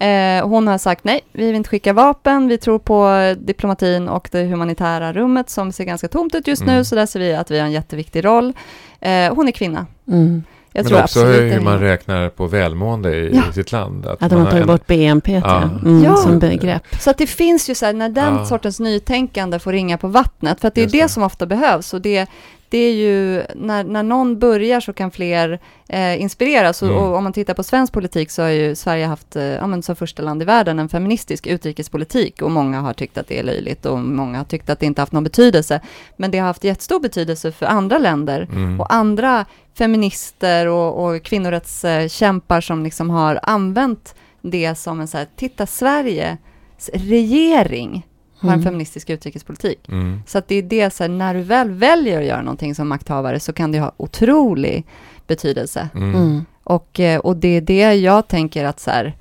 Eh, 0.00 0.46
hon 0.48 0.68
har 0.68 0.78
sagt 0.78 1.04
nej, 1.04 1.20
vi 1.32 1.46
vill 1.46 1.54
inte 1.54 1.68
skicka 1.70 1.92
vapen. 1.92 2.48
Vi 2.48 2.58
tror 2.58 2.78
på 2.78 3.34
diplomatin 3.38 4.08
och 4.08 4.28
det 4.32 4.44
humanitära 4.44 5.12
rummet 5.12 5.50
som 5.50 5.72
ser 5.72 5.84
ganska 5.84 6.08
tomt 6.08 6.34
ut 6.34 6.46
just 6.46 6.64
nu. 6.66 6.72
Mm. 6.72 6.84
Så 6.84 6.94
där 6.94 7.06
ser 7.06 7.20
vi 7.20 7.34
att 7.34 7.50
vi 7.50 7.58
har 7.58 7.66
en 7.66 7.72
jätteviktig 7.72 8.24
roll. 8.24 8.52
Eh, 9.00 9.34
hon 9.34 9.48
är 9.48 9.52
kvinna. 9.52 9.86
Mm. 10.08 10.42
Jag 10.72 10.82
Men 10.84 10.88
tror 10.90 11.02
också 11.02 11.20
absolut 11.20 11.40
hur 11.52 11.58
det 11.58 11.60
man 11.60 11.80
räknar 11.80 12.28
på 12.28 12.46
välmående 12.46 13.16
i, 13.16 13.30
Ja. 13.36 13.42
i 13.50 13.54
sitt 13.54 13.72
land. 13.72 14.06
Att 14.06 14.20
de 14.20 14.28
man 14.34 14.40
har 14.44 14.50
tagit 14.50 14.62
en- 14.62 14.66
bort 14.66 14.86
BNP 14.86 15.32
Ja. 15.44 15.62
Mm, 15.62 16.04
Ja. 16.04 16.16
som 16.16 16.38
begrepp. 16.38 16.82
Så 17.00 17.10
att 17.10 17.18
det 17.18 17.26
finns 17.26 17.70
ju 17.70 17.74
så 17.74 17.86
här, 17.86 17.92
när 17.92 18.08
den 18.08 18.34
Ja. 18.36 18.44
sortens 18.46 18.80
nytänkande 18.80 19.58
får 19.58 19.72
ringa 19.72 19.98
på 19.98 20.08
vattnet, 20.08 20.60
för 20.60 20.68
att 20.68 20.74
det 20.74 20.82
är 20.82 20.86
det, 20.86 21.02
det. 21.02 21.08
som 21.08 21.22
ofta 21.22 21.46
behövs. 21.46 21.94
Och 21.94 22.00
det, 22.00 22.26
det 22.70 22.78
är 22.78 22.92
ju, 22.94 23.42
när, 23.54 23.84
när 23.84 24.02
någon 24.02 24.38
börjar 24.38 24.80
så 24.80 24.92
kan 24.92 25.10
fler 25.10 25.58
eh, 25.88 26.22
inspireras. 26.22 26.82
Och, 26.82 26.88
Mm. 26.88 27.00
och 27.02 27.16
om 27.16 27.24
man 27.24 27.32
tittar 27.32 27.54
på 27.54 27.62
svensk 27.62 27.92
politik 27.92 28.30
så 28.30 28.42
har 28.42 28.48
ju 28.48 28.74
Sverige 28.74 29.06
haft, 29.06 29.36
eh, 29.36 29.42
ja, 29.44 29.82
som 29.82 29.96
första 29.96 30.22
land 30.22 30.42
i 30.42 30.44
världen, 30.44 30.78
en 30.78 30.88
feministisk 30.88 31.46
utrikespolitik. 31.46 32.42
Och 32.42 32.50
många 32.50 32.80
har 32.80 32.92
tyckt 32.92 33.18
att 33.18 33.28
det 33.28 33.38
är 33.38 33.42
löjligt 33.42 33.86
och 33.86 33.98
många 33.98 34.38
har 34.38 34.44
tyckt 34.44 34.70
att 34.70 34.80
det 34.80 34.86
inte 34.86 35.02
haft 35.02 35.12
någon 35.12 35.24
betydelse. 35.24 35.80
Men 36.16 36.30
det 36.30 36.38
har 36.38 36.46
haft 36.46 36.64
jättestor 36.64 37.00
betydelse 37.00 37.52
för 37.52 37.66
andra 37.66 37.98
länder 37.98 38.48
Mm. 38.52 38.80
och 38.80 38.94
andra 38.94 39.44
feminister 39.78 40.66
och, 40.66 41.04
och 41.04 41.22
kvinnorättskämpar 41.22 42.60
som 42.60 42.84
liksom 42.84 43.10
har 43.10 43.40
använt 43.42 44.14
det 44.42 44.74
som 44.74 45.00
en 45.00 45.08
så 45.08 45.18
här, 45.18 45.26
titta 45.36 45.66
Sveriges 45.66 46.90
regering 46.94 48.06
har 48.40 48.48
en 48.48 48.54
Mm. 48.54 48.64
feministisk 48.64 49.10
utrikespolitik. 49.10 49.88
Mm. 49.88 50.22
Så 50.26 50.38
att 50.38 50.48
det 50.48 50.54
är 50.54 50.62
det, 50.62 50.94
så 50.94 51.04
här, 51.04 51.08
när 51.08 51.34
du 51.34 51.42
väl 51.42 51.70
väljer 51.70 52.18
att 52.20 52.26
göra 52.26 52.42
någonting 52.42 52.74
som 52.74 52.88
makthavare 52.88 53.40
så 53.40 53.52
kan 53.52 53.72
det 53.72 53.80
ha 53.80 53.92
otrolig 53.96 54.84
betydelse. 55.26 55.88
Mm. 55.94 56.14
Mm. 56.14 56.44
Och, 56.64 57.00
eh, 57.00 57.18
och 57.20 57.36
det 57.36 57.48
är 57.56 57.60
det 57.60 57.94
jag 57.94 58.28
tänker 58.28 58.64
att 58.64 58.80
så 58.80 58.90
här, 58.90 59.16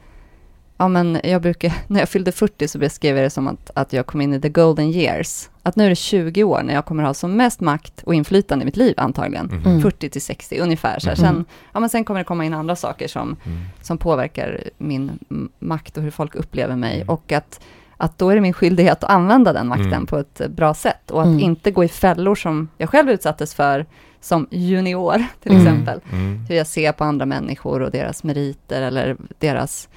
ja 0.78 0.88
men 0.88 1.20
jag 1.24 1.42
brukar, 1.42 1.74
när 1.88 2.00
jag 2.00 2.10
fyllde 2.10 2.32
40 2.32 2.68
så 2.68 2.78
beskrev 2.80 3.16
jag 3.16 3.26
det 3.26 3.30
som 3.30 3.48
att, 3.48 3.72
att 3.74 3.94
jag 3.94 4.06
kom 4.06 4.22
in 4.22 4.34
i 4.34 4.42
the 4.42 4.50
golden 4.50 4.90
years. 4.90 5.50
Att 5.64 5.76
nu 5.76 5.86
är 5.86 5.90
det 5.90 5.96
20 5.96 6.44
år 6.44 6.62
när 6.64 6.74
jag 6.74 6.86
kommer 6.86 7.04
ha 7.04 7.14
som 7.14 7.34
mest 7.38 7.60
makt 7.60 8.04
och 8.04 8.16
inflytande 8.16 8.64
i 8.64 8.66
mitt 8.66 8.78
liv 8.78 8.94
antagligen. 8.98 9.50
Mm. 9.50 9.66
Mm. 9.66 9.82
40 9.82 10.10
till 10.10 10.22
60 10.22 10.60
ungefär. 10.60 11.00
Så 11.00 11.10
här. 11.10 11.18
Mm. 11.18 11.26
Sen, 11.36 11.46
ja, 11.74 11.80
men 11.80 11.90
sen 11.90 12.04
kommer 12.06 12.20
det 12.20 12.24
komma 12.24 12.46
in 12.46 12.54
andra 12.54 12.76
saker 12.76 13.08
som, 13.08 13.36
Mm. 13.46 13.58
som 13.82 13.98
påverkar 13.98 14.64
min 14.78 15.12
makt 15.60 15.98
och 15.98 16.04
hur 16.04 16.12
folk 16.12 16.36
upplever 16.36 16.76
mig. 16.76 16.96
Mm. 16.96 17.10
Och 17.10 17.32
att, 17.32 17.60
att 17.98 18.18
då 18.18 18.30
är 18.30 18.36
det 18.36 18.42
min 18.42 18.54
skyldighet 18.54 19.04
att 19.04 19.10
använda 19.10 19.54
den 19.54 19.68
makten 19.68 19.88
Mm. 19.94 20.06
på 20.06 20.18
ett 20.18 20.42
bra 20.50 20.74
sätt. 20.74 21.12
Och 21.12 21.22
att 21.22 21.28
Mm. 21.28 21.40
inte 21.40 21.72
gå 21.72 21.84
i 21.84 21.88
fällor 21.88 22.36
som 22.36 22.68
jag 22.78 22.90
själv 22.90 23.10
utsattes 23.10 23.54
för 23.56 23.86
som 24.22 24.48
junior 24.52 25.24
till 25.44 25.52
Mm. 25.52 25.64
exempel. 25.68 26.00
Mm. 26.12 26.46
Hur 26.50 26.56
jag 26.56 26.68
ser 26.68 26.92
på 26.92 27.04
andra 27.04 27.26
människor 27.26 27.82
och 27.82 27.92
deras 27.92 28.24
meriter 28.24 28.82
eller 28.82 29.18
deras... 29.40 29.90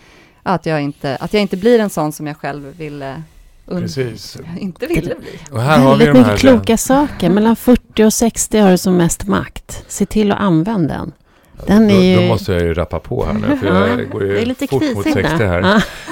Att 0.43 0.67
jag 0.67 0.83
inte, 0.83 1.17
att 1.17 1.33
jag 1.33 1.43
inte 1.43 1.57
blir 1.57 1.79
en 1.81 1.91
sån 1.91 2.13
som 2.13 2.27
jag 2.27 2.37
själv 2.37 2.77
ville... 2.79 3.23
Precis. 3.67 4.37
inte 4.59 4.87
ville 4.87 5.15
bli. 5.15 5.39
Och 5.51 5.61
här 5.63 5.79
har 5.79 5.97
vi 5.97 6.05
Väldigt 6.05 6.15
de 6.15 6.21
här... 6.25 6.33
mycket 6.33 6.41
kloka 6.41 6.77
saker. 6.77 7.31
Mellan 7.31 7.57
40 7.57 8.05
och 8.05 8.13
60 8.13 8.59
har 8.59 8.71
du 8.71 8.79
som 8.79 8.97
mest 8.97 9.27
makt. 9.27 9.85
Se 9.89 10.07
till 10.07 10.33
att 10.33 10.41
använda 10.41 10.95
den. 10.95 11.13
Den 11.67 11.89
då, 11.89 11.95
är 11.95 12.01
ju- 12.01 12.17
då 12.17 12.23
måste 12.23 12.53
jag 12.53 12.63
ju 12.63 12.75
rappa 12.75 12.99
på 12.99 13.25
här 13.27 13.33
nu, 13.33 13.57
för 13.57 13.67
jag 13.67 14.11
går 14.11 14.21
det 14.21 14.35
är 14.37 14.39
ju 14.41 14.45
lite 14.45 14.67
fort 14.67 14.83
mot 14.95 15.05
krisigt 15.05 15.29
60 15.29 15.45
här. 15.45 15.61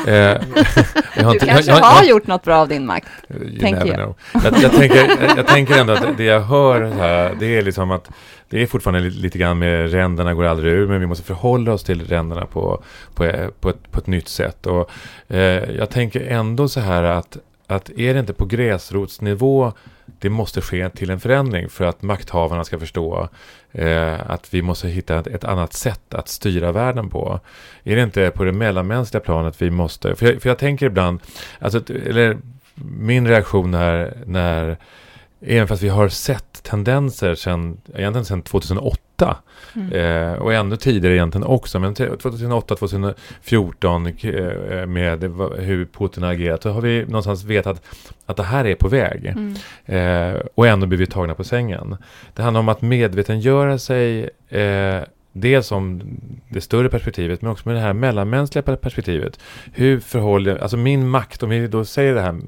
Ja. 0.06 0.12
Eh, 0.12 0.14
jag 1.16 1.24
har 1.24 1.30
Du 1.30 1.32
inte- 1.36 1.46
kanske 1.46 1.70
jag- 1.70 1.80
jag- 1.80 1.84
har 1.84 2.04
gjort 2.04 2.26
något 2.26 2.44
bra 2.44 2.56
av 2.56 2.68
din 2.68 2.86
makt. 2.86 3.08
You 3.40 3.58
tänker 3.60 3.86
jag. 3.86 4.14
Jag, 4.44 4.62
jag, 4.62 4.72
tänker, 4.72 5.10
jag 5.36 5.46
tänker 5.46 5.78
ändå 5.78 5.92
att 5.92 6.16
det 6.16 6.24
jag 6.24 6.40
hör 6.40 6.80
här, 6.82 7.34
det 7.40 7.46
är 7.58 7.62
liksom 7.62 7.90
att 7.90 8.10
det 8.50 8.62
är 8.62 8.66
fortfarande 8.66 9.00
lite, 9.00 9.16
lite 9.22 9.38
grann 9.38 9.58
med 9.58 9.92
ränderna 9.92 10.34
går 10.34 10.44
aldrig 10.44 10.72
ur, 10.72 10.86
men 10.86 11.00
vi 11.00 11.06
måste 11.06 11.24
förhålla 11.24 11.72
oss 11.72 11.84
till 11.84 12.06
ränderna 12.06 12.46
på, 12.46 12.82
på, 13.14 13.32
på, 13.60 13.68
ett, 13.70 13.90
på 13.90 13.98
ett 13.98 14.06
nytt 14.06 14.28
sätt. 14.28 14.66
Och, 14.66 14.90
eh, 15.28 15.70
jag 15.78 15.90
tänker 15.90 16.20
ändå 16.20 16.68
så 16.68 16.80
här 16.80 17.02
att, 17.02 17.36
att 17.66 17.90
är 17.90 18.14
det 18.14 18.20
inte 18.20 18.32
på 18.32 18.44
gräsrotsnivå 18.46 19.72
det 20.20 20.30
måste 20.30 20.60
ske 20.60 20.88
till 20.88 21.10
en 21.10 21.20
förändring 21.20 21.68
för 21.68 21.84
att 21.84 22.02
makthavarna 22.02 22.64
ska 22.64 22.78
förstå 22.78 23.28
eh, 23.72 24.30
att 24.30 24.54
vi 24.54 24.62
måste 24.62 24.88
hitta 24.88 25.18
ett, 25.18 25.26
ett 25.26 25.44
annat 25.44 25.72
sätt 25.72 26.14
att 26.14 26.28
styra 26.28 26.72
världen 26.72 27.10
på. 27.10 27.40
Är 27.84 27.96
det 27.96 28.02
inte 28.02 28.30
på 28.30 28.44
det 28.44 28.52
mellanmänskliga 28.52 29.20
planet 29.20 29.62
vi 29.62 29.70
måste, 29.70 30.16
för 30.16 30.26
jag, 30.26 30.42
för 30.42 30.48
jag 30.48 30.58
tänker 30.58 30.86
ibland, 30.86 31.20
alltså, 31.58 31.94
eller 31.94 32.38
min 32.98 33.28
reaktion 33.28 33.74
är 33.74 34.14
när, 34.26 34.76
även 35.40 35.68
fast 35.68 35.82
vi 35.82 35.88
har 35.88 36.08
sett 36.08 36.62
tendenser 36.62 37.34
sen, 37.34 37.80
egentligen 37.94 38.24
sedan 38.24 38.42
2008, 38.42 39.36
Mm. 39.76 39.92
eh, 39.92 40.32
och 40.38 40.54
ännu 40.54 40.76
tidigare 40.76 41.14
egentligen 41.14 41.46
också, 41.46 41.78
men 41.78 41.94
2008, 41.94 42.76
2014 42.76 44.06
eh, 44.06 44.86
med 44.86 45.22
hur 45.58 45.84
Putin 45.98 46.22
har 46.22 46.30
agerat, 46.32 46.62
så 46.62 46.70
har 46.70 46.80
vi 46.80 47.04
någonstans 47.04 47.44
vetat 47.44 47.82
att 48.26 48.36
det 48.36 48.42
här 48.42 48.64
är 48.66 48.74
på 48.74 48.88
väg. 48.88 49.26
Mm. 49.26 49.54
Eh, 50.34 50.40
och 50.54 50.66
ändå 50.66 50.86
blir 50.86 50.98
vi 50.98 51.06
tagna 51.06 51.34
på 51.34 51.44
sängen. 51.44 51.96
Det 52.34 52.42
handlar 52.42 52.60
om 52.60 52.68
att 52.68 52.82
medvetengöra 52.82 53.78
sig 53.78 54.30
eh, 54.48 55.00
dels 55.32 55.72
om 55.72 56.02
det 56.48 56.60
större 56.60 56.88
perspektivet, 56.88 57.42
men 57.42 57.50
också 57.50 57.68
med 57.68 57.76
det 57.76 57.80
här 57.80 57.92
mellanmänskliga 57.92 58.62
perspektivet. 58.62 59.40
Hur 59.72 60.00
förhåller, 60.00 60.56
alltså 60.56 60.76
min 60.76 61.08
makt, 61.08 61.42
om 61.42 61.50
vi 61.50 61.66
då 61.68 61.84
säger 61.84 62.14
det 62.14 62.20
här, 62.20 62.40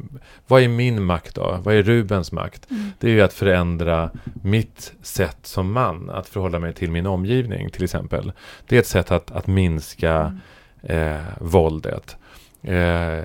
vad 0.46 0.62
är 0.62 0.68
min 0.68 1.02
makt 1.04 1.34
då? 1.34 1.58
Vad 1.62 1.74
är 1.74 1.82
Rubens 1.82 2.32
makt? 2.32 2.70
Mm. 2.70 2.90
Det 2.98 3.06
är 3.06 3.12
ju 3.12 3.20
att 3.20 3.32
förändra 3.32 4.10
mitt 4.42 4.92
sätt 5.02 5.38
som 5.42 5.72
man, 5.72 6.10
att 6.10 6.28
förhålla 6.28 6.58
mig 6.58 6.74
till 6.74 6.90
min 6.90 7.06
omgivning 7.06 7.70
till 7.70 7.84
exempel. 7.84 8.32
Det 8.68 8.76
är 8.76 8.80
ett 8.80 8.86
sätt 8.86 9.10
att, 9.10 9.30
att 9.30 9.46
minska 9.46 10.38
Mm. 10.82 11.14
eh, 11.14 11.20
våldet. 11.40 12.16
Eh, 12.62 13.24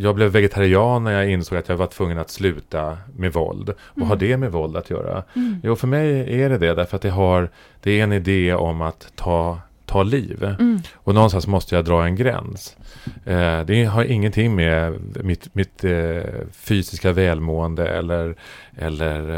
jag 0.00 0.14
blev 0.14 0.30
vegetarian 0.32 1.04
när 1.04 1.12
jag 1.12 1.30
insåg 1.30 1.58
att 1.58 1.68
jag 1.68 1.76
var 1.76 1.86
tvungen 1.86 2.18
att 2.18 2.30
sluta 2.30 2.98
med 3.16 3.32
våld. 3.32 3.74
Vad 3.94 4.08
har 4.08 4.16
Mm. 4.16 4.28
det 4.28 4.36
med 4.36 4.52
våld 4.52 4.76
att 4.76 4.90
göra? 4.90 5.22
Mm. 5.36 5.60
Jo, 5.62 5.76
för 5.76 5.86
mig 5.86 6.40
är 6.42 6.48
det 6.48 6.58
det, 6.58 6.74
därför 6.74 6.96
att 6.96 7.02
det, 7.02 7.10
har, 7.10 7.50
det 7.82 8.00
är 8.00 8.04
en 8.04 8.12
idé 8.12 8.54
om 8.54 8.80
att 8.82 9.12
ta, 9.14 9.60
ta 9.86 10.02
liv. 10.02 10.44
Mm. 10.44 10.80
Och 10.94 11.14
någonstans 11.14 11.46
måste 11.46 11.74
jag 11.74 11.84
dra 11.84 12.04
en 12.04 12.16
gräns. 12.16 12.76
Eh, 13.24 13.60
det 13.60 13.84
har 13.84 14.04
ingenting 14.04 14.54
med 14.54 14.98
mitt, 15.24 15.54
mitt 15.54 15.84
eh, 15.84 16.22
fysiska 16.52 17.12
välmående 17.12 17.88
eller, 17.88 18.34
eller 18.76 19.30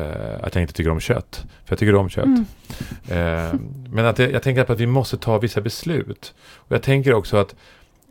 att 0.42 0.54
jag 0.54 0.62
inte 0.62 0.74
tycker 0.74 0.90
om 0.90 1.00
kött. 1.00 1.44
För 1.64 1.72
jag 1.72 1.78
tycker 1.78 1.94
om 1.94 2.08
kött. 2.08 2.24
Mm. 2.24 2.44
Men 3.90 4.06
att 4.06 4.18
jag, 4.18 4.32
jag 4.32 4.42
tänker 4.42 4.72
att 4.72 4.80
vi 4.80 4.86
måste 4.86 5.16
ta 5.16 5.38
vissa 5.38 5.60
beslut. 5.60 6.34
Och 6.56 6.72
jag 6.72 6.82
tänker 6.82 7.14
också 7.14 7.36
att, 7.36 7.54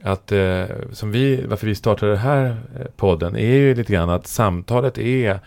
att 0.03 0.31
eh, 0.31 0.65
som 0.91 1.11
vi, 1.11 1.45
varför 1.45 1.67
vi 1.67 1.75
startade 1.75 2.11
den 2.11 2.21
här 2.21 2.45
eh, 2.79 2.85
podden 2.95 3.35
är 3.35 3.55
ju 3.55 3.75
lite 3.75 3.93
grann 3.93 4.09
att 4.09 4.27
samtalet 4.27 4.97
är 4.97 5.39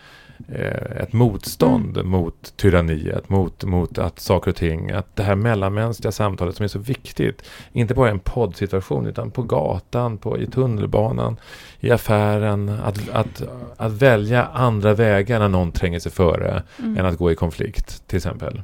eh, 0.47 1.01
ett 1.01 1.13
motstånd 1.13 2.05
mot 2.05 2.53
tyranniet, 2.57 3.29
mot, 3.29 3.63
mot 3.63 3.97
att 3.97 4.19
saker 4.19 4.51
och 4.51 4.57
ting, 4.57 4.91
att 4.91 5.15
det 5.15 5.23
här 5.23 5.35
mellanmänskliga 5.35 6.11
samtalet 6.11 6.55
som 6.55 6.63
är 6.63 6.67
så 6.67 6.79
viktigt, 6.79 7.43
inte 7.71 7.93
bara 7.93 8.07
i 8.07 8.11
en 8.11 8.19
poddsituation 8.19 9.07
utan 9.07 9.31
på 9.31 9.43
gatan, 9.43 10.17
på, 10.17 10.37
i 10.37 10.47
tunnelbanan, 10.47 11.37
i 11.79 11.91
affären, 11.91 12.69
att, 12.69 13.09
att, 13.09 13.43
att 13.77 13.91
välja 13.91 14.45
andra 14.45 14.93
vägar 14.93 15.39
när 15.39 15.49
någon 15.49 15.71
tränger 15.71 15.99
sig 15.99 16.11
före 16.11 16.63
Mm. 16.79 16.97
än 16.97 17.05
att 17.05 17.17
gå 17.17 17.31
i 17.31 17.35
konflikt 17.35 18.07
till 18.07 18.17
exempel. 18.17 18.61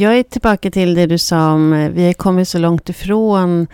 Jag, 0.00 0.18
är 0.18 0.22
tillbaka 0.22 0.70
till 0.70 0.94
det 0.94 1.06
du 1.06 1.18
sa 1.18 1.52
om, 1.52 1.72
eh, 1.72 1.90
vi 1.90 2.06
har 2.06 2.12
kommit 2.12 2.48
så 2.48 2.58
långt 2.58 2.88
ifrån, 2.88 3.66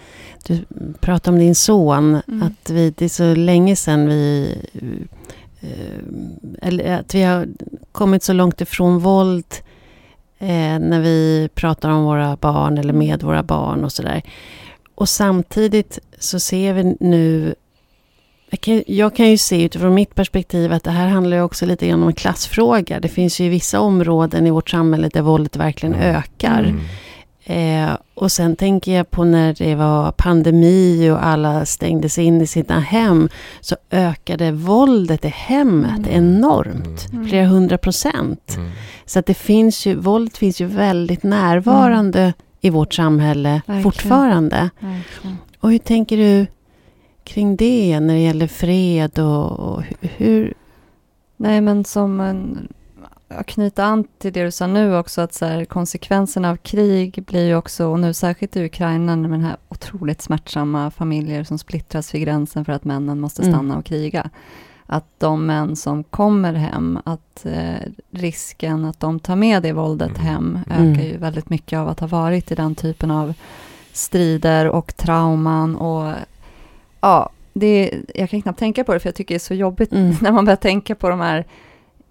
du 0.47 0.64
pratade 1.01 1.35
om 1.35 1.39
din 1.41 1.55
son, 1.55 2.20
Mm. 2.29 2.43
att 2.43 2.70
vi, 2.70 2.91
det 2.91 3.05
är 3.05 3.09
så 3.09 3.35
länge 3.35 3.77
sedan 3.77 4.09
vi, 4.09 4.55
eh, 5.61 6.68
eller 6.68 6.99
att 7.01 7.14
vi 7.14 7.22
har 7.22 7.49
kommit 7.93 8.22
så 8.22 8.33
långt 8.33 8.61
ifrån 8.61 8.99
våld 8.99 9.45
eh, 10.39 10.79
när 10.79 11.01
vi 11.01 11.49
pratar 11.55 11.91
om 11.91 12.05
våra 12.05 12.37
barn 12.37 12.79
eller 12.79 12.93
med 12.93 13.22
våra 13.22 13.43
barn 13.43 13.85
och 13.85 13.93
sådär. 13.93 14.22
Och 14.95 15.09
samtidigt 15.09 15.99
så 16.18 16.41
ser 16.41 16.74
vi 16.74 16.97
nu 17.01 17.55
jag 18.51 18.61
kan, 18.61 18.83
jag 18.87 19.17
kan 19.17 19.31
ju 19.31 19.39
se 19.39 19.65
utifrån 19.65 19.95
mitt 19.95 20.15
perspektiv 20.15 20.73
att 20.73 20.85
det 20.85 20.91
här 20.91 21.09
handlar 21.09 21.37
ju 21.37 21.43
också 21.43 21.67
lite 21.67 21.87
grann 21.89 22.03
om 22.03 22.09
en 22.09 22.15
klassfråga. 22.15 23.01
Det 23.01 23.09
finns 23.09 23.41
ju 23.41 23.49
vissa 23.49 23.81
områden 23.81 24.47
i 24.47 24.51
vårt 24.51 24.71
samhälle 24.71 25.09
där 25.09 25.23
våldet 25.23 25.57
verkligen 25.57 25.95
Mm. 25.95 26.17
ökar. 26.17 26.63
Mm. 26.65 26.81
Eh, 27.49 27.97
och 28.15 28.33
sen 28.33 28.57
tänker 28.57 28.93
jag 28.97 29.11
på 29.11 29.25
när 29.25 29.55
det 29.59 29.75
var 29.75 30.13
pandemi 30.13 31.11
och 31.11 31.27
alla 31.27 31.67
stängdes 31.67 32.19
in 32.19 32.41
i 32.41 32.47
sina 32.47 32.81
hem. 32.81 33.29
Så 33.61 33.77
ökade 33.91 34.53
våldet 34.53 35.25
i 35.25 35.29
hemmet 35.29 35.99
Mm. 35.99 36.11
enormt. 36.11 37.07
Mm. 37.13 37.29
Flera 37.29 37.47
hundra 37.47 37.79
procent. 37.79 38.55
Mm. 38.57 38.71
Så 39.07 39.19
att 39.19 39.27
det 39.27 39.35
finns 39.35 39.87
ju, 39.87 39.95
våld 39.95 40.37
finns 40.37 40.61
ju 40.61 40.67
väldigt 40.67 41.23
närvarande 41.23 42.33
i 42.61 42.71
vårt 42.71 42.95
samhälle 42.95 43.51
Verkligen. 43.51 43.83
fortfarande. 43.83 44.71
Verkligen. 44.81 45.37
Och 45.61 45.71
hur 45.71 45.79
tänker 45.79 46.17
du 46.17 46.47
kring 47.27 47.57
det 47.57 48.01
när 48.01 48.14
det 48.14 48.20
gäller 48.20 48.47
fred 48.47 49.18
och, 49.18 49.51
och 49.61 49.83
hu- 49.83 50.09
hur... 50.16 50.55
Nej, 51.37 51.61
men 51.61 51.85
som 51.85 52.20
en, 52.20 52.68
att 53.29 53.47
knyta 53.47 53.85
an 53.85 54.05
till 54.18 54.33
det 54.33 54.45
du 54.45 54.51
sa 54.51 54.66
nu 54.66 54.97
också, 54.97 55.20
att 55.20 55.35
så 55.35 55.45
här, 55.47 55.64
konsekvenserna 55.64 56.51
av 56.51 56.57
krig 56.57 57.24
blir 57.27 57.47
ju 57.47 57.57
också, 57.57 57.87
och 57.87 58.01
nu 58.01 58.14
särskilt 58.14 58.57
i 58.57 58.64
Ukraina, 58.64 59.16
med 59.16 59.31
den 59.31 59.41
här 59.45 59.57
otroligt 59.68 60.22
smärtsamma 60.22 60.91
familjer 60.91 61.45
som 61.45 61.59
splittras 61.59 62.14
vid 62.14 62.22
gränsen 62.22 62.64
för 62.64 62.72
att 62.72 62.85
männen 62.85 63.20
måste 63.20 63.43
Mm. 63.43 63.55
stanna 63.55 63.79
och 63.79 63.85
kriga. 63.85 64.31
Att 64.87 65.05
de 65.18 65.47
män 65.47 65.77
som 65.77 66.05
kommer 66.05 66.53
hem, 66.53 66.99
att 67.05 67.47
eh, 67.47 67.89
risken 68.11 68.85
att 68.85 69.01
de 69.01 69.20
tar 69.20 69.37
med 69.37 69.62
det 69.62 69.72
våldet 69.72 70.18
Mm. 70.18 70.20
hem 70.27 70.59
Mm. 70.70 70.93
ökar 70.93 71.05
ju 71.05 71.16
väldigt 71.16 71.51
mycket 71.51 71.79
av 71.79 71.89
att 71.89 72.01
ha 72.01 72.07
varit 72.07 72.51
i 72.51 72.55
den 72.55 72.74
typen 72.74 73.11
av 73.11 73.35
strider 73.93 74.68
och 74.68 74.97
trauman 74.97 75.77
och 75.77 76.12
ja, 77.01 77.31
det, 77.53 77.91
jag 78.15 78.31
kan 78.31 78.43
knappt 78.43 78.59
tänka 78.59 78.85
på 78.85 78.93
det 78.95 79.01
för 79.01 79.09
jag 79.09 79.15
tycker 79.15 79.35
det 79.35 79.37
är 79.37 79.39
så 79.39 79.55
jobbigt 79.55 79.93
Mm. 79.93 80.15
när 80.21 80.33
man 80.33 80.45
börjar 80.45 80.57
tänka 80.57 80.95
på 80.95 81.09
de 81.09 81.21
här 81.21 81.45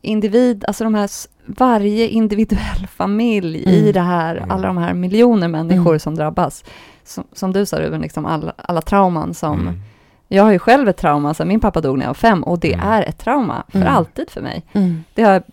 individ, 0.02 0.66
alltså 0.68 0.84
de 0.84 0.96
här, 0.96 1.10
varje 1.46 2.08
individuell 2.08 2.88
familj 2.96 3.58
i 3.58 3.80
Mm. 3.80 3.94
det 3.94 4.02
här, 4.02 4.46
alla 4.50 4.68
de 4.68 4.78
här 4.78 4.94
miljoner 4.94 5.48
människor 5.48 5.90
Mm. 5.92 6.00
som 6.00 6.16
drabbas. 6.16 6.64
Som, 7.04 7.24
som 7.34 7.54
du 7.54 7.66
sa 7.66 7.80
Ruben, 7.82 8.02
liksom 8.02 8.26
alla, 8.26 8.54
alla 8.58 8.82
trauman 8.82 9.34
som, 9.34 9.60
Mm. 9.62 9.82
jag 10.28 10.44
har 10.44 10.52
ju 10.52 10.60
själv 10.60 10.90
ett 10.90 10.98
trauma, 10.98 11.34
så 11.34 11.46
min 11.46 11.60
pappa 11.60 11.82
dog 11.82 11.98
när 11.98 12.06
jag 12.06 12.10
var 12.10 12.14
fem 12.14 12.44
och 12.44 12.60
det 12.60 12.74
Mm. 12.74 12.88
är 12.88 13.04
ett 13.04 13.18
trauma 13.18 13.64
för 13.70 13.80
Mm. 13.80 13.94
alltid 13.96 14.30
för 14.30 14.42
mig. 14.42 14.64
Mm. 14.74 15.04
Det 15.14 15.24
har, 15.24 15.44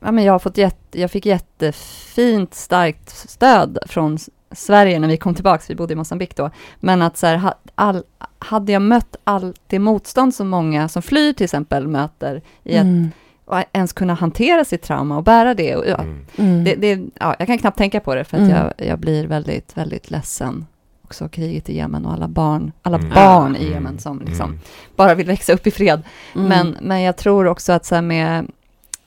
ja, 0.00 0.12
men 0.12 0.24
jag, 0.24 0.32
har 0.32 0.38
fått 0.38 0.58
jätte, 0.58 1.00
jag 1.00 1.10
fick 1.10 1.26
jättefint, 1.26 2.54
starkt 2.54 3.10
stöd 3.30 3.78
från 3.86 4.18
Sverige 4.54 4.98
när 4.98 5.08
vi 5.08 5.16
kom 5.16 5.34
tillbaka, 5.34 5.64
vi 5.68 5.74
bodde 5.74 5.92
i 5.92 5.96
Mosambik 5.96 6.36
då. 6.36 6.50
Men 6.80 7.02
att 7.02 7.16
så 7.16 7.26
här, 7.26 7.52
all, 7.74 8.02
hade 8.38 8.72
jag 8.72 8.82
mött 8.82 9.16
allt 9.24 9.60
det 9.66 9.78
motstånd 9.78 10.34
som 10.34 10.48
många 10.48 10.88
som 10.88 11.02
flyr 11.02 11.32
till 11.32 11.44
exempel 11.44 11.88
möter, 11.88 12.42
i 12.64 12.76
att 12.78 12.82
Mm. 12.84 13.10
och 13.44 13.58
ens 13.72 13.92
kunna 13.92 14.14
hantera 14.14 14.64
sitt 14.64 14.82
trauma 14.82 15.16
och 15.16 15.24
bära 15.24 15.54
det. 15.54 15.76
Och, 15.76 15.86
ja, 15.86 15.98
Mm. 16.00 16.26
Mm. 16.36 16.64
det, 16.64 16.74
det 16.74 17.00
ja, 17.20 17.36
jag 17.38 17.46
kan 17.46 17.58
knappt 17.58 17.78
tänka 17.78 18.00
på 18.00 18.14
det 18.14 18.24
för 18.24 18.36
att 18.36 18.42
Mm. 18.50 18.56
jag, 18.56 18.88
jag 18.88 18.98
blir 18.98 19.26
väldigt, 19.26 19.76
väldigt 19.76 20.10
ledsen. 20.10 20.66
Också 21.04 21.28
kriget 21.28 21.68
i 21.70 21.76
Jemen 21.76 22.06
och 22.06 22.12
alla 22.12 22.28
barn, 22.28 22.72
alla 22.82 22.96
Mm. 22.98 23.10
barn 23.10 23.56
i 23.56 23.60
Mm. 23.60 23.72
Jemen 23.72 23.98
som 23.98 24.20
liksom 24.20 24.48
Mm. 24.50 24.60
bara 24.96 25.14
vill 25.14 25.26
växa 25.26 25.52
upp 25.52 25.66
i 25.66 25.70
fred. 25.70 26.02
Mm. 26.34 26.48
Men, 26.48 26.76
men 26.82 27.02
jag 27.02 27.16
tror 27.16 27.46
också 27.46 27.72
att 27.72 27.84
så 27.84 27.94
här 27.94 28.02
med 28.02 28.46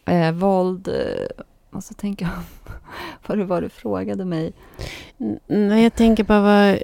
eh, 0.05 0.31
våld, 0.31 0.89
eh, 1.78 1.80
måste 1.80 1.93
tänka 1.93 2.30
vad 3.28 3.38
det 3.38 3.45
var 3.45 3.61
du 3.61 3.69
frågade 3.69 4.25
mig. 4.25 4.53
Nej, 5.47 5.84
jag 5.84 5.95
tänker 5.95 6.23
på 6.23 6.39
vad... 6.41 6.78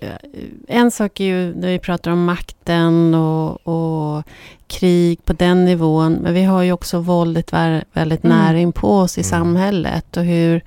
En 0.67 0.91
sak 0.91 1.19
är 1.19 1.23
ju 1.25 1.55
när 1.55 1.67
vi 1.71 1.79
pratar 1.79 2.11
om 2.11 2.25
makten 2.25 3.15
och, 3.15 3.67
och 3.67 4.23
krig 4.67 5.25
på 5.25 5.33
den 5.33 5.65
nivån. 5.65 6.13
Men 6.13 6.33
vi 6.33 6.43
har 6.43 6.61
ju 6.63 6.71
också 6.71 6.99
våldet 6.99 7.53
väldigt 7.93 8.23
Mm. 8.25 8.37
nära 8.37 8.59
in 8.59 8.71
på 8.71 8.97
oss 8.99 9.17
i 9.17 9.21
Mm. 9.21 9.29
samhället. 9.29 10.17
Och 10.17 10.23
hur... 10.23 10.61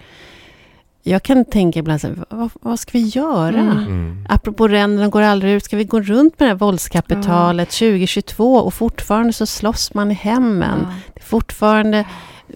Jag 1.03 1.23
kan 1.23 1.45
tänka 1.45 1.79
ibland 1.79 2.01
så 2.01 2.07
här, 2.07 2.17
vad, 2.31 2.51
vad 2.61 2.81
ska 2.81 2.91
vi 2.99 3.05
göra? 3.05 3.61
Mm. 3.61 3.79
Mm. 3.79 4.27
Apropå 4.29 4.69
ränderna 4.69 5.09
går 5.09 5.23
aldrig 5.23 5.53
ut. 5.53 5.65
Ska 5.65 5.77
vi 5.77 5.85
gå 5.85 6.01
runt 6.01 6.39
med 6.41 6.49
det 6.49 6.53
här 6.53 6.59
våldskapitalet 6.59 7.71
2022 7.71 8.57
och 8.57 8.75
fortfarande 8.75 9.33
så 9.33 9.47
slåss 9.47 9.95
man 9.95 10.11
i 10.11 10.15
hemmen. 10.15 10.79
Ja. 10.83 10.95
Det 11.15 11.21
är 11.21 11.25
fortfarande... 11.25 12.05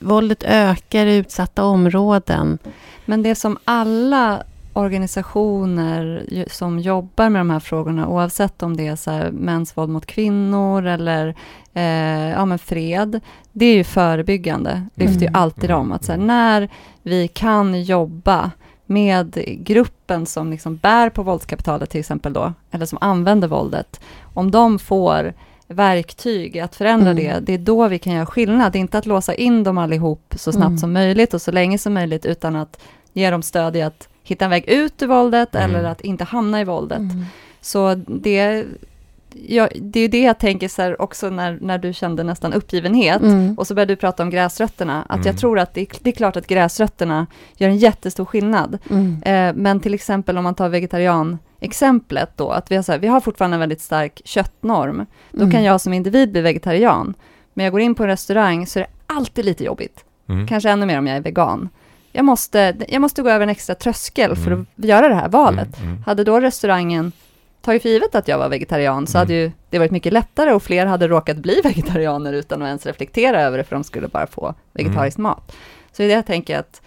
Våldet 0.01 0.43
ökar 0.43 1.07
i 1.07 1.17
utsatta 1.17 1.65
områden. 1.65 2.59
Men 3.05 3.23
det 3.23 3.35
som 3.35 3.59
alla 3.65 4.43
organisationer 4.73 6.25
som 6.51 6.79
jobbar 6.79 7.29
med 7.29 7.41
de 7.41 7.51
här 7.51 7.61
frågorna, 7.61 8.09
oavsett 8.09 8.63
om 8.63 8.77
det 8.77 8.87
är 8.87 8.97
så 8.97 9.11
här 9.11 9.31
mäns 9.31 9.77
våld 9.77 9.91
mot 9.91 10.07
kvinnor 10.07 10.87
eller 10.87 11.35
eh, 11.75 12.31
ja, 12.31 12.45
men 12.45 12.59
fred, 12.59 13.21
det 13.53 13.67
är 13.67 13.75
ju 13.75 13.85
förebyggande. 13.85 14.87
Lyfter 14.95 15.21
ju 15.21 15.27
Mm. 15.27 15.41
alltid 15.43 15.71
om 15.71 15.93
att 15.93 16.05
så 16.05 16.13
här, 16.13 16.19
när 16.19 16.69
vi 17.03 17.29
kan 17.29 17.83
jobba 17.83 18.51
med 18.87 19.45
gruppen 19.59 20.27
som 20.27 20.51
liksom 20.51 20.77
bär 20.77 21.11
på 21.11 21.23
våldskapitalet 21.23 21.91
till 21.91 22.01
exempel 22.01 22.33
då, 22.33 22.53
eller 22.71 22.87
som 22.87 22.99
använder 23.01 23.49
våldet, 23.49 24.01
om 24.35 24.51
de 24.51 24.79
får 24.79 25.33
verktyg 25.75 26.59
att 26.59 26.77
förändra 26.77 27.11
Mm. 27.11 27.25
det, 27.25 27.41
det 27.41 27.53
är 27.55 27.59
då 27.59 27.89
vi 27.89 27.99
kan 27.99 28.13
göra 28.13 28.27
skillnad. 28.27 28.73
Det 28.73 28.79
är 28.79 28.81
inte 28.81 28.99
att 28.99 29.07
låsa 29.07 29.35
in 29.35 29.65
dem 29.65 29.79
allihop 29.79 30.35
så 30.37 30.53
snabbt 30.53 30.67
Mm. 30.69 30.79
som 30.79 30.93
möjligt 30.93 31.35
och 31.35 31.43
så 31.43 31.53
länge 31.53 31.79
som 31.79 31.95
möjligt, 31.95 32.27
utan 32.27 32.57
att 32.57 32.81
ge 33.13 33.31
dem 33.31 33.43
stöd 33.43 33.77
i 33.77 33.83
att 33.83 34.09
hitta 34.23 34.45
en 34.45 34.51
väg 34.51 34.69
ut 34.69 35.03
ur 35.03 35.07
våldet 35.07 35.55
Mm. 35.55 35.71
eller 35.77 35.89
att 35.89 36.01
inte 36.01 36.25
hamna 36.25 36.61
i 36.61 36.65
våldet. 36.65 37.01
Så 37.61 37.95
det, 38.07 38.65
jag, 39.47 39.69
det 39.81 40.01
är 40.01 40.09
det 40.09 40.23
jag 40.23 40.39
tänker 40.39 40.69
så 40.69 40.83
här 40.83 41.03
också 41.03 41.31
när, 41.31 41.59
när 41.61 41.79
du 41.79 41.93
kände 41.93 42.23
nästan 42.23 42.53
uppgivenhet. 42.53 43.23
Mm. 43.23 43.55
Och 43.59 43.67
så 43.67 43.75
började 43.75 43.93
du 43.93 43.97
prata 43.97 44.23
om 44.23 44.31
gräsrötterna. 44.31 45.03
Att 45.09 45.17
Mm. 45.17 45.27
jag 45.27 45.39
tror 45.39 45.59
att 45.59 45.75
det, 45.75 45.81
är- 45.81 45.89
det 46.01 46.11
är 46.11 46.15
klart 46.15 46.37
att 46.37 46.47
gräsrötterna 46.47 47.27
gör 47.57 47.69
en 47.69 47.77
jättestor 47.77 48.25
skillnad. 48.25 48.79
Mm. 48.91 49.23
Eh, 49.23 49.63
men 49.63 49.81
till 49.81 49.95
exempel 49.95 50.39
om 50.39 50.45
man 50.45 50.55
tar 50.55 50.69
vegetarian-exemplet 51.61 52.31
då, 52.37 52.51
att 52.51 52.71
vi 52.71 52.77
har, 52.77 52.83
så 52.83 52.93
här, 52.93 52.99
vi 52.99 53.07
har 53.09 53.21
fortfarande 53.21 53.55
en 53.55 53.61
väldigt 53.61 53.81
stark 53.81 54.21
köttnorm. 54.25 55.07
Då 55.33 55.39
Mm. 55.43 55.51
kan 55.51 55.63
jag 55.63 55.81
som 55.81 55.93
individ 55.93 56.33
bli 56.33 56.41
vegetarian. 56.41 57.15
Men 57.55 57.65
jag 57.65 57.73
går 57.73 57.81
in 57.81 57.95
på 57.95 58.03
en 58.03 58.09
restaurang 58.09 58.67
så 58.67 58.79
är 58.79 58.83
det 58.83 59.15
alltid 59.15 59.45
lite 59.45 59.65
jobbigt. 59.65 60.05
Mm. 60.29 60.47
Kanske 60.47 60.71
ännu 60.71 60.87
mer 60.87 60.99
om 60.99 61.07
jag 61.07 61.17
är 61.17 61.21
vegan. 61.21 61.69
Jag 62.13 62.25
måste, 62.25 62.77
jag 62.89 63.01
måste 63.01 63.23
gå 63.23 63.31
över 63.31 63.43
en 63.43 63.49
extra 63.51 63.75
tröskel 63.75 64.37
för 64.37 64.47
Mm. 64.51 64.67
att 64.79 64.85
göra 64.85 65.09
det 65.09 65.15
här 65.15 65.29
valet. 65.29 65.79
Mm, 65.79 65.91
mm. 65.91 66.03
Hade 66.03 66.25
då 66.25 66.41
restaurangen 66.41 67.13
tagit 67.63 67.83
för 67.83 67.89
givet 67.89 68.15
att 68.15 68.29
jag 68.29 68.39
var 68.39 68.49
vegetarian 68.49 69.07
så 69.07 69.19
Mm. 69.19 69.27
hade 69.27 69.35
ju 69.35 69.53
det 69.71 69.79
varit 69.79 69.91
mycket 69.91 70.13
lättare 70.13 70.53
och 70.53 70.63
fler 70.63 70.87
hade 70.87 71.09
råkat 71.09 71.37
bli 71.37 71.61
vegetarianer 71.65 72.33
utan 72.33 72.63
att 72.63 72.67
ens 72.67 72.87
reflektera 72.87 73.43
över 73.43 73.59
det 73.59 73.65
för 73.65 73.77
de 73.77 73.85
skulle 73.85 74.09
bara 74.09 74.27
få 74.27 74.55
vegetarisk 74.73 75.19
Mm. 75.19 75.23
mat. 75.31 75.57
Så 75.93 76.03
det 76.03 76.09
jag 76.09 76.27
tänker 76.27 76.59
att 76.59 76.83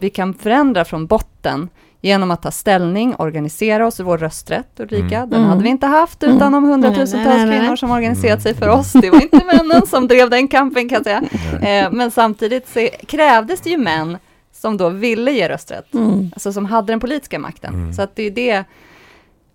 vi 0.00 0.10
kan 0.10 0.34
förändra 0.34 0.84
från 0.84 1.06
botten 1.06 1.68
genom 2.00 2.30
att 2.30 2.42
ta 2.42 2.50
ställning, 2.50 3.14
organisera 3.18 3.86
oss 3.86 4.00
vår 4.00 4.18
rösträtt, 4.18 4.80
Ulrika. 4.80 5.16
Mm. 5.16 5.30
Den 5.30 5.38
Mm. 5.38 5.48
hade 5.50 5.62
vi 5.62 5.68
inte 5.68 5.86
haft 5.86 6.22
Mm. 6.22 6.36
utan 6.36 6.52
de 6.52 6.62
Nej, 6.62 6.72
hundratusentals 6.72 7.42
kvinnor 7.50 7.76
som 7.76 7.90
organiserat 7.90 8.30
Mm. 8.32 8.40
sig 8.40 8.54
för 8.54 8.68
oss. 8.68 8.92
Det 8.92 9.10
var 9.10 9.22
inte 9.22 9.44
männen 9.44 9.86
som 9.86 10.08
drev 10.08 10.30
den 10.30 10.48
kampen 10.48 10.88
kan 10.88 11.02
jag 11.04 11.22
säga. 11.60 11.82
Eh, 11.84 11.92
men 11.92 12.10
samtidigt 12.10 12.68
så 12.68 12.88
krävdes 13.06 13.60
det 13.60 13.70
ju 13.70 13.76
män 13.78 14.18
som 14.52 14.76
då 14.76 14.88
ville 14.88 15.30
ge 15.32 15.48
rösträtt 15.48 15.94
Mm. 15.94 16.30
alltså 16.32 16.52
som 16.52 16.66
hade 16.66 16.92
den 16.92 17.00
politiska 17.00 17.38
makten. 17.38 17.74
Mm. 17.74 17.92
Så 17.92 18.02
att 18.02 18.16
det 18.16 18.22
är 18.22 18.30
det, 18.30 18.64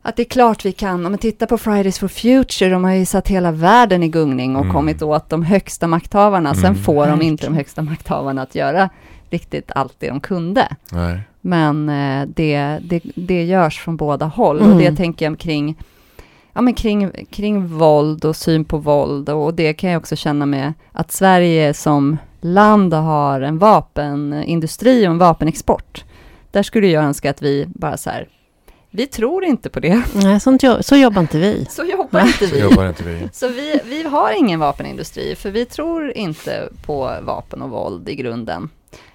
att 0.02 0.16
det 0.16 0.22
är 0.22 0.30
klart 0.30 0.66
vi 0.66 0.72
kan, 0.72 1.06
om 1.06 1.12
man 1.12 1.18
tittar 1.18 1.48
på 1.48 1.58
Fridays 1.58 2.00
for 2.00 2.08
Future, 2.08 2.70
de 2.70 2.84
har 2.84 2.92
ju 2.92 3.06
satt 3.06 3.28
hela 3.28 3.52
världen 3.52 4.04
i 4.04 4.08
gungning 4.08 4.56
och 4.56 4.62
Mm. 4.62 4.74
kommit 4.74 5.02
åt 5.02 5.30
de 5.30 5.44
högsta 5.44 5.88
makthavarna. 5.88 6.54
Sen 6.54 6.66
Mm. 6.66 6.84
får 6.84 7.08
de 7.08 7.22
inte 7.22 7.46
de 7.46 7.56
högsta 7.56 7.82
makthavarna 7.82 8.42
att 8.42 8.56
göra 8.56 8.90
riktigt 9.30 9.72
allt 9.76 9.96
det 10.00 10.08
de 10.10 10.20
kunde. 10.20 10.68
Nej. 10.92 11.20
Men 11.48 11.90
eh, 11.90 12.28
det, 12.28 12.80
det, 12.82 13.02
det 13.16 13.44
görs 13.44 13.80
från 13.80 13.98
båda 13.98 14.26
håll 14.26 14.60
Mm. 14.60 14.72
och 14.72 14.78
det 14.80 14.96
tänker 14.96 15.26
jag 15.26 15.40
kring, 15.40 15.78
ja, 16.54 16.62
men 16.62 16.74
kring, 16.74 17.12
kring 17.30 17.68
våld 17.68 18.26
och 18.26 18.36
syn 18.36 18.66
på 18.66 18.78
våld 18.78 19.30
och 19.30 19.54
det 19.54 19.74
kan 19.74 19.90
jag 19.90 20.00
också 20.00 20.16
känna 20.16 20.46
med 20.46 20.74
att 20.92 21.12
Sverige 21.12 21.74
som 21.74 22.18
land 22.42 22.94
har 22.94 23.42
en 23.42 23.58
vapenindustri 23.58 25.08
och 25.08 25.12
en 25.12 25.18
vapenexport. 25.18 26.04
Där 26.52 26.64
skulle 26.64 26.88
jag 26.88 27.04
önska 27.04 27.30
att 27.30 27.42
vi 27.42 27.66
bara 27.68 27.98
så 27.98 28.10
här, 28.10 28.28
vi 28.96 29.08
tror 29.08 29.44
inte 29.44 29.70
på 29.70 29.80
det, 29.80 30.04
Nej, 30.14 30.40
sånt 30.40 30.64
jo- 30.64 30.78
så 30.82 30.96
jobbar 30.96 31.22
inte 31.22 31.38
vi. 31.38 31.66
så 31.70 31.84
jobbar 31.84 32.22
inte 32.26 32.48
Så 32.48 32.56
vi. 32.56 32.62
jobbar 32.62 32.88
inte 32.88 33.04
vi. 33.04 33.30
Så 33.34 33.48
vi, 33.48 33.80
vi 33.86 34.04
har 34.04 34.32
ingen 34.40 34.60
vapenindustri, 34.60 35.36
för 35.36 35.52
vi 35.52 35.66
tror 35.66 36.12
inte 36.12 36.70
på 36.86 37.16
vapen 37.22 37.62
och 37.62 37.70
våld 37.70 38.10
i 38.10 38.16
grunden. 38.16 38.70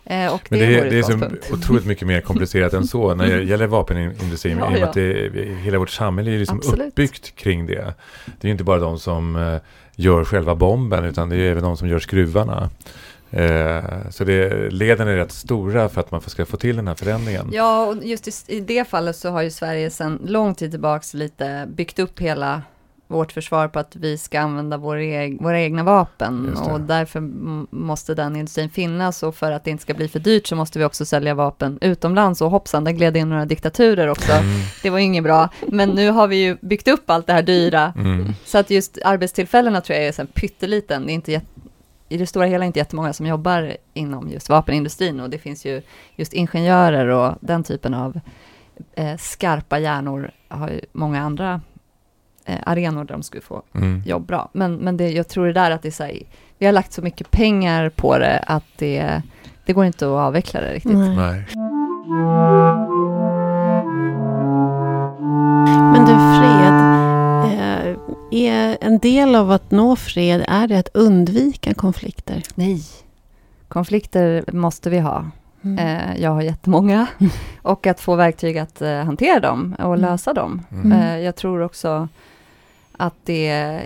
Eh, 0.04 0.34
och 0.34 0.40
Men 0.48 0.58
det, 0.60 0.66
det, 0.66 0.78
är 0.78 0.90
det 0.90 0.98
är 0.98 1.02
så 1.02 1.54
otroligt 1.54 1.86
mycket 1.86 2.06
mer 2.06 2.20
komplicerat 2.20 2.72
än 2.72 2.86
så 2.86 3.14
när 3.14 3.26
det 3.36 3.42
gäller 3.42 3.66
vapenindustrin. 3.66 4.58
Ja, 4.58 4.64
I 4.64 4.68
och 4.68 4.72
med 4.72 4.80
ja. 4.80 4.86
att 4.86 4.92
det, 4.94 5.30
hela 5.62 5.78
vårt 5.78 5.90
samhälle 5.90 6.30
är 6.34 6.38
liksom 6.38 6.58
Absolut. 6.58 6.88
uppbyggt 6.88 7.36
kring 7.36 7.66
det. 7.66 7.94
Det 8.40 8.48
är 8.48 8.52
inte 8.52 8.64
bara 8.64 8.78
de 8.80 8.98
som 8.98 9.36
eh, 9.36 9.56
gör 9.96 10.24
själva 10.24 10.54
bomben 10.54 11.04
utan 11.04 11.28
det 11.28 11.36
är 11.36 11.50
även 11.50 11.62
de 11.62 11.76
som 11.76 11.88
gör 11.88 11.98
skruvarna. 11.98 12.70
Eh, 13.30 13.84
så 14.10 14.24
det, 14.24 14.70
leden 14.70 15.08
är 15.08 15.16
rätt 15.16 15.32
stora 15.32 15.88
för 15.88 16.00
att 16.00 16.10
man 16.10 16.20
ska 16.20 16.46
få 16.46 16.56
till 16.56 16.76
den 16.76 16.88
här 16.88 16.94
förändringen. 16.94 17.50
Ja, 17.52 17.86
och 17.86 18.04
just 18.04 18.28
i, 18.28 18.56
i 18.56 18.60
det 18.60 18.88
fallet 18.88 19.16
så 19.16 19.30
har 19.30 19.42
ju 19.42 19.50
Sverige 19.50 19.90
sedan 19.90 20.20
lång 20.26 20.54
tid 20.54 20.70
tillbaks 20.70 21.14
lite 21.14 21.66
byggt 21.68 21.98
upp 21.98 22.20
hela 22.20 22.62
vårt 23.10 23.32
försvar 23.32 23.68
på 23.68 23.78
att 23.78 23.96
vi 23.96 24.18
ska 24.18 24.40
använda 24.40 24.76
våra, 24.76 25.02
eg 25.02 25.42
våra 25.42 25.60
egna 25.60 25.82
vapen. 25.82 26.56
Och 26.56 26.80
därför 26.80 27.20
måste 27.76 28.14
den 28.14 28.36
industrin 28.36 28.70
finnas 28.70 29.22
och 29.22 29.34
för 29.34 29.52
att 29.52 29.64
det 29.64 29.70
inte 29.70 29.82
ska 29.82 29.94
bli 29.94 30.08
för 30.08 30.18
dyrt 30.18 30.46
så 30.46 30.56
måste 30.56 30.78
vi 30.78 30.84
också 30.84 31.04
sälja 31.04 31.34
vapen 31.34 31.78
utomlands. 31.80 32.40
Och 32.40 32.50
hoppsan, 32.50 32.84
där 32.84 32.92
gled 32.92 33.16
in 33.16 33.28
några 33.28 33.44
diktaturer 33.44 34.08
också. 34.08 34.32
Mm, 34.32 34.60
Det 34.82 34.90
var 34.90 34.98
inget 34.98 35.24
bra, 35.24 35.48
men 35.66 35.88
nu 35.88 36.10
har 36.10 36.28
vi 36.28 36.36
ju 36.36 36.56
byggt 36.60 36.88
upp 36.88 37.10
allt 37.10 37.26
det 37.26 37.32
här 37.32 37.42
dyra. 37.42 37.92
Mm, 37.96 38.32
så 38.44 38.58
att 38.58 38.70
just 38.70 38.98
arbetstillfällena 39.04 39.80
tror 39.80 39.98
jag 39.98 40.06
är 40.06 40.12
så 40.12 40.26
pytteliten. 40.26 41.06
Det 41.06 41.12
är 41.12 41.14
inte 41.14 41.32
jätte, 41.32 41.46
I 42.12 42.16
det 42.16 42.26
stora 42.26 42.46
hela 42.46 42.64
inte 42.64 42.78
jättemånga 42.78 43.12
som 43.12 43.26
jobbar 43.26 43.76
inom 43.94 44.28
just 44.28 44.48
vapenindustrin 44.48 45.20
och 45.20 45.30
det 45.30 45.38
finns 45.38 45.66
ju 45.66 45.82
just 46.16 46.32
ingenjörer 46.32 47.06
och 47.06 47.34
den 47.40 47.64
typen 47.64 47.94
av 47.94 48.20
eh, 48.94 49.16
skarpa 49.16 49.78
hjärnor 49.78 50.30
har 50.48 50.68
ju 50.68 50.80
många 50.92 51.22
andra 51.22 51.60
eh, 52.44 52.58
arenor 52.66 53.04
där 53.04 53.14
de 53.14 53.22
skulle 53.22 53.42
få 53.42 53.62
mm. 53.74 54.02
jobb 54.06 54.26
bra. 54.26 54.50
Men, 54.52 54.76
men 54.76 54.96
det, 54.96 55.10
jag 55.10 55.28
tror 55.28 55.46
det 55.46 55.52
där 55.52 55.70
att 55.70 55.82
det 55.82 55.88
är 55.88 55.92
så 55.92 56.04
här, 56.04 56.18
vi 56.58 56.66
har 56.66 56.72
lagt 56.72 56.92
så 56.92 57.02
mycket 57.02 57.30
pengar 57.30 57.88
på 57.88 58.18
det 58.18 58.38
att 58.38 58.64
det, 58.76 59.22
det 59.66 59.72
går 59.72 59.84
inte 59.84 60.06
att 60.06 60.10
avveckla 60.10 60.60
det 60.60 60.72
riktigt. 60.72 60.92
Nej. 60.92 61.16
Nej. 61.16 61.44
Men 65.92 66.04
du, 66.06 66.12
fred. 66.12 66.69
Är 68.30 68.78
en 68.80 68.98
del 68.98 69.34
av 69.34 69.50
att 69.50 69.70
nå 69.70 69.96
fred, 69.96 70.44
är 70.48 70.66
det 70.68 70.78
att 70.78 70.88
undvika 70.94 71.74
konflikter? 71.74 72.42
Nej, 72.54 72.82
konflikter 73.68 74.44
måste 74.52 74.90
vi 74.90 74.98
ha. 74.98 75.30
Mm. 75.64 75.78
Eh, 75.78 76.22
jag 76.22 76.30
har 76.30 76.42
jättemånga. 76.42 77.06
Och 77.62 77.86
att 77.86 78.00
få 78.00 78.14
verktyg 78.16 78.58
att 78.58 78.82
eh, 78.82 78.96
hantera 79.04 79.40
dem 79.40 79.76
och 79.78 79.84
Mm. 79.94 80.00
lösa 80.00 80.32
dem. 80.32 80.62
Mm. 80.72 80.92
Eh, 80.92 81.18
jag 81.18 81.36
tror 81.36 81.62
också 81.62 82.08
att 82.96 83.14
det 83.24 83.80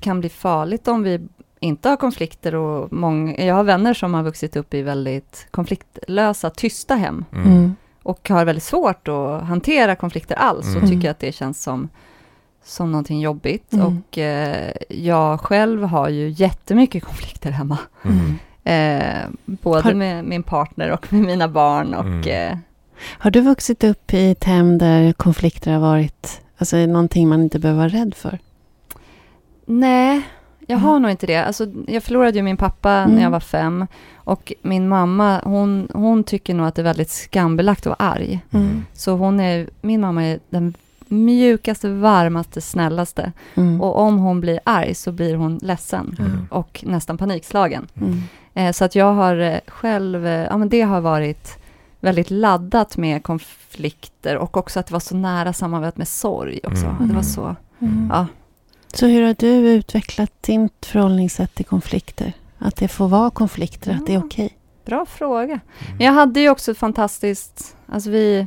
kan 0.00 0.20
bli 0.20 0.28
farligt 0.28 0.88
om 0.88 1.02
vi 1.02 1.20
inte 1.60 1.88
har 1.88 1.96
konflikter. 1.96 2.54
Och 2.54 2.92
många, 2.92 3.44
jag 3.44 3.54
har 3.54 3.64
vänner 3.64 3.94
som 3.94 4.14
har 4.14 4.22
vuxit 4.22 4.56
upp 4.56 4.74
i 4.74 4.82
väldigt 4.82 5.46
konfliktlösa, 5.50 6.50
tysta 6.50 6.94
hem. 6.94 7.24
Mm. 7.32 7.46
Mm. 7.52 7.76
Och 8.02 8.28
har 8.28 8.44
väldigt 8.44 8.64
svårt 8.64 9.08
att 9.08 9.42
hantera 9.42 9.96
konflikter 9.96 10.34
alls. 10.34 10.66
Och 10.76 10.82
Mm. 10.82 10.90
tycker 10.90 11.10
att 11.10 11.18
det 11.18 11.32
känns 11.32 11.62
som, 11.62 11.88
som 12.66 12.92
någonting 12.92 13.20
jobbigt. 13.20 13.72
Mm. 13.72 13.86
Och 13.86 14.18
eh, 14.18 14.72
jag 14.90 15.40
själv 15.40 15.82
har 15.82 16.08
ju 16.08 16.28
jättemycket 16.28 17.04
konflikter 17.04 17.50
hemma. 17.50 17.78
Mm. 18.04 18.38
Eh, 18.64 19.28
både 19.44 19.82
Har- 19.82 19.94
med 19.94 20.24
min 20.24 20.42
partner 20.42 20.90
och 20.90 21.12
med 21.12 21.22
mina 21.22 21.48
barn. 21.48 21.94
Och, 21.94 22.04
Mm. 22.06 22.52
eh, 22.52 22.58
Har 23.18 23.30
du 23.30 23.40
vuxit 23.40 23.84
upp 23.84 24.14
i 24.14 24.30
ett 24.30 24.44
hem 24.44 24.78
där 24.78 25.12
konflikter 25.12 25.72
har 25.72 25.80
varit 25.80 26.40
alltså, 26.58 26.76
någonting 26.76 27.28
man 27.28 27.42
inte 27.42 27.58
behöver 27.58 27.78
vara 27.80 27.88
rädd 27.88 28.14
för? 28.14 28.38
nej, 29.66 30.22
jag 30.66 30.78
har 30.78 30.90
Mm. 30.90 31.02
nog 31.02 31.10
inte 31.10 31.26
det. 31.26 31.36
Alltså, 31.44 31.66
jag 31.86 32.02
förlorade 32.02 32.36
ju 32.36 32.42
min 32.42 32.56
pappa 32.56 32.90
Mm. 32.92 33.14
när 33.16 33.22
jag 33.22 33.30
var 33.30 33.40
fem. 33.40 33.86
Och 34.16 34.52
min 34.62 34.88
mamma, 34.88 35.40
hon, 35.44 35.88
hon 35.94 36.24
tycker 36.24 36.54
nog 36.54 36.66
att 36.66 36.74
det 36.74 36.82
är 36.82 36.84
väldigt 36.84 37.10
skambelagt 37.10 37.80
att 37.86 37.98
vara 38.00 38.10
arg. 38.10 38.40
Mm. 38.52 38.84
Så 38.92 39.12
hon 39.16 39.40
är, 39.40 39.68
min 39.80 40.00
mamma 40.00 40.24
är 40.24 40.38
den 40.50 40.74
mjukaste, 41.10 41.88
varmaste, 41.88 42.60
snällaste. 42.60 43.32
Mm. 43.54 43.80
Och 43.80 43.98
om 43.98 44.18
hon 44.18 44.40
blir 44.40 44.60
arg 44.64 44.94
så 44.94 45.12
blir 45.12 45.34
hon 45.34 45.58
ledsen. 45.62 46.16
Mm. 46.18 46.46
Och 46.50 46.84
nästan 46.86 47.18
panikslagen. 47.18 47.86
Mm. 48.00 48.22
Eh, 48.54 48.72
så 48.72 48.84
att 48.84 48.94
jag 48.94 49.12
har 49.12 49.36
eh, 49.36 49.58
själv, 49.66 50.26
eh, 50.26 50.32
ja 50.50 50.56
men 50.56 50.68
det 50.68 50.80
har 50.82 51.00
varit 51.00 51.58
väldigt 52.00 52.30
laddat 52.30 52.96
med 52.96 53.22
konflikter 53.22 54.36
och 54.36 54.56
också 54.56 54.80
att 54.80 54.86
det 54.86 54.92
var 54.92 55.00
så 55.00 55.16
nära 55.16 55.52
sammanvävt 55.52 55.96
med 55.96 56.08
sorg 56.08 56.60
också. 56.64 56.84
Mm. 56.86 56.96
Det 56.98 57.04
var 57.04 57.10
Mm. 57.10 57.22
så, 57.22 57.56
Mm. 57.78 58.10
ja. 58.12 58.26
Så 58.94 59.06
hur 59.06 59.22
har 59.26 59.34
du 59.38 59.48
utvecklat 59.72 60.30
ditt 60.42 60.86
förhållningssätt 60.86 61.54
till 61.54 61.64
konflikter? 61.64 62.32
Att 62.58 62.76
det 62.76 62.88
får 62.88 63.08
vara 63.08 63.30
konflikter, 63.30 63.92
att 63.94 64.06
det 64.06 64.14
är 64.14 64.24
okej? 64.24 64.56
Bra 64.84 65.06
fråga. 65.06 65.60
Men 65.98 66.06
jag 66.06 66.12
hade 66.12 66.40
ju 66.40 66.50
också 66.50 66.74
fantastiskt, 66.74 67.76
alltså 67.86 68.10
vi, 68.10 68.46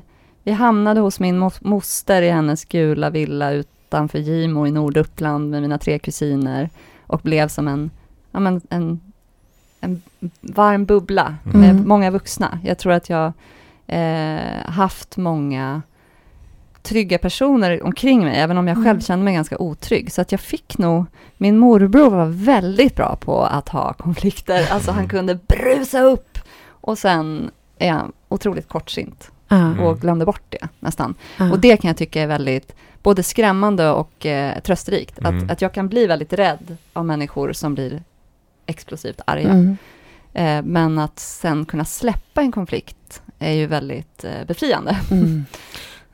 vi 0.50 0.54
hamnade 0.56 1.00
hos 1.00 1.20
min 1.20 1.40
mos- 1.44 1.60
moster 1.62 2.22
i 2.22 2.30
hennes 2.30 2.66
gula 2.66 3.10
villa 3.10 3.52
utanför 3.52 4.20
Gimo 4.20 4.68
i 4.68 4.72
Norduppland 4.72 5.50
med 5.52 5.62
mina 5.62 5.78
tre 5.78 6.00
kusiner 6.00 6.70
och 7.08 7.20
blev 7.24 7.48
som 7.48 7.68
en, 7.68 7.92
ja 8.32 8.40
men 8.40 8.62
en, 8.70 9.00
en 9.82 10.02
varm 10.42 10.86
bubbla 10.86 11.36
med 11.44 11.70
Mm. 11.70 11.88
många 11.88 12.12
vuxna. 12.12 12.60
Jag 12.64 12.78
tror 12.78 12.94
att 12.94 13.10
jag 13.10 13.34
eh, 13.88 14.66
haft 14.66 15.18
många 15.18 15.82
trygga 16.82 17.18
personer 17.18 17.84
omkring 17.84 18.24
mig, 18.24 18.40
även 18.40 18.58
om 18.58 18.68
jag 18.68 18.78
själv 18.78 18.88
Mm. 18.90 19.02
kände 19.02 19.26
mig 19.26 19.34
ganska 19.34 19.58
otrygg. 19.58 20.12
Så 20.12 20.22
att 20.22 20.32
jag 20.32 20.42
fick 20.42 20.78
nog, 20.78 21.06
min 21.38 21.58
morbror 21.58 22.10
var 22.10 22.26
väldigt 22.26 22.96
bra 22.96 23.16
på 23.16 23.44
att 23.44 23.70
ha 23.70 23.94
konflikter. 23.94 24.68
Alltså 24.72 24.92
han 24.92 25.08
kunde 25.08 25.36
brusa 25.48 26.02
upp 26.02 26.38
och 26.70 26.98
sen 26.98 27.52
är 27.80 27.92
han 27.92 28.12
otroligt 28.30 28.68
kortsint 28.68 29.32
Mm. 29.50 29.80
och 29.80 30.00
glömde 30.02 30.26
bort 30.26 30.42
det 30.50 30.68
nästan. 30.80 31.16
ja. 31.38 31.52
Och 31.52 31.60
det 31.60 31.78
kan 31.78 31.88
jag 31.88 31.98
tycka 31.98 32.22
är 32.22 32.28
väldigt 32.28 32.76
både 33.04 33.24
skrämmande 33.24 33.90
och 33.90 34.26
eh, 34.26 34.60
trösterikt. 34.60 35.20
Mm. 35.20 35.38
Att, 35.46 35.52
att 35.52 35.62
jag 35.62 35.74
kan 35.74 35.88
bli 35.88 36.08
väldigt 36.08 36.34
rädd 36.34 36.78
av 36.94 37.06
människor 37.06 37.54
som 37.54 37.74
blir 37.76 38.04
explosivt 38.66 39.22
arga. 39.26 39.50
Mm. 39.50 39.78
Eh, 40.34 40.62
men 40.72 41.00
att 41.00 41.20
sen 41.20 41.66
kunna 41.66 41.86
släppa 41.86 42.42
en 42.42 42.52
konflikt 42.52 43.22
är 43.40 43.52
ju 43.54 43.66
väldigt 43.66 44.24
eh, 44.24 44.46
befriande. 44.48 44.98
Mm. 45.12 45.46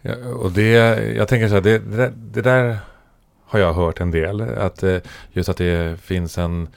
Ja, 0.07 0.15
och 0.39 0.51
det, 0.51 0.69
jag 1.15 1.27
tänker 1.27 1.47
så 1.47 1.53
här, 1.53 1.61
det, 1.61 1.79
det, 1.79 1.97
där, 1.97 2.13
det 2.15 2.41
där 2.41 2.77
har 3.45 3.59
jag 3.59 3.73
hört 3.73 3.99
en 3.99 4.11
del. 4.11 4.41
Att, 4.41 4.83
eh, 4.83 4.97
just 5.31 5.49
att 5.49 5.57
det 5.57 6.01
finns 6.01 6.37
en, 6.37 6.67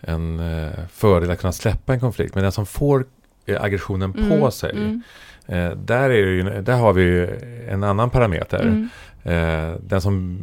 en 0.00 0.40
eh, 0.40 0.70
fördel 0.92 1.30
att 1.30 1.40
kunna 1.40 1.52
släppa 1.52 1.92
en 1.92 2.00
konflikt. 2.00 2.34
Men 2.34 2.42
den 2.42 2.52
som 2.52 2.66
får 2.66 3.06
eh, 3.46 3.62
aggressionen 3.62 4.14
Mm, 4.18 4.40
på 4.40 4.50
sig. 4.50 4.70
mm, 4.70 5.02
Eh, 5.48 5.70
där, 5.70 6.10
ju, 6.10 6.42
där 6.62 6.76
har 6.76 6.92
vi 6.92 7.02
ju 7.02 7.28
en 7.68 7.84
annan 7.84 8.10
parameter. 8.10 8.60
mm, 8.62 8.88
Eh, 9.22 9.74
den, 9.80 10.00
som, 10.00 10.38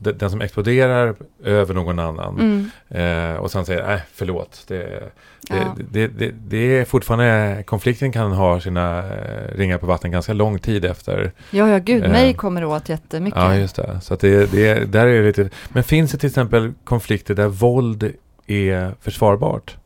den 0.00 0.30
som 0.30 0.40
exploderar 0.40 1.14
över 1.44 1.74
någon 1.74 1.98
annan. 1.98 2.40
mm. 2.40 2.70
Eh, 3.34 3.36
och 3.36 3.50
sen 3.50 3.64
säger, 3.66 3.86
nej 3.86 4.02
förlåt. 4.14 4.64
Det, 4.68 4.76
det, 4.78 5.02
Ja. 5.48 5.76
det, 5.90 6.06
det, 6.06 6.30
det 6.48 6.78
är 6.78 6.84
fortfarande, 6.84 7.62
konflikten 7.66 8.12
kan 8.12 8.32
ha 8.32 8.60
sina 8.60 8.98
eh, 8.98 9.56
ringar 9.56 9.78
på 9.78 9.86
vatten 9.86 10.10
ganska 10.10 10.32
lång 10.32 10.58
tid 10.58 10.84
efter. 10.84 11.32
Ja, 11.50 11.68
ja, 11.68 11.78
gud, 11.78 12.04
Eh. 12.04 12.10
mig 12.10 12.34
kommer 12.34 12.60
det 12.60 12.66
åt 12.66 12.88
jättemycket. 12.88 13.40
Ja, 13.40 13.56
just 13.56 13.76
det. 13.76 14.00
Så 14.02 14.16
det, 14.16 14.52
det, 14.52 14.92
där 14.92 15.06
är 15.06 15.22
lite, 15.22 15.48
men 15.68 15.84
finns 15.84 16.12
det 16.12 16.18
till 16.18 16.28
exempel 16.28 16.72
konflikter 16.84 17.34
där 17.34 17.48
våld 17.48 18.12
är 18.46 18.94
försvarbart? 19.00 19.76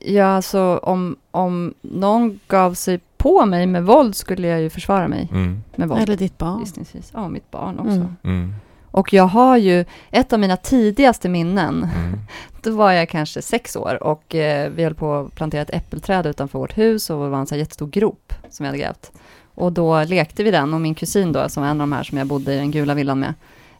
Ja, 0.00 0.24
alltså 0.24 0.80
om, 0.82 1.16
om 1.30 1.74
någon 1.80 2.40
gav 2.48 2.74
sig 2.74 3.00
på 3.16 3.46
mig 3.46 3.66
med 3.66 3.84
våld 3.84 4.16
skulle 4.16 4.48
jag 4.48 4.60
ju 4.60 4.70
försvara 4.70 5.08
mig 5.08 5.28
Mm, 5.32 5.62
med 5.76 5.88
våld. 5.88 6.02
Eller 6.02 6.16
ditt 6.16 6.38
barn. 6.38 6.60
Gissningsvis. 6.60 7.10
Ja, 7.14 7.28
mitt 7.28 7.50
barn 7.50 7.78
också. 7.78 7.90
Mm. 7.90 8.16
mm, 8.24 8.54
Och 8.90 9.12
jag 9.12 9.24
har 9.24 9.56
ju, 9.56 9.84
ett 10.10 10.32
av 10.32 10.38
mina 10.40 10.56
tidigaste 10.56 11.28
minnen, 11.28 11.88
mm, 11.96 12.18
då 12.62 12.70
var 12.70 12.92
jag 12.92 13.08
kanske 13.08 13.42
sex 13.42 13.76
år 13.76 14.02
och 14.02 14.34
eh, 14.34 14.70
vi 14.70 14.84
höll 14.84 14.94
på 14.94 15.14
att 15.14 15.34
plantera 15.34 15.62
ett 15.62 15.74
äppelträd 15.74 16.26
utanför 16.26 16.58
vårt 16.58 16.78
hus 16.78 17.10
och 17.10 17.24
det 17.24 17.30
var 17.30 17.38
en 17.38 17.46
så 17.46 17.54
här 17.54 17.60
jättestor 17.60 17.86
grop 17.86 18.32
som 18.50 18.64
vi 18.64 18.66
hade 18.66 18.78
grävt. 18.78 19.12
Och 19.54 19.72
då 19.72 20.04
lekte 20.04 20.42
vi 20.42 20.50
den 20.50 20.74
och 20.74 20.80
min 20.80 20.94
kusin 20.94 21.32
då, 21.32 21.48
som 21.48 21.62
var 21.62 21.70
en 21.70 21.80
av 21.80 21.86
de 21.88 21.92
här 21.92 22.02
som 22.02 22.18
jag 22.18 22.26
bodde 22.26 22.54
i 22.54 22.56
den 22.56 22.70
gula 22.70 22.94
villan 22.94 23.20
med, 23.20 23.34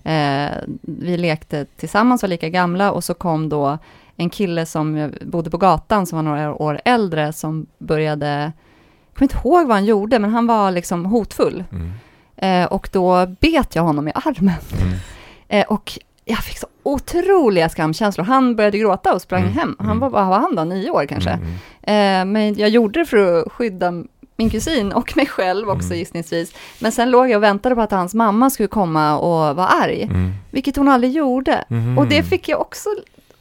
eh, 0.05 0.57
vi 0.81 1.17
lekte 1.17 1.65
tillsammans, 1.65 2.23
var 2.23 2.29
lika 2.29 2.49
gamla 2.49 2.93
och 2.93 3.05
så 3.05 3.15
kom 3.15 3.49
då 3.49 3.79
en 4.21 4.31
kille 4.31 4.67
som 4.67 5.13
bodde 5.27 5.51
på 5.51 5.59
gatan 5.59 6.07
som 6.07 6.17
var 6.17 6.23
några 6.23 6.55
år 6.55 6.81
äldre 6.85 7.33
som 7.33 7.67
började, 7.79 8.27
jag 8.29 9.15
kommer 9.15 9.23
inte 9.33 9.37
ihåg 9.49 9.67
vad 9.67 9.77
han 9.77 9.85
gjorde, 9.85 10.19
men 10.19 10.31
han 10.31 10.47
var 10.47 10.71
liksom 10.71 11.05
hotfull. 11.07 11.65
mm, 11.73 11.93
Eh, 12.43 12.67
och 12.67 12.89
då 12.93 13.27
bet 13.41 13.75
jag 13.75 13.83
honom 13.83 14.09
i 14.09 14.13
armen. 14.15 14.55
mm, 14.83 14.93
Eh, 15.49 15.67
och 15.67 15.99
jag 16.25 16.39
fick 16.39 16.59
så 16.59 16.67
otroliga 16.83 17.69
skamkänslor. 17.69 18.25
Han 18.25 18.57
började 18.57 18.79
gråta 18.79 19.15
och 19.15 19.23
sprang 19.23 19.43
Mm, 19.43 19.53
hem. 19.55 19.77
Han 19.79 19.87
mm. 19.87 19.99
var, 20.01 20.11
vad 20.11 20.27
var 20.27 20.39
han 20.39 20.55
då, 20.55 20.65
nio 20.65 20.91
år 20.91 21.07
kanske? 21.07 21.31
mm, 21.31 21.51
Eh, 21.83 22.25
men 22.33 22.55
jag 22.55 22.69
gjorde 22.69 23.01
det 23.01 23.07
för 23.07 23.41
att 23.43 23.53
skydda 23.53 23.93
min 24.37 24.51
kusin 24.51 24.93
och 24.93 25.17
mig 25.17 25.27
själv 25.27 25.71
också 25.71 25.87
Mm. 25.87 25.99
gissningsvis. 25.99 26.53
Men 26.81 26.93
sen 26.93 27.11
låg 27.11 27.31
jag 27.31 27.37
och 27.37 27.43
väntade 27.43 27.75
på 27.75 27.81
att 27.81 27.91
hans 27.91 28.15
mamma 28.15 28.51
skulle 28.51 28.69
komma 28.69 29.19
och 29.19 29.57
vara 29.57 29.67
arg, 29.67 30.03
mm, 30.03 30.33
vilket 30.51 30.77
hon 30.77 30.89
aldrig 30.89 31.13
gjorde. 31.13 31.65
mm. 31.71 31.99
Och 31.99 32.07
det 32.07 32.23
fick 32.23 32.49
jag 32.49 32.61
också 32.61 32.89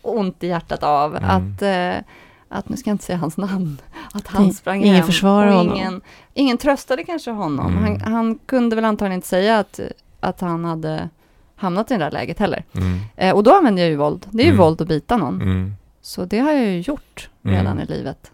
ont 0.01 0.43
i 0.43 0.47
hjärtat 0.47 0.83
av, 0.83 1.15
Mm. 1.15 1.29
att, 1.29 1.61
eh, 1.61 2.03
att, 2.49 2.69
nu 2.69 2.77
ska 2.77 2.89
jag 2.89 2.93
inte 2.93 3.03
säga 3.05 3.17
hans 3.17 3.37
namn, 3.37 3.81
att 4.13 4.27
han 4.27 4.47
Det- 4.47 4.53
sprang 4.53 4.81
ingen 4.83 4.95
hem. 4.95 5.05
försvarar 5.05 5.47
och 5.47 5.53
honom. 5.53 5.75
Ingen, 5.75 6.01
ingen 6.33 6.57
tröstade 6.57 7.03
kanske 7.03 7.31
honom. 7.31 7.77
Mm. 7.77 7.83
Han, 8.01 8.13
han 8.13 8.39
kunde 8.45 8.75
väl 8.75 8.85
antagligen 8.85 9.15
inte 9.15 9.27
säga 9.27 9.59
att, 9.59 9.79
att 10.19 10.41
han 10.41 10.65
hade 10.65 11.09
hamnat 11.55 11.91
i 11.91 11.93
det 11.93 11.99
där 11.99 12.11
läget 12.11 12.39
heller. 12.39 12.63
Mm, 12.73 12.99
Eh, 13.15 13.35
och 13.35 13.43
då 13.43 13.53
använder 13.55 13.81
jag 13.83 13.89
ju 13.89 13.95
våld. 13.95 14.25
Det 14.31 14.41
är 14.43 14.45
ju 14.45 14.51
Mm. 14.51 14.61
våld 14.61 14.81
att 14.81 14.87
bita 14.87 15.17
någon. 15.17 15.41
mm. 15.41 15.73
Så 16.01 16.25
det 16.25 16.39
har 16.39 16.51
jag 16.51 16.65
ju 16.65 16.79
gjort 16.81 17.29
redan 17.41 17.67
Mm. 17.67 17.79
i 17.79 17.85
livet. 17.85 18.31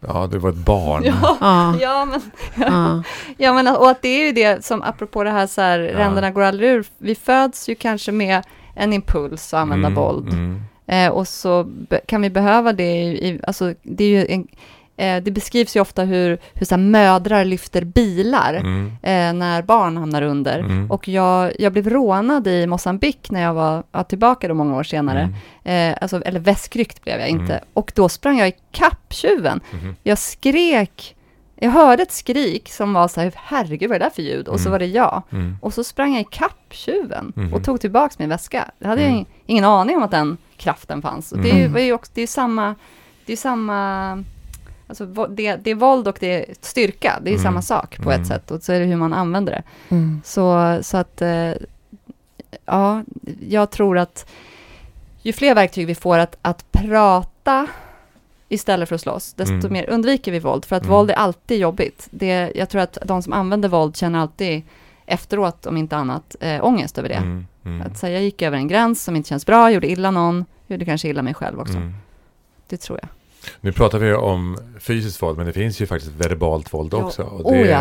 Ja, 0.00 0.26
du 0.30 0.38
var 0.38 0.50
ett 0.50 0.56
barn. 0.56 1.02
Ja, 1.04 1.36
Ja. 1.40 1.74
ja, 1.80 2.04
men, 2.04 2.20
ja. 2.56 3.02
ja, 3.36 3.52
men 3.52 3.66
och 3.76 3.90
att 3.90 4.02
det 4.02 4.08
är 4.08 4.26
ju 4.26 4.32
det 4.32 4.64
som, 4.64 4.82
apropå 4.82 5.24
det 5.24 5.30
här 5.30 5.46
så 5.46 5.60
här, 5.60 5.78
ränderna 5.78 6.30
går 6.30 6.42
aldrig 6.42 6.70
ur. 6.70 6.86
Vi 6.98 7.14
föds 7.14 7.68
ju 7.68 7.74
kanske 7.74 8.12
med 8.12 8.42
en 8.78 8.92
impuls 8.92 9.54
att 9.54 9.60
använda 9.60 9.88
Mm, 9.88 9.94
våld. 10.00 10.32
mm, 10.32 10.62
Eh, 10.90 11.08
och 11.10 11.28
så 11.28 11.68
kan 12.06 12.22
vi 12.22 12.30
behöva 12.30 12.72
det 12.72 13.02
i, 13.02 13.28
i 13.28 13.40
alltså 13.46 13.74
det 13.82 14.04
är 14.04 14.08
ju 14.08 14.26
en, 14.26 14.46
eh, 14.96 15.22
det 15.22 15.30
beskrivs 15.30 15.76
ju 15.76 15.80
ofta 15.80 16.02
hur, 16.04 16.38
hur 16.54 16.66
så 16.66 16.76
mödrar 16.76 17.44
lyfter 17.44 17.84
bilar 17.84 18.54
mm, 18.54 18.86
eh, 19.02 19.32
när 19.32 19.62
barn 19.62 19.96
hamnar 19.96 20.22
under. 20.22 20.58
Mm. 20.58 20.90
Och 20.90 21.08
jag, 21.08 21.52
jag 21.58 21.72
blev 21.72 21.90
rånad 21.90 22.46
i 22.46 22.66
Mosambik 22.66 23.30
när 23.30 23.42
jag 23.42 23.54
var 23.54 23.82
ja, 23.92 24.04
tillbaka 24.04 24.48
då 24.48 24.54
många 24.54 24.76
år 24.76 24.82
senare. 24.82 25.20
mm, 25.20 25.34
Eh, 25.92 25.96
alltså, 26.00 26.22
eller 26.22 26.40
väskryckt 26.40 27.04
blev 27.04 27.20
jag 27.20 27.28
inte. 27.28 27.52
Mm. 27.52 27.64
Och 27.74 27.92
då 27.94 28.08
sprang 28.08 28.38
jag 28.38 28.48
i 28.48 28.52
kapp 28.72 29.12
tjuven. 29.12 29.60
mhm, 29.70 29.96
Jag 30.02 30.18
skrek, 30.18 31.16
jag 31.60 31.70
hörde 31.70 32.02
ett 32.02 32.12
skrik 32.12 32.72
som 32.72 32.92
var 32.92 33.08
så 33.08 33.20
här, 33.20 33.32
herregud 33.36 33.88
vad 33.88 33.96
är 33.96 33.98
det 34.00 34.04
där 34.04 34.10
för 34.10 34.22
ljud? 34.22 34.48
Och 34.48 34.60
så 34.60 34.68
Mm. 34.68 34.72
var 34.72 34.78
det 34.78 34.86
jag. 34.86 35.22
mm, 35.32 35.56
Och 35.62 35.74
så 35.74 35.84
sprang 35.84 36.12
jag 36.12 36.20
i 36.20 36.26
kapp 36.30 36.66
tjuven 36.70 37.32
Mhm. 37.36 37.54
och 37.54 37.64
tog 37.64 37.80
tillbaka 37.80 38.14
min 38.18 38.28
väska. 38.28 38.70
Det 38.78 38.88
hade 38.88 39.02
Mm. 39.02 39.16
jag 39.16 39.24
ingen 39.46 39.64
aning 39.64 39.96
om 39.96 40.02
att 40.02 40.10
den 40.10 40.36
kraften 40.56 41.02
fanns. 41.02 41.32
Och 41.32 41.38
det 41.38 41.50
är 41.50 41.54
ju 41.54 41.60
Mm. 41.60 41.72
var 41.72 41.80
ju 41.80 41.92
också, 41.92 42.12
det 42.14 42.22
är 42.22 42.26
samma, 42.26 42.74
det 43.26 43.32
är 43.32 43.36
samma, 43.36 44.10
alltså 44.88 45.06
det, 45.06 45.56
det 45.56 45.70
är 45.70 45.74
våld 45.74 46.08
och 46.08 46.16
det 46.20 46.50
är 46.50 46.54
styrka. 46.60 47.18
Det 47.22 47.28
är 47.28 47.32
ju 47.32 47.38
Mm. 47.38 47.44
samma 47.44 47.62
sak 47.62 47.96
på 47.96 48.10
Mm. 48.10 48.20
ett 48.22 48.28
sätt. 48.28 48.50
Och 48.50 48.62
så 48.62 48.72
är 48.72 48.80
det 48.80 48.86
hur 48.86 48.96
man 48.96 49.12
använder 49.14 49.52
det. 49.52 49.62
Mm. 49.94 50.20
Så, 50.24 50.78
så 50.82 50.96
att, 50.96 51.22
eh, 51.22 51.52
ja, 52.66 53.02
jag 53.48 53.70
tror 53.70 53.98
att 53.98 54.30
ju 55.22 55.32
fler 55.32 55.54
verktyg 55.54 55.86
vi 55.86 55.94
får 55.94 56.18
att, 56.18 56.36
att 56.42 56.72
prata 56.72 57.66
istället 58.48 58.88
för 58.88 58.94
att 58.94 59.00
slåss, 59.00 59.34
desto 59.34 59.52
Mm. 59.54 59.72
mer 59.72 59.90
undviker 59.90 60.32
vi 60.32 60.38
våld. 60.38 60.64
För 60.64 60.76
att 60.76 60.82
Mm. 60.82 60.94
våld 60.94 61.10
är 61.10 61.14
alltid 61.14 61.58
jobbigt. 61.58 62.08
Det, 62.10 62.52
jag 62.54 62.68
tror 62.68 62.80
att 62.82 62.98
de 63.04 63.22
som 63.22 63.32
använder 63.32 63.68
våld 63.68 63.96
känner 63.96 64.18
alltid 64.18 64.62
efteråt, 65.06 65.66
om 65.66 65.76
inte 65.76 65.96
annat, 65.96 66.36
äh, 66.40 66.64
ångest 66.64 66.98
över 66.98 67.08
det. 67.08 67.14
mm, 67.14 67.46
mm, 67.64 67.86
Att 67.86 67.98
säga, 67.98 68.12
jag 68.14 68.22
gick 68.22 68.42
över 68.42 68.56
en 68.56 68.68
gräns 68.68 69.04
som 69.04 69.16
inte 69.16 69.28
känns 69.28 69.46
bra, 69.46 69.70
gjorde 69.70 69.90
illa 69.90 70.10
någon, 70.10 70.44
gjorde 70.66 70.84
kanske 70.84 71.08
illa 71.08 71.22
mig 71.22 71.34
själv 71.34 71.60
också. 71.60 71.76
mm. 71.76 71.94
Det 72.68 72.76
tror 72.76 72.98
jag. 73.02 73.08
Nu 73.60 73.72
pratar 73.72 73.98
vi 73.98 74.14
om 74.14 74.58
fysiskt 74.80 75.22
våld, 75.22 75.36
men 75.36 75.46
det 75.46 75.52
finns 75.52 75.80
ju 75.80 75.86
faktiskt 75.86 76.12
verbalt 76.12 76.74
våld 76.74 76.94
också. 76.94 77.22
Och 77.22 77.46
oh 77.46 77.52
det 77.52 77.66
ja, 77.70 77.78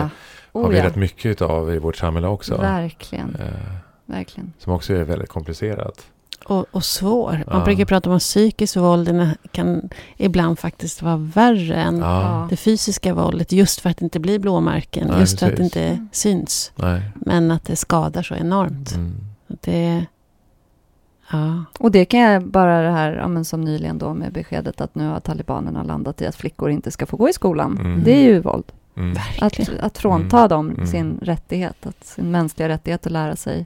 har 0.53 0.61
oh 0.63 0.70
vi 0.70 0.78
ja. 0.78 0.84
rätt 0.86 0.95
mycket 0.95 1.41
av 1.41 1.74
i 1.76 1.80
vårt 1.80 1.95
samhälle 1.95 2.28
också. 2.28 2.57
Verkligen, 2.57 3.36
Eh, 3.36 3.76
verkligen. 4.05 4.53
som 4.59 4.74
också 4.74 4.93
är 4.93 5.03
väldigt 5.03 5.30
komplicerat. 5.30 6.07
Och, 6.45 6.65
och 6.71 6.83
svår. 6.85 7.31
Man 7.47 7.59
Ja. 7.59 7.65
brukar 7.65 7.85
prata 7.85 8.09
om 8.09 8.15
att 8.15 8.21
psykiskt 8.21 8.75
våld 8.75 9.29
kan 9.51 9.89
ibland 10.17 10.59
faktiskt 10.59 11.01
vara 11.01 11.17
värre 11.17 11.75
än 11.75 11.97
Ja, 11.97 12.47
det 12.49 12.57
fysiska 12.57 13.13
våldet. 13.13 13.51
Just 13.51 13.79
för 13.81 13.89
att 13.89 13.97
det 13.97 14.03
inte 14.03 14.19
blir 14.19 14.39
blåmärken. 14.39 15.07
Nej, 15.07 15.19
just 15.19 15.39
för 15.39 15.45
att 15.45 15.51
det 15.51 15.57
precis. 15.57 15.75
inte 15.77 15.88
Mm. 15.88 16.09
syns. 16.11 16.71
nej. 16.75 17.01
Men 17.15 17.51
att 17.51 17.63
det 17.65 17.75
skadar 17.75 18.23
så 18.23 18.35
enormt. 18.35 18.91
Mm. 18.95 19.13
Det, 19.47 20.05
ja. 21.31 21.63
Och 21.79 21.91
det 21.91 22.05
kan 22.05 22.19
jag 22.19 22.47
bara 22.47 22.81
det 22.81 22.91
här, 22.91 23.11
ja, 23.13 23.27
men 23.27 23.45
som 23.45 23.61
nyligen 23.61 23.97
då 23.97 24.13
med 24.13 24.33
beskedet 24.33 24.81
att 24.81 24.95
nu 24.95 25.07
har 25.07 25.19
talibanerna 25.19 25.83
landat 25.83 26.21
i 26.21 26.25
att 26.27 26.35
flickor 26.35 26.69
inte 26.69 26.91
ska 26.91 27.05
få 27.05 27.17
gå 27.17 27.29
i 27.29 27.33
skolan. 27.33 27.77
Mm. 27.79 28.03
Det 28.03 28.11
är 28.11 28.21
ju 28.23 28.39
våld. 28.39 28.71
Mm. 28.97 29.17
Att, 29.41 29.59
att 29.79 29.97
frånta 29.97 30.38
Mm. 30.38 30.49
dem 30.49 30.69
Mm. 30.69 30.88
sin 30.88 31.19
rättighet, 31.21 31.85
att, 31.85 32.05
sin 32.05 32.31
mänskliga 32.31 32.69
rättighet 32.69 33.05
att 33.05 33.11
lära 33.11 33.35
sig 33.35 33.65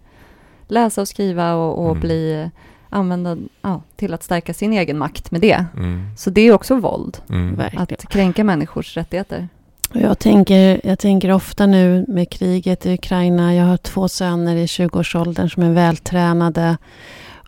läsa 0.72 1.02
och 1.02 1.08
skriva 1.08 1.54
och, 1.54 1.80
och 1.86 1.90
Mm. 1.90 2.00
bli 2.02 2.50
använda 2.90 3.38
ja, 3.62 3.82
till 3.96 4.14
att 4.14 4.24
stärka 4.24 4.54
sin 4.54 4.74
egen 4.74 4.98
makt 4.98 5.32
med 5.32 5.42
det. 5.42 5.66
Mm. 5.78 6.06
Så 6.18 6.30
det 6.30 6.42
är 6.42 6.54
också 6.54 6.76
våld, 6.76 7.18
Mm. 7.30 7.56
Verkligen. 7.56 7.84
att 7.84 8.10
kränka 8.10 8.44
människors 8.44 8.98
rättigheter. 8.98 9.48
Jag 9.94 10.20
tänker, 10.20 10.82
jag 10.84 11.00
tänker 11.00 11.32
ofta 11.32 11.66
nu 11.66 12.06
med 12.08 12.30
kriget 12.30 12.86
i 12.86 12.94
Ukraina. 12.94 13.56
Jag 13.56 13.66
har 13.66 13.78
två 13.78 14.08
söner 14.08 14.56
i 14.56 14.66
20-årsåldern 14.66 15.50
som 15.50 15.64
är 15.64 15.72
vältränade. 15.74 16.78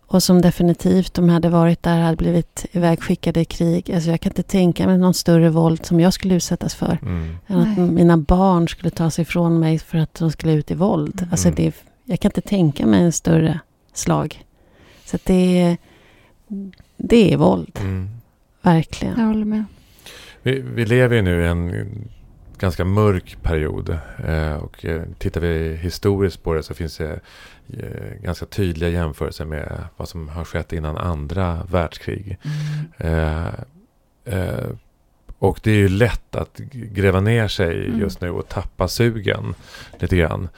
Och 0.08 0.24
som 0.24 0.42
definitivt, 0.42 1.18
om 1.18 1.28
de 1.28 1.34
hade 1.34 1.50
varit 1.50 1.84
där, 1.84 2.00
hade 2.00 2.18
blivit 2.18 2.66
ivägskickade 2.72 3.40
i 3.42 3.46
krig. 3.46 3.92
Alltså 3.94 4.10
jag 4.10 4.22
kan 4.22 4.30
inte 4.30 4.44
tänka 4.44 4.88
mig 4.88 4.98
någon 4.98 5.14
större 5.14 5.50
våld 5.50 5.86
som 5.86 6.00
jag 6.00 6.14
skulle 6.14 6.36
utsättas 6.36 6.76
för. 6.76 6.98
Mm. 7.02 7.38
Än 7.48 7.60
att 7.60 7.78
Nej. 7.78 7.88
mina 7.92 8.18
barn 8.18 8.68
skulle 8.68 8.90
ta 8.90 9.10
sig 9.10 9.22
ifrån 9.22 9.60
mig 9.60 9.80
för 9.80 9.98
att 9.98 10.14
de 10.14 10.32
skulle 10.32 10.54
ut 10.54 10.72
i 10.72 10.74
våld. 10.74 11.14
Mm. 11.22 11.32
Alltså 11.32 11.50
det, 11.52 11.68
är- 11.68 11.74
jag 12.06 12.20
kan 12.20 12.30
inte 12.30 12.42
tänka 12.42 12.86
mig 12.86 13.02
en 13.04 13.12
större 13.12 13.60
slag. 13.94 14.44
Så 15.06 15.16
att 15.16 15.26
det 15.26 15.62
är, 15.62 15.78
det 16.98 17.34
är 17.34 17.38
våld, 17.38 17.80
Mm. 17.82 18.10
verkligen. 18.62 19.20
Jag 19.20 19.28
håller 19.28 19.46
med. 19.46 19.66
Vi, 20.42 20.62
vi 20.62 20.86
lever 20.86 21.16
ju 21.16 21.22
nu 21.22 21.44
i 21.44 21.48
en 21.48 21.86
ganska 22.58 22.86
mörk 22.86 23.38
period. 23.42 23.98
Eh, 24.28 24.54
och 24.56 24.86
eh, 24.86 25.04
tittar 25.18 25.42
vi 25.42 25.76
historiskt 25.76 26.44
på 26.44 26.54
det 26.54 26.64
så 26.64 26.74
finns 26.74 26.98
det 26.98 27.20
eh, 27.78 28.22
ganska 28.22 28.46
tydliga 28.46 28.90
jämförelser 28.90 29.46
med 29.46 29.84
vad 29.98 30.10
som 30.10 30.30
har 30.30 30.44
skett 30.46 30.74
innan 30.74 30.98
andra 30.98 31.64
världskrig. 31.72 32.38
Eh, 32.98 33.48
eh, 34.26 34.68
och 35.40 35.60
det 35.64 35.72
är 35.72 35.76
ju 35.76 35.90
lätt 35.90 36.36
att 36.36 36.58
gräva 36.74 37.20
ner 37.20 37.48
sig 37.48 37.86
Mm. 37.88 38.00
just 38.00 38.22
nu 38.22 38.30
och 38.30 38.48
tappa 38.50 38.88
sugen 38.88 39.56
lite 40.00 40.18
grann. 40.18 40.50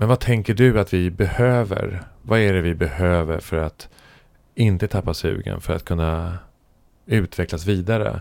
Men 0.00 0.08
vad 0.08 0.20
tänker 0.20 0.54
du 0.54 0.80
att 0.80 0.94
vi 0.94 1.10
behöver? 1.10 2.02
Vad 2.22 2.38
är 2.38 2.52
det 2.52 2.60
vi 2.60 2.74
behöver 2.74 3.38
för 3.38 3.56
att 3.56 3.88
inte 4.54 4.88
tappa 4.88 5.14
sugen? 5.14 5.60
För 5.60 5.74
att 5.74 5.84
kunna 5.84 6.38
utvecklas 7.06 7.66
vidare. 7.66 8.20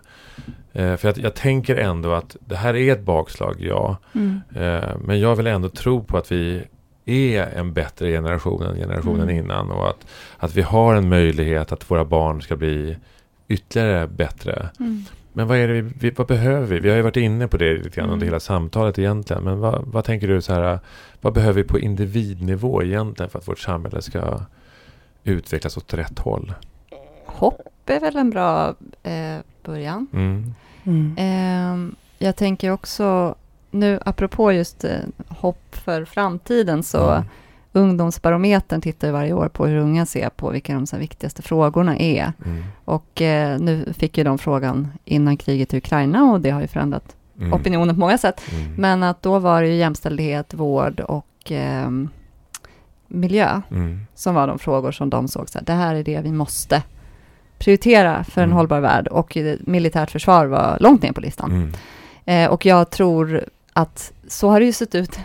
Eh, 0.73 0.95
för 0.95 1.07
jag, 1.07 1.17
jag 1.17 1.35
tänker 1.35 1.75
ändå 1.75 2.13
att 2.13 2.35
det 2.39 2.55
här 2.55 2.75
är 2.75 2.93
ett 2.93 3.01
bakslag, 3.01 3.55
ja. 3.59 3.97
Mm. 4.15 4.41
Eh, 4.55 4.97
men 4.99 5.19
jag 5.19 5.35
vill 5.35 5.47
ändå 5.47 5.69
tro 5.69 6.03
på 6.03 6.17
att 6.17 6.31
vi 6.31 6.63
är 7.05 7.47
en 7.47 7.73
bättre 7.73 8.11
generation 8.11 8.63
än 8.63 8.75
generationen 8.75 9.29
Mm. 9.29 9.37
innan. 9.37 9.71
Och 9.71 9.89
att, 9.89 10.07
att 10.37 10.55
vi 10.55 10.61
har 10.61 10.95
en 10.95 11.09
möjlighet 11.09 11.71
att 11.71 11.91
våra 11.91 12.05
barn 12.05 12.41
ska 12.41 12.55
bli 12.55 12.97
ytterligare 13.47 14.07
bättre. 14.07 14.69
Mm. 14.79 15.03
Men 15.33 15.47
vad 15.47 15.57
är 15.57 15.67
det 15.67 15.73
vi, 15.73 15.81
vi, 15.99 16.09
vad 16.09 16.27
behöver 16.27 16.65
vi? 16.67 16.79
Vi 16.79 16.89
har 16.89 16.95
ju 16.95 17.01
varit 17.01 17.17
inne 17.17 17.47
på 17.47 17.57
det 17.57 17.73
lite 17.73 17.89
grann 17.89 18.05
under 18.09 18.15
Mm. 18.25 18.27
hela 18.27 18.39
samtalet 18.39 18.99
egentligen. 18.99 19.43
Men 19.43 19.59
vad, 19.59 19.83
vad 19.85 20.03
tänker 20.05 20.27
du 20.27 20.41
så 20.41 20.53
här, 20.53 20.79
vad 21.21 21.33
behöver 21.33 21.53
vi 21.53 21.63
på 21.67 21.79
individnivå 21.79 22.83
egentligen 22.83 23.29
för 23.29 23.39
att 23.39 23.47
vårt 23.47 23.59
samhälle 23.59 24.01
ska 24.01 24.41
utvecklas 25.23 25.77
åt 25.77 25.93
rätt 25.93 26.19
håll? 26.19 26.53
Hopp 27.25 27.61
är 27.85 27.99
väl 27.99 28.15
en 28.15 28.29
bra 28.29 28.75
eh, 29.03 29.37
början. 29.63 30.07
Mm. 30.13 30.53
Mm. 30.83 31.15
Ehm, 31.17 31.95
jag 32.17 32.35
tänker 32.35 32.71
också, 32.71 33.35
nu 33.71 33.99
apropå 34.05 34.51
just 34.51 34.83
eh, 34.83 34.91
hopp 35.27 35.75
för 35.75 36.05
framtiden, 36.05 36.83
så 36.83 37.09
Mm. 37.11 37.23
Ungdomsbarometern 37.73 38.81
tittar 38.81 39.07
ju 39.07 39.13
varje 39.13 39.33
år 39.33 39.47
på 39.49 39.65
hur 39.67 39.77
unga 39.77 40.05
ser 40.05 40.29
på 40.29 40.49
vilka 40.49 40.73
de 40.73 40.87
så 40.87 40.97
viktigaste 40.97 41.41
frågorna 41.41 41.97
är. 41.97 42.33
Mm. 42.45 42.63
Och 42.85 43.21
eh, 43.21 43.59
nu 43.59 43.93
fick 43.97 44.17
ju 44.17 44.23
de 44.23 44.37
frågan 44.37 44.87
innan 45.05 45.37
kriget 45.37 45.73
i 45.73 45.77
Ukraina 45.77 46.23
och 46.31 46.41
det 46.41 46.49
har 46.49 46.61
ju 46.61 46.67
förändrat 46.67 47.15
Mm. 47.39 47.53
opinionen 47.53 47.95
på 47.95 47.99
många 47.99 48.17
sätt. 48.17 48.41
Mm. 48.51 48.73
Men 48.75 49.03
att 49.03 49.21
då 49.21 49.39
var 49.39 49.61
det 49.61 49.67
ju 49.67 49.75
jämställdhet, 49.75 50.53
vård 50.53 50.99
och 50.99 51.25
ehm, 51.51 52.09
miljö 53.07 53.61
Mm. 53.71 54.05
som 54.15 54.35
var 54.35 54.47
de 54.47 54.59
frågor 54.59 54.91
som 54.91 55.09
de 55.09 55.27
såg 55.27 55.49
så 55.49 55.57
här, 55.59 55.65
det 55.65 55.73
här 55.73 55.95
är 55.95 56.03
det 56.03 56.21
vi 56.21 56.31
måste 56.31 56.83
prioritera 57.59 58.23
för 58.23 58.41
en 58.41 58.45
Mm. 58.49 58.55
hållbar 58.57 58.79
värld 58.79 59.07
och 59.07 59.37
eh, 59.37 59.57
militärt 59.61 60.11
försvar 60.11 60.45
var 60.45 60.77
långt 60.79 61.03
ner 61.03 61.11
på 61.11 61.21
listan. 61.21 61.51
Mm. 61.51 61.73
Eh, 62.25 62.51
och 62.51 62.65
jag 62.65 62.89
tror 62.89 63.43
att 63.73 64.13
så 64.27 64.49
har 64.49 64.59
det 64.59 64.65
ju 64.65 64.73
sett 64.73 64.95
ut 64.95 65.19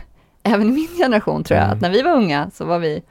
även 0.45 0.69
i 0.69 0.73
min 0.73 0.89
generation 0.99 1.45
tror 1.45 1.57
jag, 1.59 1.65
Mm. 1.65 1.77
att 1.77 1.83
när 1.83 1.91
vi 1.91 2.03
var 2.03 2.13
unga 2.13 2.51
så 2.55 2.65
var 2.65 2.79
vi 2.79 3.03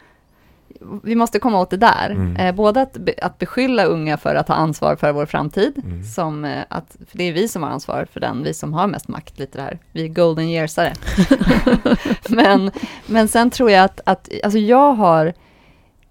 vi 1.04 1.16
måste 1.16 1.40
komma 1.40 1.60
åt 1.60 1.70
det 1.70 1.78
där. 1.78 2.10
Mm. 2.10 2.36
Eh, 2.36 2.56
både 2.56 2.82
att, 2.82 2.94
be, 2.94 3.14
att 3.22 3.40
beskylla 3.40 3.84
unga 3.86 4.18
för 4.18 4.36
att 4.36 4.48
ta 4.48 4.54
ansvar 4.54 4.96
för 4.96 5.12
vår 5.12 5.26
framtid, 5.26 5.82
Mm. 5.86 6.04
som 6.04 6.46
eh, 6.46 6.64
att, 6.70 6.96
för 7.10 7.18
det 7.18 7.24
är 7.24 7.34
vi 7.34 7.48
som 7.48 7.64
har 7.64 7.70
ansvar 7.70 8.08
för 8.14 8.20
den, 8.20 8.44
vi 8.44 8.54
som 8.54 8.74
har 8.74 8.88
mest 8.88 9.08
makt, 9.08 9.40
lite 9.40 9.58
där. 9.58 9.80
Vi 9.92 10.04
är 10.04 10.08
golden 10.08 10.50
yearsare. 10.50 10.94
men, 12.30 12.72
men 13.06 13.28
sen 13.28 13.50
tror 13.50 13.72
jag 13.72 13.84
att, 13.86 14.02
att 14.06 14.30
alltså 14.44 14.60
jag 14.60 14.94
har, 14.94 15.34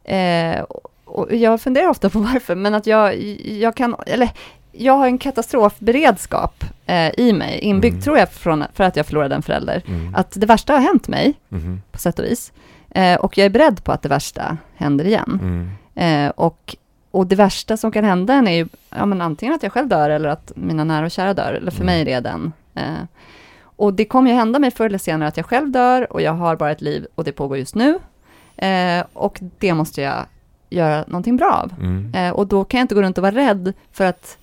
eh, 0.05 0.61
och 1.05 1.35
jag 1.35 1.61
funderar 1.61 1.89
ofta 1.89 2.11
på 2.11 2.19
varför, 2.19 2.55
men 2.55 2.75
att 2.75 2.87
jag, 2.87 3.23
jag 3.41 3.77
kan, 3.77 3.97
eller 4.07 4.31
jag 4.73 4.93
har 4.93 5.07
en 5.07 5.19
katastrofberedskap 5.19 6.65
eh, 6.87 7.11
i 7.21 7.33
mig, 7.33 7.59
inbyggd 7.59 7.93
Mm. 7.95 8.03
tror 8.03 8.19
jag, 8.19 8.31
från, 8.33 8.65
för 8.75 8.85
att 8.85 8.97
jag 8.97 9.07
förlorade 9.07 9.35
en 9.35 9.43
förälder. 9.43 9.83
Mm. 9.87 10.15
Att 10.15 10.31
det 10.41 10.47
värsta 10.47 10.73
har 10.73 10.81
hänt 10.81 11.09
mig, 11.09 11.35
Mhm. 11.49 11.83
på 11.93 11.99
sätt 11.99 12.19
och 12.19 12.25
vis. 12.25 12.53
Eh, 12.91 13.15
och 13.21 13.39
jag 13.39 13.45
är 13.45 13.51
beredd 13.51 13.85
på 13.85 13.93
att 13.93 14.03
det 14.03 14.09
värsta 14.09 14.57
händer 14.77 15.05
igen. 15.05 15.39
Mm. 15.43 15.71
Eh, 16.27 16.31
och, 16.31 16.77
och 17.11 17.27
det 17.27 17.37
värsta 17.37 17.77
som 17.77 17.93
kan 17.93 18.05
hända 18.05 18.35
är 18.35 18.51
ju 18.53 18.69
ja, 18.91 19.07
men 19.07 19.21
antingen 19.23 19.55
att 19.55 19.63
jag 19.63 19.73
själv 19.73 19.89
dör 19.89 20.11
eller 20.11 20.29
att 20.29 20.53
mina 20.57 20.85
nära 20.85 21.05
och 21.05 21.11
kära 21.11 21.35
dör. 21.35 21.53
Eller 21.53 21.71
för 21.71 21.83
Mm. 21.83 21.87
mig 21.87 22.01
är 22.01 22.05
det 22.05 22.21
den. 22.21 22.53
Eh, 22.75 23.05
och 23.77 23.95
det 23.95 24.05
kommer 24.05 24.31
ju 24.31 24.37
hända 24.37 24.59
mig 24.59 24.71
förr 24.71 24.87
eller 24.87 24.99
senare 24.99 25.29
att 25.29 25.37
jag 25.37 25.47
själv 25.47 25.71
dör 25.71 26.13
och 26.13 26.23
jag 26.23 26.33
har 26.33 26.57
bara 26.57 26.71
ett 26.71 26.81
liv 26.81 27.07
och 27.15 27.25
det 27.25 27.33
pågår 27.33 27.59
just 27.59 27.75
nu. 27.75 27.99
Eh, 28.57 29.05
och 29.13 29.41
det 29.59 29.75
måste 29.75 30.03
jag 30.03 30.27
göra 30.71 31.05
någonting 31.07 31.37
bra 31.37 31.51
av. 31.65 31.73
Mm. 31.81 32.15
Eh, 32.15 32.31
och 32.33 32.47
då 32.47 32.65
kan 32.65 32.79
jag 32.79 32.85
inte 32.85 32.95
gå 32.95 33.03
runt 33.03 33.19
och 33.19 33.23
vara 33.23 33.35
rädd 33.35 33.73
för 33.93 34.05
att 34.05 34.39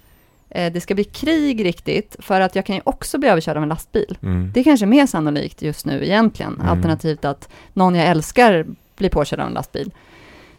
det 0.49 0.81
ska 0.81 0.95
bli 0.95 1.03
krig 1.03 1.65
riktigt, 1.65 2.15
för 2.19 2.41
att 2.41 2.55
jag 2.55 2.65
kan 2.65 2.75
ju 2.75 2.81
också 2.83 3.17
bli 3.17 3.29
överkörd 3.29 3.57
av 3.57 3.63
en 3.63 3.69
lastbil. 3.69 4.17
Mm. 4.23 4.51
Det 4.53 4.59
är 4.59 4.63
kanske 4.63 4.85
mer 4.85 5.05
sannolikt 5.05 5.61
just 5.61 5.85
nu 5.85 6.05
egentligen, 6.05 6.53
Mm. 6.53 6.67
alternativt 6.69 7.25
att 7.25 7.49
någon 7.73 7.95
jag 7.95 8.07
älskar 8.07 8.65
blir 8.97 9.09
påkörd 9.09 9.39
av 9.39 9.47
en 9.47 9.53
lastbil. 9.53 9.91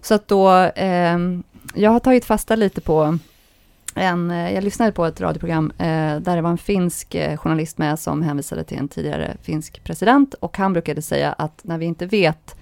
Så 0.03 0.14
att 0.14 0.28
då, 0.28 0.49
ehm, 0.76 1.43
jag 1.74 1.91
har 1.91 2.01
tagit 2.01 2.24
fasta 2.24 2.57
lite 2.57 2.80
på 2.80 3.18
en, 3.95 4.30
eh, 4.30 4.55
jag 4.55 4.64
lyssnade 4.64 4.93
på 4.93 5.05
ett 5.07 5.20
radioprogram 5.20 5.72
eh, 5.78 6.16
där 6.20 6.36
det 6.36 6.43
var 6.43 6.51
en 6.51 6.59
finsk 6.59 7.14
eh, 7.14 7.36
journalist 7.36 7.78
med 7.78 7.99
som 7.99 8.22
hänvisade 8.22 8.64
till 8.64 8.78
en 8.78 8.88
tidigare 8.88 9.36
finsk 9.43 9.84
president 9.84 10.34
och 10.34 10.57
han 10.59 10.72
brukade 10.72 11.03
säga 11.03 11.32
att 11.32 11.61
när 11.62 11.78
vi 11.78 11.84
inte 11.86 12.07
vet 12.07 12.57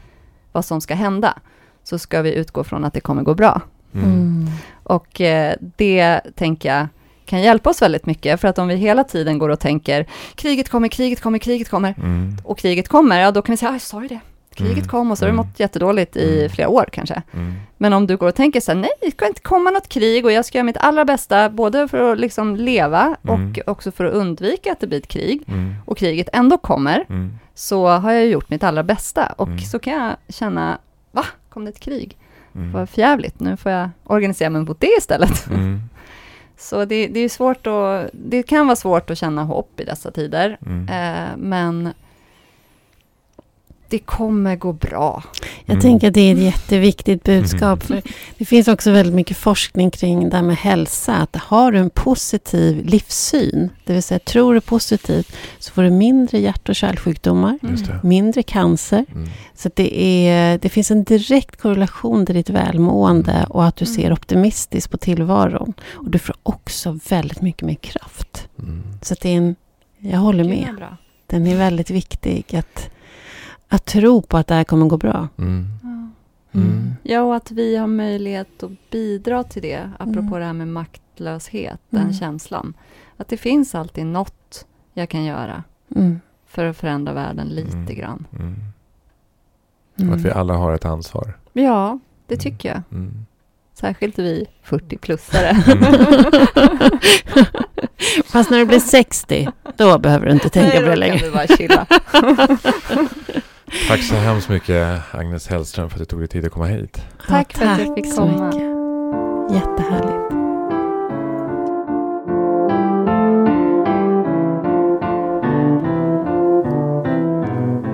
vad 0.52 0.64
som 0.64 0.80
ska 0.80 0.94
hända 0.94 1.38
så 1.84 1.98
ska 1.98 2.22
vi 2.22 2.34
utgå 2.34 2.64
från 2.64 2.84
att 2.84 2.94
det 2.94 3.00
kommer 3.00 3.22
gå 3.22 3.34
bra. 3.34 3.60
Mm. 3.94 4.04
Mm. 4.12 4.46
Och 4.82 5.20
eh, 5.20 5.54
det 5.60 6.20
tänker 6.36 6.74
jag 6.76 6.86
kan 7.28 7.40
hjälpa 7.42 7.70
oss 7.70 7.82
väldigt 7.82 8.06
mycket, 8.06 8.40
för 8.40 8.48
att 8.48 8.58
om 8.58 8.68
vi 8.68 8.74
hela 8.74 9.04
tiden 9.04 9.38
går 9.38 9.48
och 9.48 9.60
tänker 9.60 10.06
kriget 10.34 10.68
kommer, 10.68 10.88
kriget 10.88 11.20
kommer, 11.20 11.38
kriget 11.38 11.68
kommer, 11.70 11.94
Mm. 11.98 12.36
och 12.44 12.58
kriget 12.58 12.88
kommer, 12.88 13.20
ja 13.20 13.30
då 13.30 13.42
kan 13.42 13.52
vi 13.52 13.56
säga, 13.56 13.70
ah, 13.70 13.74
jag 13.74 13.80
sa 13.80 14.02
ju 14.02 14.08
det. 14.08 14.20
Kriget 14.54 14.76
Mm. 14.76 14.88
kom 14.88 15.10
och 15.10 15.18
så 15.18 15.24
har 15.24 15.28
du 15.28 15.34
Mm. 15.34 15.46
mått 15.46 15.60
jättedåligt 15.60 16.16
i 16.16 16.38
Mm. 16.38 16.50
flera 16.50 16.68
år 16.68 16.88
kanske. 16.92 17.22
Mm. 17.34 17.54
Men 17.76 17.92
om 17.92 18.06
du 18.06 18.16
går 18.16 18.28
och 18.28 18.34
tänker 18.34 18.60
så 18.60 18.72
här, 18.72 18.78
nej, 18.78 18.90
det 19.00 19.10
ska 19.10 19.26
inte 19.26 19.40
komma 19.40 19.70
något 19.70 19.88
krig 19.88 20.24
och 20.24 20.32
jag 20.32 20.44
ska 20.44 20.58
göra 20.58 20.64
mitt 20.64 20.76
allra 20.76 21.04
bästa, 21.04 21.50
både 21.50 21.88
för 21.88 22.12
att 22.12 22.18
liksom 22.18 22.56
leva 22.56 23.16
Mm. 23.28 23.52
och 23.52 23.68
också 23.72 23.92
för 23.92 24.04
att 24.04 24.14
undvika 24.14 24.72
att 24.72 24.80
det 24.80 24.86
blir 24.86 24.98
ett 24.98 25.08
krig, 25.08 25.42
Mm. 25.48 25.74
och 25.86 25.98
kriget 25.98 26.28
ändå 26.32 26.58
kommer, 26.58 27.04
Mm. 27.08 27.38
så 27.54 27.86
har 27.88 28.12
jag 28.12 28.26
gjort 28.26 28.50
mitt 28.50 28.62
allra 28.64 28.82
bästa. 28.82 29.26
Och 29.36 29.48
så 29.72 29.78
kan 29.78 29.92
jag 29.92 30.16
känna, 30.28 30.78
va, 31.12 31.24
kom 31.48 31.64
det 31.64 31.70
ett 31.70 31.80
krig? 31.80 32.16
Mm. 32.54 32.72
Vad 32.72 32.88
förjävligt, 32.88 33.40
nu 33.40 33.56
får 33.56 33.72
jag 33.72 33.90
organisera 34.04 34.50
mig 34.50 34.62
mot 34.62 34.80
det 34.80 34.96
istället. 34.98 35.46
Så 36.58 36.84
det, 36.84 37.06
det 37.06 37.20
är 37.20 37.28
svårt 37.28 37.66
att, 37.66 38.10
det 38.12 38.42
kan 38.42 38.66
vara 38.66 38.76
svårt 38.76 39.10
att 39.10 39.18
känna 39.18 39.44
hopp 39.44 39.80
i 39.80 39.84
dessa 39.84 40.10
tider, 40.10 40.58
Mm. 40.66 40.88
eh, 40.88 41.36
men 41.36 41.92
det 43.88 43.98
kommer 43.98 44.56
gå 44.56 44.72
bra. 44.72 45.22
Jag 45.64 45.74
Mm. 45.74 45.82
tänker 45.82 46.08
att 46.08 46.14
det 46.14 46.20
är 46.20 46.32
ett 46.34 46.40
jätteviktigt 46.42 47.22
budskap. 47.24 47.90
Mm. 47.90 48.02
För 48.02 48.10
det 48.38 48.44
finns 48.44 48.68
också 48.68 48.90
väldigt 48.90 49.14
mycket 49.14 49.36
forskning 49.36 49.90
kring 49.90 50.28
det 50.30 50.36
här 50.36 50.42
med 50.44 50.56
hälsa. 50.56 51.14
Att 51.16 51.36
har 51.36 51.72
du 51.72 51.78
en 51.78 51.90
positiv 51.90 52.84
livssyn, 52.86 53.70
det 53.84 53.92
vill 53.92 54.02
säga 54.02 54.18
tror 54.18 54.54
du 54.54 54.60
positivt, 54.60 55.32
så 55.58 55.72
får 55.72 55.82
du 55.82 55.90
mindre 55.90 56.38
hjärt 56.38 56.68
och 56.68 56.76
kärlsjukdomar, 56.76 57.58
det. 57.60 58.00
mindre 58.02 58.42
cancer. 58.42 59.04
Mm. 59.12 59.28
Så 59.54 59.68
att 59.68 59.76
det, 59.76 60.00
är, 60.28 60.58
det 60.58 60.68
finns 60.68 60.90
en 60.90 61.04
direkt 61.04 61.56
korrelation 61.60 62.26
till 62.26 62.34
ditt 62.34 62.50
välmående 62.50 63.46
och 63.48 63.64
att 63.64 63.76
du 63.76 63.84
Mm. 63.84 63.96
ser 63.96 64.12
optimistiskt 64.12 64.90
på 64.90 64.96
tillvaron. 64.96 65.72
Och 65.94 66.10
du 66.10 66.18
får 66.18 66.36
också 66.42 66.98
väldigt 67.08 67.42
mycket 67.42 67.62
mer 67.62 67.74
kraft. 67.74 68.48
Mm. 68.58 68.82
Så 69.02 69.12
att 69.14 69.20
det 69.20 69.28
är 69.28 69.36
en, 69.36 69.56
jag 69.98 70.18
håller 70.18 70.44
med. 70.44 70.74
Den 71.26 71.46
är 71.46 71.56
väldigt 71.56 71.90
viktig 71.90 72.44
att, 72.56 72.90
att 73.68 73.84
tro 73.84 74.22
på 74.22 74.36
att 74.36 74.46
det 74.46 74.54
här 74.54 74.64
kommer 74.64 74.86
gå 74.86 74.96
bra. 74.96 75.28
Mm. 75.38 75.66
Ja. 75.82 75.88
Mm. 76.60 76.92
Ja, 77.02 77.20
och 77.22 77.36
att 77.36 77.50
vi 77.50 77.76
har 77.76 77.86
möjlighet 77.86 78.62
att 78.62 78.90
bidra 78.90 79.44
till 79.44 79.62
det, 79.62 79.90
apropå 79.98 80.18
Mm. 80.20 80.38
det 80.40 80.44
här 80.44 80.52
med 80.52 80.68
maktlöshet, 80.68 81.80
Mm. 81.90 82.04
den 82.04 82.12
känslan. 82.14 82.74
Att 83.16 83.28
det 83.28 83.36
finns 83.36 83.74
alltid 83.74 84.06
något 84.06 84.66
jag 84.94 85.08
kan 85.08 85.24
göra 85.24 85.62
Mm. 85.96 86.20
för 86.46 86.64
att 86.64 86.76
förändra 86.76 87.12
världen 87.12 87.48
lite 87.48 87.76
Mm. 87.76 87.94
grann. 87.94 88.24
Mm. 88.38 88.54
Mm. 89.98 90.10
Och 90.10 90.16
att 90.16 90.24
vi 90.24 90.30
alla 90.30 90.54
har 90.54 90.74
ett 90.74 90.84
ansvar. 90.84 91.36
Ja, 91.52 91.98
det 92.26 92.34
Mm. 92.34 92.42
tycker 92.42 92.68
jag. 92.68 92.82
Mm. 92.92 93.26
Särskilt 93.74 94.18
vi 94.18 94.46
40-plussare. 94.64 95.54
Fast 98.24 98.50
när 98.50 98.58
du 98.58 98.66
blir 98.66 98.80
60, 98.80 99.48
då 99.76 99.98
behöver 99.98 100.26
du 100.26 100.32
inte 100.32 100.48
tänka 100.48 100.68
Nej, 100.68 100.78
på 100.78 100.84
det 100.84 100.90
då 100.90 100.96
längre. 101.00 101.18
kan 101.18 101.28
du 101.28 101.34
bara 101.34 101.46
chilla. 101.46 101.86
Tack 103.88 104.02
så 104.02 104.14
hemskt 104.14 104.48
mycket 104.48 105.02
Agnes 105.14 105.48
Hellström 105.48 105.90
för 105.90 105.96
att 105.96 106.00
du 106.00 106.04
tog 106.04 106.20
dig 106.20 106.28
tid 106.28 106.44
att 106.46 106.52
komma 106.52 106.66
hit. 106.66 107.02
Tack 107.28 107.52
för 107.58 107.66
att 107.66 107.78
jag 107.80 107.94
fick 107.94 108.12
så 108.12 108.20
komma. 108.20 108.46
mycket. 108.46 108.62
Jättehärligt. 109.56 110.34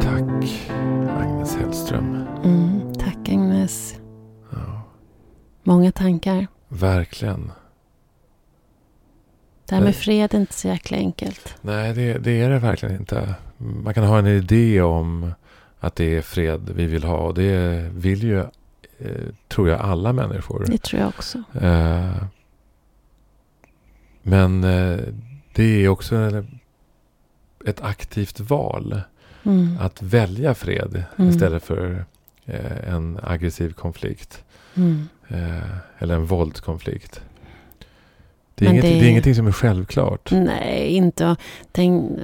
Tack 0.00 0.60
Agnes 1.22 1.56
Hellström. 1.56 2.26
Mm, 2.44 2.92
tack 2.94 3.28
Agnes. 3.28 3.94
Ja, 4.52 4.82
Många 5.62 5.92
tankar. 5.92 6.46
verkligen. 6.68 7.52
Det 9.68 9.74
här 9.74 9.82
med 9.82 9.84
Nej. 9.90 9.92
fred 10.02 10.34
är 10.34 10.38
inte 10.38 10.52
så 10.52 10.68
jäkla 10.68 10.96
enkelt. 10.96 11.56
Nej, 11.60 11.94
det, 11.94 12.18
det 12.18 12.40
är 12.42 12.50
det 12.50 12.58
verkligen 12.58 12.96
inte. 12.96 13.34
Man 13.58 13.94
kan 13.94 14.04
ha 14.04 14.18
en 14.18 14.26
idé 14.26 14.82
om 14.82 15.32
att 15.86 15.96
det 15.96 16.16
är 16.16 16.22
fred 16.22 16.70
vi 16.74 16.86
vill 16.86 17.04
ha. 17.04 17.16
Och 17.18 17.34
det 17.34 17.88
vill 17.94 18.22
ju, 18.22 18.38
eh, 18.98 19.10
tror 19.48 19.68
jag, 19.68 19.80
alla 19.80 20.12
människor. 20.12 20.64
Det 20.68 20.78
tror 20.82 21.00
jag 21.00 21.08
också. 21.08 21.42
Eh, 21.60 22.24
men 24.22 24.64
eh, 24.64 24.98
det 25.54 25.64
är 25.84 25.88
också 25.88 26.16
en- 26.16 26.58
ett 27.66 27.80
aktivt 27.82 28.40
val. 28.40 29.00
Mm. 29.44 29.76
Att 29.80 30.02
välja 30.02 30.54
fred 30.54 31.04
Mm. 31.18 31.30
istället 31.30 31.62
för 31.64 32.04
eh, 32.46 32.94
en 32.94 33.18
aggressiv 33.22 33.72
konflikt. 33.72 34.44
Mm. 34.74 35.08
Eh, 35.28 35.76
eller 35.98 36.14
en 36.14 36.26
våldskonflikt. 36.26 37.20
Det 38.54 38.66
är, 38.66 38.70
inget, 38.70 38.82
det... 38.82 38.88
det- 38.88 39.00
är 39.06 39.10
ingenting 39.10 39.34
som 39.34 39.46
är 39.46 39.52
självklart. 39.52 40.30
Nej, 40.32 40.88
inte 40.88 41.36
tänk, 41.72 42.18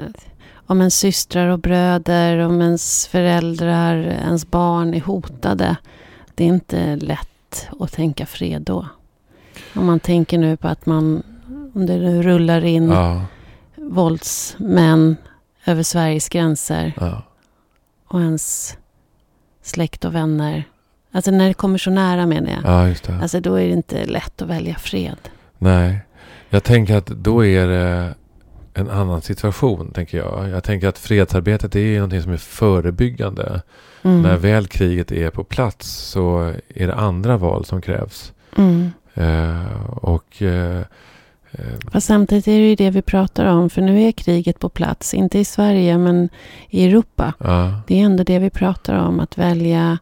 om 0.71 0.81
ens 0.81 0.97
systrar 0.99 1.49
och 1.49 1.59
bröder, 1.59 2.39
om 2.39 2.63
ens 2.63 3.07
föräldrar, 3.07 3.97
ens 3.97 4.51
barn 4.51 4.95
är 4.95 5.01
hotade. 5.01 5.77
Det 6.35 6.45
är 6.45 6.49
inte 6.49 6.97
lätt 6.97 7.69
att 7.81 7.93
tänka 7.93 8.27
fred 8.27 8.63
då. 8.63 8.87
Om 9.75 9.87
man 9.87 10.01
tänker 10.01 10.39
nu 10.39 10.57
på 10.57 10.69
att 10.69 10.87
man, 10.87 11.23
om 11.75 11.87
det 11.87 11.97
nu 11.97 12.23
rullar 12.23 12.65
in 12.65 12.89
Ja, 12.91 13.27
våldsmän 13.77 15.17
över 15.65 15.83
Sveriges 15.83 16.29
gränser 16.29 16.93
ja, 17.01 17.23
och 18.09 18.21
ens 18.21 18.77
släkt 19.63 20.05
och 20.05 20.15
vänner. 20.15 20.65
Alltså 21.13 21.31
när 21.31 21.49
det 21.49 21.55
kommer 21.55 21.79
så 21.79 21.91
nära 21.91 22.27
menar 22.27 22.51
jag. 22.51 22.65
ja, 22.65 22.89
just 22.89 23.05
det. 23.05 23.19
Alltså 23.23 23.41
då 23.41 23.55
är 23.55 23.67
det 23.67 23.73
inte 23.73 24.07
lätt 24.07 24.43
att 24.43 24.49
välja 24.49 24.75
fred. 24.75 25.19
Nej, 25.59 25.99
jag 26.49 26.65
tänker 26.65 26.97
att 26.97 27.07
då 27.07 27.45
är 27.45 27.67
det 27.67 28.15
en 28.81 28.91
annan 28.91 29.23
situation, 29.23 29.91
tänker 29.93 30.19
jag. 30.19 30.49
Jag 30.49 30.65
tänker 30.65 30.89
att 30.89 30.99
fredsarbetet 30.99 31.77
är 31.77 31.95
någonting 31.95 32.23
som 32.23 32.33
är 32.33 32.37
förebyggande. 32.37 33.63
Mm. 34.03 34.23
När 34.23 34.37
väl 34.37 34.67
kriget 34.67 35.13
är 35.13 35.31
på 35.31 35.45
plats 35.45 35.89
så 35.89 36.55
är 36.75 36.87
det 36.87 36.95
andra 36.95 37.37
val 37.37 37.65
som 37.65 37.83
krävs. 37.83 38.33
Mm. 38.57 38.91
Eh, 39.15 39.87
och 39.91 40.43
eh, 40.43 40.83
Fast 41.93 42.07
samtidigt 42.07 42.49
är 42.49 42.59
det 42.59 42.69
ju 42.69 42.75
det 42.75 42.91
vi 42.91 43.03
pratar 43.03 43.45
om. 43.47 43.71
För 43.71 43.83
nu 43.83 44.03
är 44.03 44.13
kriget 44.13 44.59
på 44.59 44.69
plats. 44.69 45.15
Inte 45.15 45.39
i 45.39 45.45
Sverige 45.45 45.99
men 45.99 46.29
i 46.69 46.87
Europa. 46.87 47.33
ja, 47.39 47.81
Det 47.87 48.01
är 48.01 48.05
ändå 48.05 48.25
det 48.25 48.39
vi 48.39 48.51
pratar 48.51 48.95
om. 48.95 49.21
Att 49.21 49.39
välja. 49.39 49.99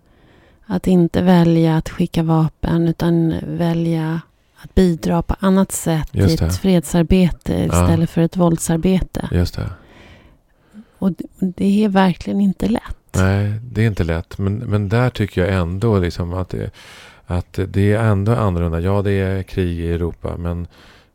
Att 0.67 0.87
inte 0.87 1.23
välja 1.23 1.77
att 1.77 1.89
skicka 1.89 2.23
vapen. 2.23 2.89
Utan 2.89 3.35
välja 3.43 4.21
att 4.63 4.75
bidra 4.75 5.23
på 5.23 5.37
annat 5.41 5.73
sätt. 5.73 6.09
i 6.13 6.35
ett 6.35 6.57
fredsarbete 6.57 7.55
istället 7.55 8.11
för 8.11 8.21
ett 8.21 8.37
våldsarbete. 8.37 9.29
just 9.33 9.55
det. 9.57 9.71
Och 10.99 11.13
det- 11.39 11.85
är 11.85 11.89
verkligen 11.89 12.41
inte 12.41 12.69
lätt. 12.69 12.83
Nej, 13.17 13.53
det 13.63 13.83
är 13.83 13.87
inte 13.87 14.05
lätt. 14.05 14.39
Men, 14.39 14.55
men 14.57 14.89
där 14.89 15.11
tycker 15.11 15.45
jag 15.45 15.55
ändå 15.55 15.99
liksom 15.99 16.33
att, 16.33 16.49
det, 16.49 16.71
att 17.27 17.59
det 17.69 17.93
är 17.93 17.99
ändå 18.05 18.35
annorlunda. 18.35 18.81
Ja, 18.81 19.03
det 19.03 19.11
är 19.13 19.43
krig 19.43 19.81
i 19.81 19.93
Europa. 19.93 20.37
Men 20.37 20.67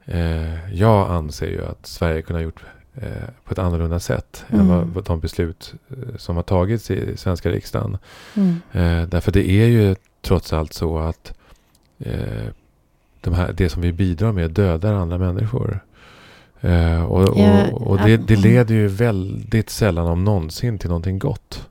eh, 0.05 0.73
jag 0.73 1.11
anser 1.11 1.47
ju 1.47 1.65
att 1.65 1.85
Sverige 1.85 2.21
kunde 2.21 2.39
ha 2.39 2.43
gjort 2.43 2.63
eh, 2.95 3.07
på 3.43 3.51
ett 3.51 3.59
annorlunda 3.59 3.99
sätt. 3.99 4.45
Än 4.49 4.59
Mm. 4.59 4.67
vad, 4.77 4.87
vad 4.87 5.03
de 5.05 5.19
beslut 5.19 5.73
eh, 5.89 6.17
som 6.17 6.35
har 6.35 6.43
tagits 6.43 6.91
i 6.91 7.17
svenska 7.17 7.49
riksdagen. 7.49 7.97
Mm. 8.33 8.61
Eh, 8.71 9.07
därför 9.09 9.31
det 9.31 9.49
är 9.49 9.67
ju 9.67 9.95
trots 10.21 10.53
allt 10.53 10.73
så 10.73 10.97
att 10.99 11.33
eh, 11.99 12.47
de 13.23 13.33
här, 13.33 13.53
det 13.53 13.69
som 13.69 13.81
vi 13.81 13.91
bidrar 13.91 14.31
med 14.31 14.51
dödar 14.51 14.93
andra 14.93 15.17
människor. 15.17 15.79
Eh, 16.61 17.03
och 17.03 17.29
och, 17.29 17.87
och 17.87 17.97
det, 17.97 18.17
det 18.17 18.35
leder 18.35 18.75
ju 18.75 18.87
väldigt 18.87 19.69
sällan 19.69 20.07
om 20.07 20.23
någonsin 20.23 20.79
till 20.79 20.89
någonting 20.89 21.19
gott. 21.19 21.67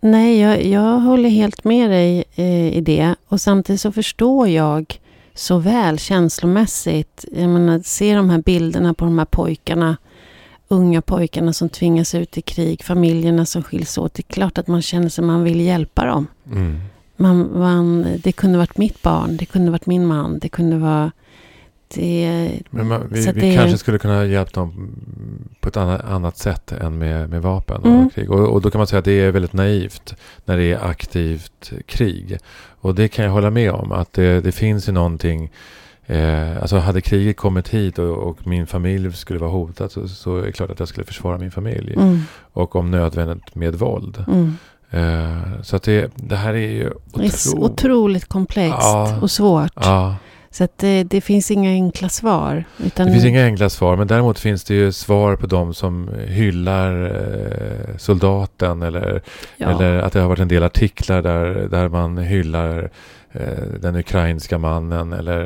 Nej, 0.00 0.40
jag, 0.40 0.64
jag 0.64 0.98
håller 0.98 1.28
helt 1.28 1.64
med 1.64 1.90
dig 1.90 2.24
eh, 2.34 2.76
i 2.76 2.80
det. 2.80 3.14
Och 3.28 3.40
samtidigt 3.40 3.80
så 3.80 3.92
förstår 3.92 4.48
jag 4.48 4.98
så 5.34 5.58
väl 5.58 5.98
känslomässigt. 5.98 7.24
Jag 7.32 7.48
menar, 7.48 7.80
se 7.84 8.14
de 8.14 8.30
här 8.30 8.38
bilderna 8.38 8.94
på 8.94 9.04
de 9.04 9.18
här 9.18 9.24
pojkarna. 9.24 9.96
Unga 10.68 11.02
pojkarna 11.02 11.52
som 11.52 11.68
tvingas 11.68 12.14
ut 12.14 12.38
i 12.38 12.42
krig. 12.42 12.84
Familjerna 12.84 13.46
som 13.46 13.62
skiljs 13.62 13.98
åt. 13.98 14.14
Det 14.14 14.20
är 14.20 14.32
klart 14.34 14.58
att 14.58 14.66
man 14.66 14.82
känner 14.82 15.08
sig 15.08 15.24
man 15.24 15.44
vill 15.44 15.60
hjälpa 15.60 16.04
dem. 16.04 16.26
Mm. 16.46 16.80
Man, 17.22 17.58
man, 17.58 18.06
det 18.22 18.32
kunde 18.32 18.58
varit 18.58 18.78
mitt 18.78 19.02
barn. 19.02 19.36
Det 19.36 19.46
kunde 19.46 19.70
varit 19.70 19.86
min 19.86 20.06
man. 20.06 20.38
Det 20.38 20.48
kunde 20.48 20.76
vara... 20.78 21.10
Det, 21.94 22.50
Men 22.70 22.88
man, 22.88 23.08
vi, 23.10 23.20
vi 23.20 23.40
det 23.40 23.54
kanske 23.56 23.78
skulle 23.78 23.98
kunna 23.98 24.24
hjälpa 24.24 24.60
dem 24.60 24.90
på 25.60 25.68
ett 25.68 25.76
annat, 25.76 26.04
annat 26.04 26.36
sätt 26.38 26.72
än 26.72 26.98
med, 26.98 27.30
med 27.30 27.42
vapen 27.42 27.80
och 27.82 27.86
Mm. 27.86 28.10
krig. 28.10 28.30
Och, 28.30 28.48
och 28.48 28.60
då 28.62 28.70
kan 28.70 28.78
man 28.78 28.86
säga 28.86 28.98
att 28.98 29.04
det 29.04 29.20
är 29.20 29.30
väldigt 29.30 29.52
naivt 29.52 30.14
när 30.44 30.56
det 30.56 30.72
är 30.72 30.84
aktivt 30.90 31.72
krig. 31.86 32.38
Och 32.80 32.94
det 32.94 33.08
kan 33.08 33.24
jag 33.24 33.32
hålla 33.32 33.50
med 33.50 33.70
om. 33.70 33.92
Att 33.92 34.12
det, 34.12 34.40
det 34.40 34.52
finns 34.52 34.88
ju 34.88 34.92
någonting 34.92 35.50
Eh, 36.06 36.56
alltså 36.60 36.76
hade 36.76 37.00
kriget 37.00 37.36
kommit 37.36 37.68
hit 37.68 37.98
och, 37.98 38.16
och 38.16 38.46
min 38.46 38.66
familj 38.66 39.12
skulle 39.12 39.38
vara 39.38 39.50
hotad 39.50 39.92
så, 39.92 40.08
så 40.08 40.36
är 40.38 40.42
det 40.42 40.52
klart 40.52 40.70
att 40.70 40.78
jag 40.78 40.88
skulle 40.88 41.06
försvara 41.06 41.38
min 41.38 41.50
familj. 41.50 41.94
mm, 41.96 42.20
Och 42.52 42.76
om 42.76 42.90
nödvändigt 42.90 43.54
med 43.54 43.74
våld. 43.74 44.24
mm. 44.28 44.56
Eh, 44.94 45.62
så 45.62 45.76
att 45.76 45.82
det, 45.82 46.10
det 46.16 46.36
här 46.36 46.54
är 46.54 46.58
ju 46.70 46.90
Det 47.14 47.24
är 47.24 47.58
otroligt 47.58 48.28
komplext 48.28 48.76
Ja. 48.80 49.18
och 49.22 49.30
svårt. 49.30 49.72
Ja, 49.74 50.16
Så 50.50 50.64
att 50.64 50.78
det, 50.78 51.04
det 51.04 51.20
finns 51.20 51.50
inga 51.50 51.70
enkla 51.70 52.08
svar. 52.08 52.64
Utan 52.84 53.06
det 53.06 53.12
finns 53.12 53.24
inga 53.24 53.44
enkla 53.44 53.68
svar. 53.70 53.96
Men 53.96 54.06
däremot 54.06 54.38
finns 54.38 54.64
det 54.64 54.74
ju 54.74 54.92
svar 54.92 55.36
på 55.36 55.46
de 55.46 55.74
som 55.74 56.10
hyllar 56.26 57.04
eh, 57.04 57.96
soldaten. 57.98 58.82
Eller, 58.82 59.22
ja. 59.56 59.70
eller 59.70 59.98
att 59.98 60.12
det 60.12 60.20
har 60.20 60.28
varit 60.28 60.40
en 60.40 60.48
del 60.48 60.62
artiklar 60.62 61.22
där, 61.22 61.44
där 61.70 61.88
man 61.88 62.18
hyllar 62.18 62.90
eh, 63.32 63.40
den 63.80 63.96
ukrainska 63.96 64.58
mannen. 64.58 65.12
Eller 65.12 65.40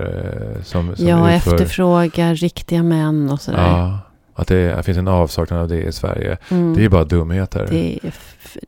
eh, 0.56 0.62
som, 0.62 0.96
som 0.96 1.06
Ja, 1.08 1.36
utför- 1.36 1.54
efterfrågar 1.54 2.34
riktiga 2.34 2.82
män 2.82 3.30
och 3.30 3.40
sådär. 3.40 3.68
Ja, 3.70 3.98
att 4.34 4.46
det, 4.48 4.74
det 4.76 4.82
finns 4.82 4.98
en 4.98 5.08
avsaknad 5.08 5.60
av 5.60 5.68
det 5.68 5.82
i 5.82 5.92
Sverige. 5.92 6.36
Mm. 6.50 6.74
Det 6.74 6.84
är 6.84 6.88
bara 6.88 7.04
dumheter. 7.04 7.66
det, 7.70 7.98
är 8.02 8.12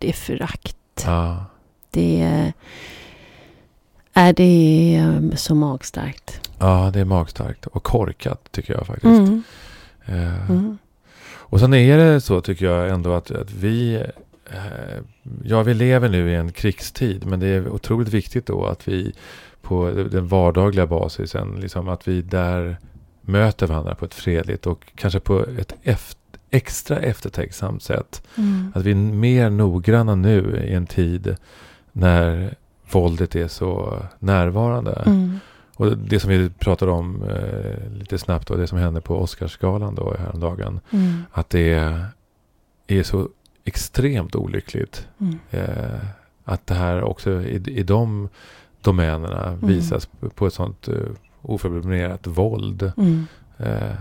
det 0.01 0.09
är 0.09 0.13
förakt. 0.13 0.77
Ja, 1.07 1.45
Det 1.91 2.21
är, 2.23 2.53
är 4.13 4.33
det 4.33 4.97
är 4.97 5.37
så 5.37 5.55
magstarkt. 5.55 6.41
ja, 6.59 6.91
det 6.95 7.01
är 7.01 7.05
magstarkt. 7.05 7.67
Och 7.67 7.83
korkat 7.83 8.53
tycker 8.53 8.75
jag 8.75 8.87
faktiskt. 8.87 9.05
Mm. 9.21 9.43
Eh, 10.07 10.51
Mm. 10.51 10.79
Och 11.51 11.61
sen 11.61 11.75
är 11.75 11.99
det 11.99 12.21
så 12.21 12.41
tycker 12.41 12.67
jag 12.67 12.89
ändå 12.91 13.13
att, 13.13 13.31
att 13.31 13.51
vi, 13.53 13.95
eh, 14.51 14.99
ja 15.45 15.63
vi 15.63 15.75
lever 15.75 16.09
nu 16.09 16.31
i 16.31 16.35
en 16.35 16.53
krigstid 16.53 17.27
men 17.27 17.41
det 17.41 17.47
är 17.47 17.69
otroligt 17.69 18.09
viktigt 18.09 18.47
då 18.47 18.67
att 18.67 18.89
vi 18.89 19.13
på 19.63 19.91
den 19.91 20.29
vardagliga 20.29 20.87
basisen, 20.87 21.57
liksom 21.61 21.89
att 21.89 22.09
vi 22.09 22.23
där 22.23 22.77
möter 23.21 23.67
varandra 23.67 23.95
på 23.95 24.05
ett 24.05 24.15
fredligt 24.15 24.67
och 24.67 24.93
kanske 24.95 25.21
på 25.21 25.41
ett 25.59 25.75
eft- 25.83 26.18
extra 26.51 26.97
eftertänksamt 26.99 27.83
sätt. 27.83 28.23
Mm. 28.39 28.73
Att 28.75 28.83
vi 28.85 28.91
är 28.91 28.95
mer 28.95 29.51
noggranna 29.51 30.15
nu 30.15 30.65
i 30.69 30.75
en 30.75 30.87
tid 30.87 31.37
när 31.93 32.55
våldet 32.93 33.37
är 33.37 33.49
så 33.49 33.99
närvarande. 34.19 35.03
Mm. 35.07 35.39
Och 35.77 35.99
det 35.99 36.21
som 36.21 36.31
vi 36.31 36.51
pratade 36.51 36.93
om 36.93 37.23
eh, 37.23 37.93
lite 37.99 38.19
snabbt 38.19 38.51
och 38.51 38.59
det 38.59 38.67
som 38.67 38.79
hände 38.79 39.01
på 39.01 39.17
Oscarsgalan 39.21 39.95
då 39.95 40.15
häromdagen. 40.19 40.81
Mm. 40.91 41.23
Att 41.33 41.51
det 41.51 41.73
är 42.87 43.03
så 43.03 43.29
extremt 43.65 44.37
olyckligt. 44.37 45.07
Mm. 45.21 45.39
Eh, 45.51 46.01
att 46.45 46.67
det 46.67 46.75
här 46.75 47.03
också 47.03 47.43
i, 47.43 47.55
i 47.67 47.83
de 47.83 48.29
domänerna 48.81 49.47
Mm. 49.47 49.67
visas 49.69 50.07
på- 50.07 50.31
på 50.31 50.47
ett 50.47 50.55
sånt 50.55 50.89
eh, 50.89 50.95
oförblommerat 51.43 52.27
våld. 52.27 52.93
Mm. 52.97 53.27
Eh, 53.59 53.95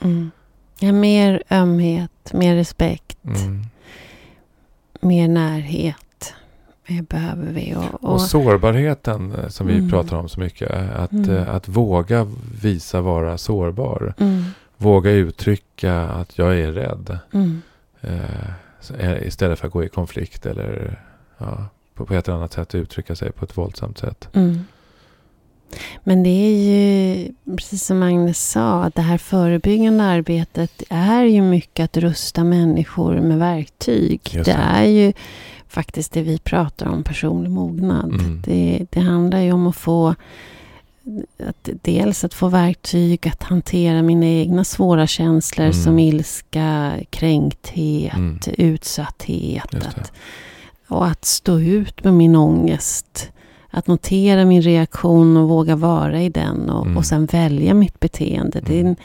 Mm. 0.00 0.30
Ja, 0.78 0.92
mer 0.92 1.42
ömhet, 1.50 2.32
mer 2.32 2.54
respekt, 2.54 3.18
mm. 3.24 3.62
mer 5.00 5.28
närhet. 5.28 6.34
Det 6.86 7.02
behöver 7.08 7.52
vi. 7.52 7.74
Och, 7.74 8.04
och, 8.04 8.12
Och 8.12 8.20
sårbarheten 8.20 9.32
eh, 9.34 9.48
som 9.48 9.66
vi 9.66 9.74
Mm. 9.78 9.90
pratar 9.90 10.16
om 10.16 10.28
så 10.28 10.40
mycket. 10.40 10.70
Att, 10.96 11.12
Mm. 11.12 11.30
eh, 11.36 11.54
att 11.54 11.68
våga 11.68 12.26
visa 12.62 13.00
vara 13.00 13.38
sårbar. 13.38 14.14
mm. 14.18 14.44
Våga 14.76 15.10
uttrycka 15.10 16.00
att 16.02 16.38
jag 16.38 16.58
är 16.60 16.72
rädd. 16.72 17.18
Mm. 17.32 17.62
Eh, 18.00 18.48
eh, 18.98 19.26
istället 19.26 19.58
för 19.58 19.66
att 19.66 19.72
gå 19.72 19.84
i 19.84 19.88
konflikt 19.88 20.46
eller 20.46 21.00
ja, 21.38 21.66
på, 21.94 22.06
på 22.06 22.14
ett 22.14 22.28
eller 22.28 22.38
annat 22.38 22.52
sätt 22.52 22.74
uttrycka 22.74 23.14
sig 23.16 23.32
på 23.32 23.44
ett 23.44 23.56
våldsamt 23.58 23.98
sätt. 23.98 24.28
Mm. 24.32 24.64
Men 26.04 26.22
det 26.22 26.30
är 26.30 26.56
ju, 26.62 27.28
precis 27.56 27.84
som 27.86 28.02
Agnes 28.02 28.50
sa, 28.50 28.84
att 28.84 28.94
det 28.94 29.02
här 29.02 29.18
förebyggande 29.18 30.04
arbetet 30.04 30.82
är 30.88 31.24
ju 31.24 31.42
mycket 31.42 31.84
att 31.84 31.96
rusta 31.96 32.44
människor 32.44 33.20
med 33.20 33.38
verktyg. 33.38 34.20
Det 34.32 34.42
det. 34.42 34.52
är 34.52 34.84
ju 34.84 35.12
faktiskt 35.68 36.12
det 36.12 36.22
vi 36.22 36.38
pratar 36.38 36.86
om, 36.86 37.04
personlig 37.04 37.50
mognad. 37.50 38.12
Mm. 38.14 38.42
Det, 38.46 38.86
det 38.90 39.00
handlar 39.00 39.40
ju 39.40 39.52
om 39.52 39.66
att 39.66 39.76
få 39.76 40.14
att 41.48 41.68
dels 41.82 42.24
att 42.24 42.34
få 42.34 42.48
verktyg 42.48 43.28
att 43.28 43.42
hantera 43.42 44.02
mina 44.02 44.26
egna 44.26 44.64
svåra 44.64 45.06
känslor 45.06 45.64
Mm. 45.66 45.72
som 45.82 45.98
ilska, 45.98 46.92
kränkthet, 47.10 48.14
Mm. 48.14 48.38
utsatthet. 48.58 49.74
Att, 49.74 50.12
och 50.88 51.06
att 51.06 51.24
stå 51.24 51.60
ut 51.60 52.04
med 52.04 52.14
min 52.14 52.36
ångest. 52.36 53.31
Att 53.74 53.86
notera 53.86 54.44
min 54.44 54.62
reaktion 54.62 55.36
och 55.36 55.48
våga 55.48 55.76
vara 55.76 56.22
i 56.22 56.28
den 56.28 56.70
och, 56.70 56.84
Mm. 56.86 56.96
och 56.96 57.06
sen 57.06 57.26
välja 57.26 57.74
mitt 57.74 58.00
beteende. 58.00 58.60
Det 58.60 58.74
är 58.76 58.80
en, 58.80 58.86
Mm. 58.86 58.96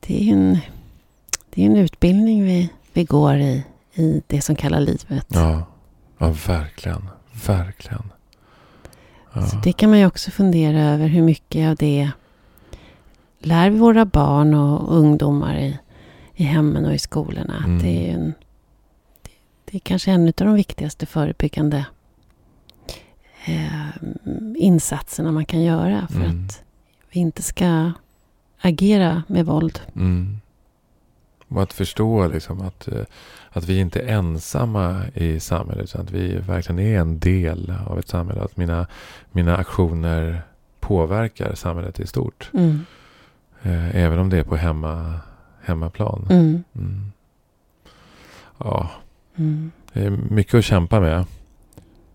det 0.00 0.28
är 0.28 0.32
en, 0.32 0.58
det 1.50 1.62
är 1.62 1.66
en 1.66 1.76
utbildning 1.76 2.44
vi, 2.44 2.70
vi 2.92 3.04
går 3.04 3.36
i, 3.36 3.64
i 3.94 4.22
det 4.26 4.40
som 4.40 4.56
kallar 4.56 4.80
livet. 4.80 5.26
Ja, 5.28 5.62
ja 6.18 6.34
verkligen. 6.46 7.08
Verkligen. 7.46 8.12
Ja. 9.34 9.46
Så 9.46 9.56
det 9.56 9.72
kan 9.72 9.90
man 9.90 9.98
ju 9.98 10.06
också 10.06 10.30
fundera 10.30 10.80
över 10.82 11.06
hur 11.08 11.22
mycket 11.22 11.68
av 11.70 11.76
det 11.76 12.10
lär 13.38 13.70
vi 13.70 13.78
våra 13.78 14.04
barn 14.04 14.54
och 14.54 14.96
ungdomar 14.96 15.58
i, 15.58 15.78
i 16.34 16.44
hemmen 16.44 16.84
och 16.86 16.94
i 16.94 16.98
skolorna 16.98 17.54
att 17.58 17.64
Mm. 17.66 17.78
det 17.82 18.08
är 18.10 18.14
en 18.14 18.34
det, 19.22 19.30
det 19.64 19.76
är 19.76 19.80
kanske 19.80 20.10
en 20.10 20.26
av 20.26 20.32
de 20.36 20.54
viktigaste 20.54 21.06
förebyggande 21.06 21.84
eh, 23.44 23.88
insatserna 24.56 25.32
man 25.32 25.44
kan 25.44 25.62
göra 25.62 26.06
för 26.10 26.20
Mm. 26.24 26.46
att 26.46 26.62
vi 27.12 27.20
inte 27.20 27.42
ska 27.42 27.92
agera 28.60 29.22
med 29.26 29.46
våld. 29.46 29.80
Mm. 29.96 30.40
Och 31.48 31.62
att 31.62 31.72
förstå 31.72 32.28
liksom 32.28 32.60
att, 32.60 32.88
eh, 32.88 33.02
att 33.50 33.64
vi 33.64 33.78
inte 33.78 34.00
är 34.00 34.06
ensamma 34.18 35.02
i 35.14 35.40
samhället. 35.40 35.84
Utan 35.84 36.00
att 36.00 36.10
vi 36.10 36.36
verkligen 36.36 36.78
är 36.78 37.00
en 37.00 37.18
del 37.18 37.74
av 37.86 37.98
ett 37.98 38.08
samhälle. 38.08 38.40
Att 38.42 38.56
mina, 38.56 38.86
mina 39.32 39.56
aktioner 39.56 40.42
påverkar 40.80 41.54
samhället 41.54 42.00
i 42.00 42.06
stort. 42.06 42.50
Mm. 42.54 42.84
Eh, 43.62 43.96
även 43.96 44.18
om 44.18 44.28
det 44.30 44.38
är 44.38 44.44
på 44.44 44.56
hemma, 44.56 45.20
hemmaplan. 45.62 46.26
Mm. 46.30 46.64
Mm. 46.74 47.12
Ja, 48.58 48.90
Mm. 49.36 49.70
det 49.92 50.04
är 50.04 50.10
mycket 50.10 50.54
att 50.54 50.64
kämpa 50.64 51.00
med. 51.00 51.24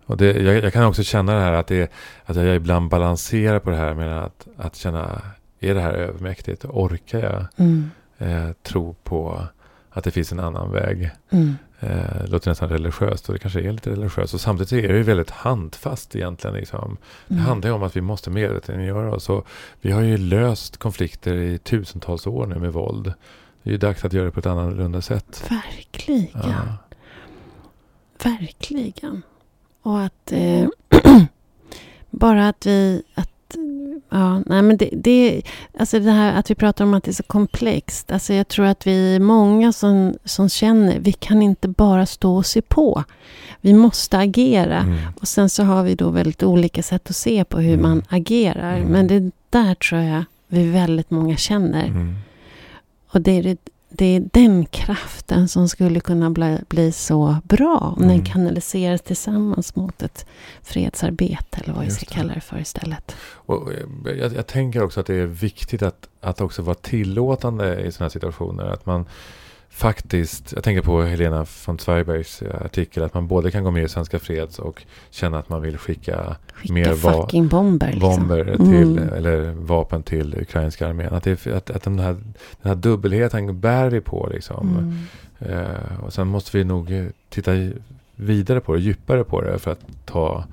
Och 0.06 0.16
det, 0.16 0.32
jag, 0.42 0.64
jag 0.64 0.72
kan 0.72 0.84
också 0.84 1.02
känna 1.02 1.34
det 1.34 1.40
här 1.40 1.52
att, 1.52 1.66
det, 1.66 1.92
att 2.24 2.36
jag 2.36 2.56
ibland 2.56 2.88
balanserar 2.90 3.58
på 3.58 3.70
det 3.70 3.76
här 3.76 3.94
med 3.94 4.22
att, 4.24 4.46
att 4.56 4.76
känna, 4.76 5.22
är 5.60 5.74
det 5.74 5.80
här 5.80 5.92
övermäktigt? 5.92 6.64
Orkar 6.64 7.18
jag 7.20 7.46
Mm. 7.56 7.90
eh, 8.18 8.52
tro 8.62 8.94
på 9.04 9.42
att 9.90 10.04
det 10.04 10.10
finns 10.10 10.32
en 10.32 10.40
annan 10.40 10.72
väg? 10.72 11.10
Mm. 11.30 11.54
Eh, 11.80 12.20
det 12.22 12.26
låter 12.26 12.50
nästan 12.50 12.68
religiöst 12.68 13.28
och 13.28 13.32
det 13.32 13.38
kanske 13.38 13.60
är 13.60 13.72
lite 13.72 13.90
religiöst. 13.90 14.34
Och 14.34 14.40
samtidigt 14.40 14.72
är 14.84 14.88
det 14.92 14.96
ju 14.96 15.02
väldigt 15.02 15.30
handfast 15.30 16.16
egentligen. 16.16 16.56
Liksom. 16.56 16.96
Det 17.28 17.34
Mm. 17.34 17.46
handlar 17.46 17.68
ju 17.70 17.74
om 17.74 17.82
att 17.82 17.96
vi 17.96 18.00
måste 18.00 18.30
medvetandegöra 18.30 19.14
oss. 19.14 19.28
Och 19.28 19.46
vi 19.80 19.90
har 19.92 20.00
ju 20.02 20.16
löst 20.16 20.76
konflikter 20.76 21.34
i 21.34 21.58
tusentals 21.58 22.26
år 22.26 22.46
nu 22.46 22.54
med 22.54 22.72
våld. 22.72 23.12
Det 23.62 23.70
är 23.70 23.72
ju 23.72 23.78
dags 23.78 24.04
att 24.04 24.12
göra 24.12 24.24
det 24.24 24.30
på 24.30 24.40
ett 24.40 24.46
annorlunda 24.46 25.00
sätt. 25.00 25.50
Verkligen. 25.50 26.28
Ja. 26.34 26.76
Verkligen. 28.24 29.22
Och 29.86 30.00
att 30.00 30.32
eh, 30.32 30.68
bara 32.10 32.48
att 32.48 32.66
vi... 32.66 33.02
Att, 33.14 33.56
ja, 34.10 34.42
nej 34.46 34.62
men 34.62 34.76
det, 34.76 34.90
det, 34.92 35.42
alltså 35.78 35.98
det 36.00 36.10
här 36.10 36.38
att 36.38 36.50
vi 36.50 36.54
pratar 36.54 36.84
om 36.84 36.94
att 36.94 37.04
det 37.04 37.10
är 37.10 37.12
så 37.12 37.22
komplext. 37.22 38.12
Alltså 38.12 38.34
jag 38.34 38.48
tror 38.48 38.66
att 38.66 38.86
vi 38.86 39.14
är 39.16 39.20
många 39.20 39.72
som, 39.72 40.14
som 40.24 40.48
känner 40.48 40.98
vi 41.00 41.12
kan 41.12 41.42
inte 41.42 41.68
bara 41.68 42.06
stå 42.06 42.36
och 42.36 42.46
se 42.46 42.62
på. 42.62 43.04
Vi 43.60 43.72
måste 43.74 44.18
agera. 44.18 44.78
Mm. 44.78 44.98
Och 45.20 45.28
sen 45.28 45.48
så 45.48 45.62
har 45.62 45.82
vi 45.82 45.94
då 45.94 46.10
väldigt 46.10 46.42
olika 46.42 46.82
sätt 46.82 47.10
att 47.10 47.16
se 47.16 47.44
på 47.44 47.58
hur 47.58 47.74
Mm. 47.74 47.82
man 47.82 48.02
agerar. 48.08 48.76
Mm. 48.76 48.88
Men 48.88 49.06
det 49.06 49.30
där 49.50 49.74
tror 49.74 50.00
jag 50.00 50.24
vi 50.48 50.70
väldigt 50.70 51.10
många 51.10 51.36
känner. 51.36 51.86
Mm. 51.86 52.14
Och 53.12 53.20
det 53.20 53.32
är, 53.32 53.42
det, 53.42 53.56
det 53.88 54.04
är 54.16 54.28
den 54.32 54.66
kraften 54.66 55.48
som 55.48 55.68
skulle 55.68 56.00
kunna 56.00 56.30
bli, 56.30 56.58
bli 56.68 56.92
så 56.92 57.36
bra 57.44 57.78
om 57.96 58.02
Mm. 58.02 58.16
den 58.16 58.26
kanaliseras 58.26 59.00
tillsammans 59.02 59.76
mot 59.76 60.02
ett 60.02 60.26
fredsarbete 60.62 61.60
eller 61.64 61.74
vad 61.74 61.84
vi 61.84 61.90
ska 61.90 62.06
det. 62.08 62.14
kalla 62.14 62.34
det 62.34 62.40
för 62.40 62.58
istället. 62.58 63.16
Och 63.32 63.72
eh, 63.72 63.78
jag, 64.18 64.34
jag 64.34 64.46
tänker 64.46 64.82
också 64.82 65.00
att 65.00 65.06
det 65.06 65.14
är 65.14 65.26
viktigt 65.26 65.82
att, 65.82 66.08
att 66.20 66.40
också 66.40 66.62
vara 66.62 66.74
tillåtande 66.74 67.80
i 67.80 67.92
sådana 67.92 68.04
här 68.04 68.10
situationer. 68.12 68.64
Att 68.64 68.86
man 68.86 69.06
faktiskt, 69.76 70.52
jag 70.52 70.64
tänker 70.64 70.82
på 70.82 71.02
Helena 71.02 71.46
von 71.66 71.78
Zweibergs 71.78 72.42
eh, 72.42 72.62
artikel, 72.64 73.02
att 73.02 73.14
man 73.14 73.26
både 73.26 73.50
kan 73.50 73.64
gå 73.64 73.70
med 73.70 73.84
i 73.84 73.88
Svenska 73.88 74.18
Freds 74.18 74.58
och 74.58 74.82
känna 75.10 75.38
att 75.38 75.48
man 75.48 75.62
vill 75.62 75.78
skicka 75.78 76.36
Skicka 76.54 76.72
Mer 76.74 76.92
va- 76.94 77.28
bomber. 77.50 77.92
Liksom. 77.92 78.00
bomber 78.28 78.44
till, 78.56 78.98
Mm. 78.98 79.14
eller 79.14 79.50
vapen 79.52 80.02
till 80.02 80.34
ukrainska 80.40 80.88
armén. 80.88 81.14
Att, 81.14 81.22
det, 81.22 81.46
att, 81.46 81.70
att 81.70 81.82
den, 81.82 81.98
här, 81.98 82.12
den 82.62 82.68
här 82.68 82.74
dubbelheten 82.74 83.60
bär 83.60 83.90
vi 83.90 84.00
på 84.00 84.28
liksom. 84.32 84.68
Mm. 84.68 85.58
Eh, 85.60 86.04
och 86.04 86.12
sen 86.12 86.26
måste 86.26 86.58
vi 86.58 86.64
nog 86.64 86.92
eh, 86.92 87.04
titta 87.28 87.52
vidare 88.14 88.60
på 88.60 88.74
det, 88.74 88.80
djupare 88.80 89.24
på 89.24 89.40
det 89.40 89.58
för 89.58 89.70
att 89.72 89.80
ta 90.04 90.44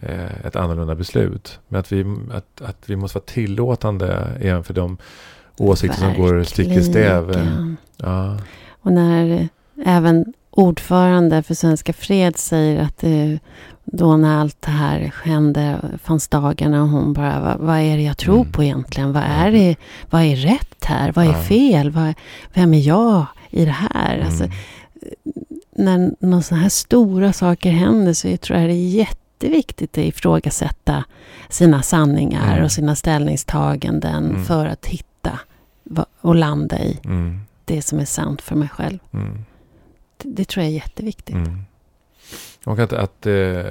eh, 0.00 0.44
ett 0.46 0.56
annorlunda 0.56 0.94
beslut. 0.94 1.58
Men 1.68 1.80
att 1.80 1.92
vi, 1.92 2.16
att, 2.32 2.60
att 2.62 2.76
vi 2.86 2.96
måste 2.96 3.18
vara 3.18 3.26
tillåtande 3.26 4.28
även 4.40 4.64
för 4.64 4.74
de 4.74 4.96
åsikter 5.58 5.98
som 5.98 6.14
går 6.22 6.42
stick 6.42 6.68
i 6.68 6.82
stäv. 6.82 7.24
Verkligen. 7.26 7.76
Ja, 7.96 8.38
Och 8.84 8.92
när 8.92 9.48
även 9.84 10.24
ordförande 10.50 11.42
för 11.42 11.54
Svenska 11.54 11.92
Fred 11.92 12.36
säger 12.38 12.82
att 12.82 13.04
eh, 13.04 13.38
då 13.84 14.16
när 14.16 14.40
allt 14.40 14.62
det 14.62 14.70
här 14.70 15.12
hände 15.24 15.78
fanns 16.02 16.28
dagarna 16.28 16.82
och 16.82 16.88
hon 16.88 17.12
bara, 17.12 17.40
vad, 17.40 17.58
vad 17.58 17.78
är 17.78 17.96
det 17.96 18.02
jag 18.02 18.18
tror 18.18 18.40
Mm. 18.40 18.52
på 18.52 18.62
egentligen? 18.64 19.12
Vad 19.12 19.22
är 19.22 19.50
det? 19.52 19.76
Vad 20.10 20.22
är 20.22 20.36
rätt 20.36 20.84
här? 20.84 21.12
Vad 21.12 21.24
är 21.24 21.28
Ja. 21.32 21.42
fel? 21.42 21.90
Vad, 21.90 22.14
vem 22.54 22.74
är 22.74 22.78
jag 22.88 23.26
i 23.50 23.64
det 23.64 23.70
här? 23.92 24.22
Alltså, 24.26 24.44
mm, 24.44 24.56
när 25.76 26.14
några 26.26 26.42
sådana 26.42 26.62
här 26.62 26.68
stora 26.70 27.32
saker 27.32 27.70
händer 27.70 28.12
så 28.12 28.28
jag 28.28 28.40
tror 28.40 28.58
jag 28.58 28.68
det 28.68 28.74
är 28.74 28.88
jätteviktigt 28.88 29.98
att 29.98 30.04
ifrågasätta 30.04 31.04
sina 31.48 31.82
sanningar 31.82 32.52
Mm. 32.52 32.64
och 32.64 32.72
sina 32.72 32.94
ställningstaganden 32.96 34.24
Mm. 34.30 34.44
för 34.44 34.66
att 34.66 34.86
hitta 34.86 35.38
och 36.20 36.34
landa 36.34 36.78
i 36.78 36.98
mm, 37.04 37.40
det 37.64 37.82
som 37.82 37.98
är 37.98 38.04
sant 38.04 38.42
för 38.42 38.56
mig 38.56 38.68
själv. 38.68 38.98
mm, 39.12 39.44
Det, 40.16 40.28
det 40.28 40.44
tror 40.48 40.62
jag 40.64 40.70
är 40.70 40.74
jätteviktigt. 40.76 41.34
mm. 41.36 41.64
Och 42.64 42.78
att, 42.78 42.92
att 42.92 43.26
eh, 43.26 43.64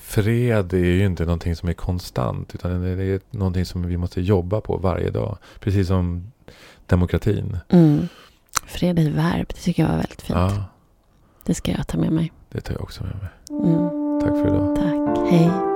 fred 0.00 0.72
är 0.72 0.78
ju 0.78 1.04
inte 1.06 1.24
någonting 1.24 1.56
som 1.56 1.68
är 1.68 1.72
konstant. 1.72 2.54
Utan 2.54 2.82
det 2.82 2.88
är 3.04 3.20
någonting 3.30 3.64
som 3.64 3.86
vi 3.86 3.96
måste 3.96 4.20
jobba 4.20 4.60
på 4.60 4.76
varje 4.76 5.10
dag. 5.10 5.38
Precis 5.60 5.88
som 5.88 6.32
demokratin. 6.86 7.58
Mm. 7.68 8.08
Fred 8.66 8.98
i 8.98 9.08
verb, 9.10 9.46
det 9.48 9.54
tycker 9.60 9.82
jag 9.82 9.90
var 9.90 9.96
väldigt 9.96 10.22
fint. 10.22 10.38
Ja, 10.38 10.64
Det 11.44 11.54
ska 11.54 11.72
jag 11.72 11.86
ta 11.86 11.98
med 11.98 12.12
mig. 12.12 12.32
det 12.48 12.60
tar 12.60 12.74
jag 12.74 12.82
också 12.82 13.04
med 13.04 13.16
mig. 13.16 13.28
Mm. 13.70 14.20
Tack 14.20 14.30
för 14.30 14.46
idag. 14.48 14.76
Tack. 14.76 15.28
Hej. 15.30 15.73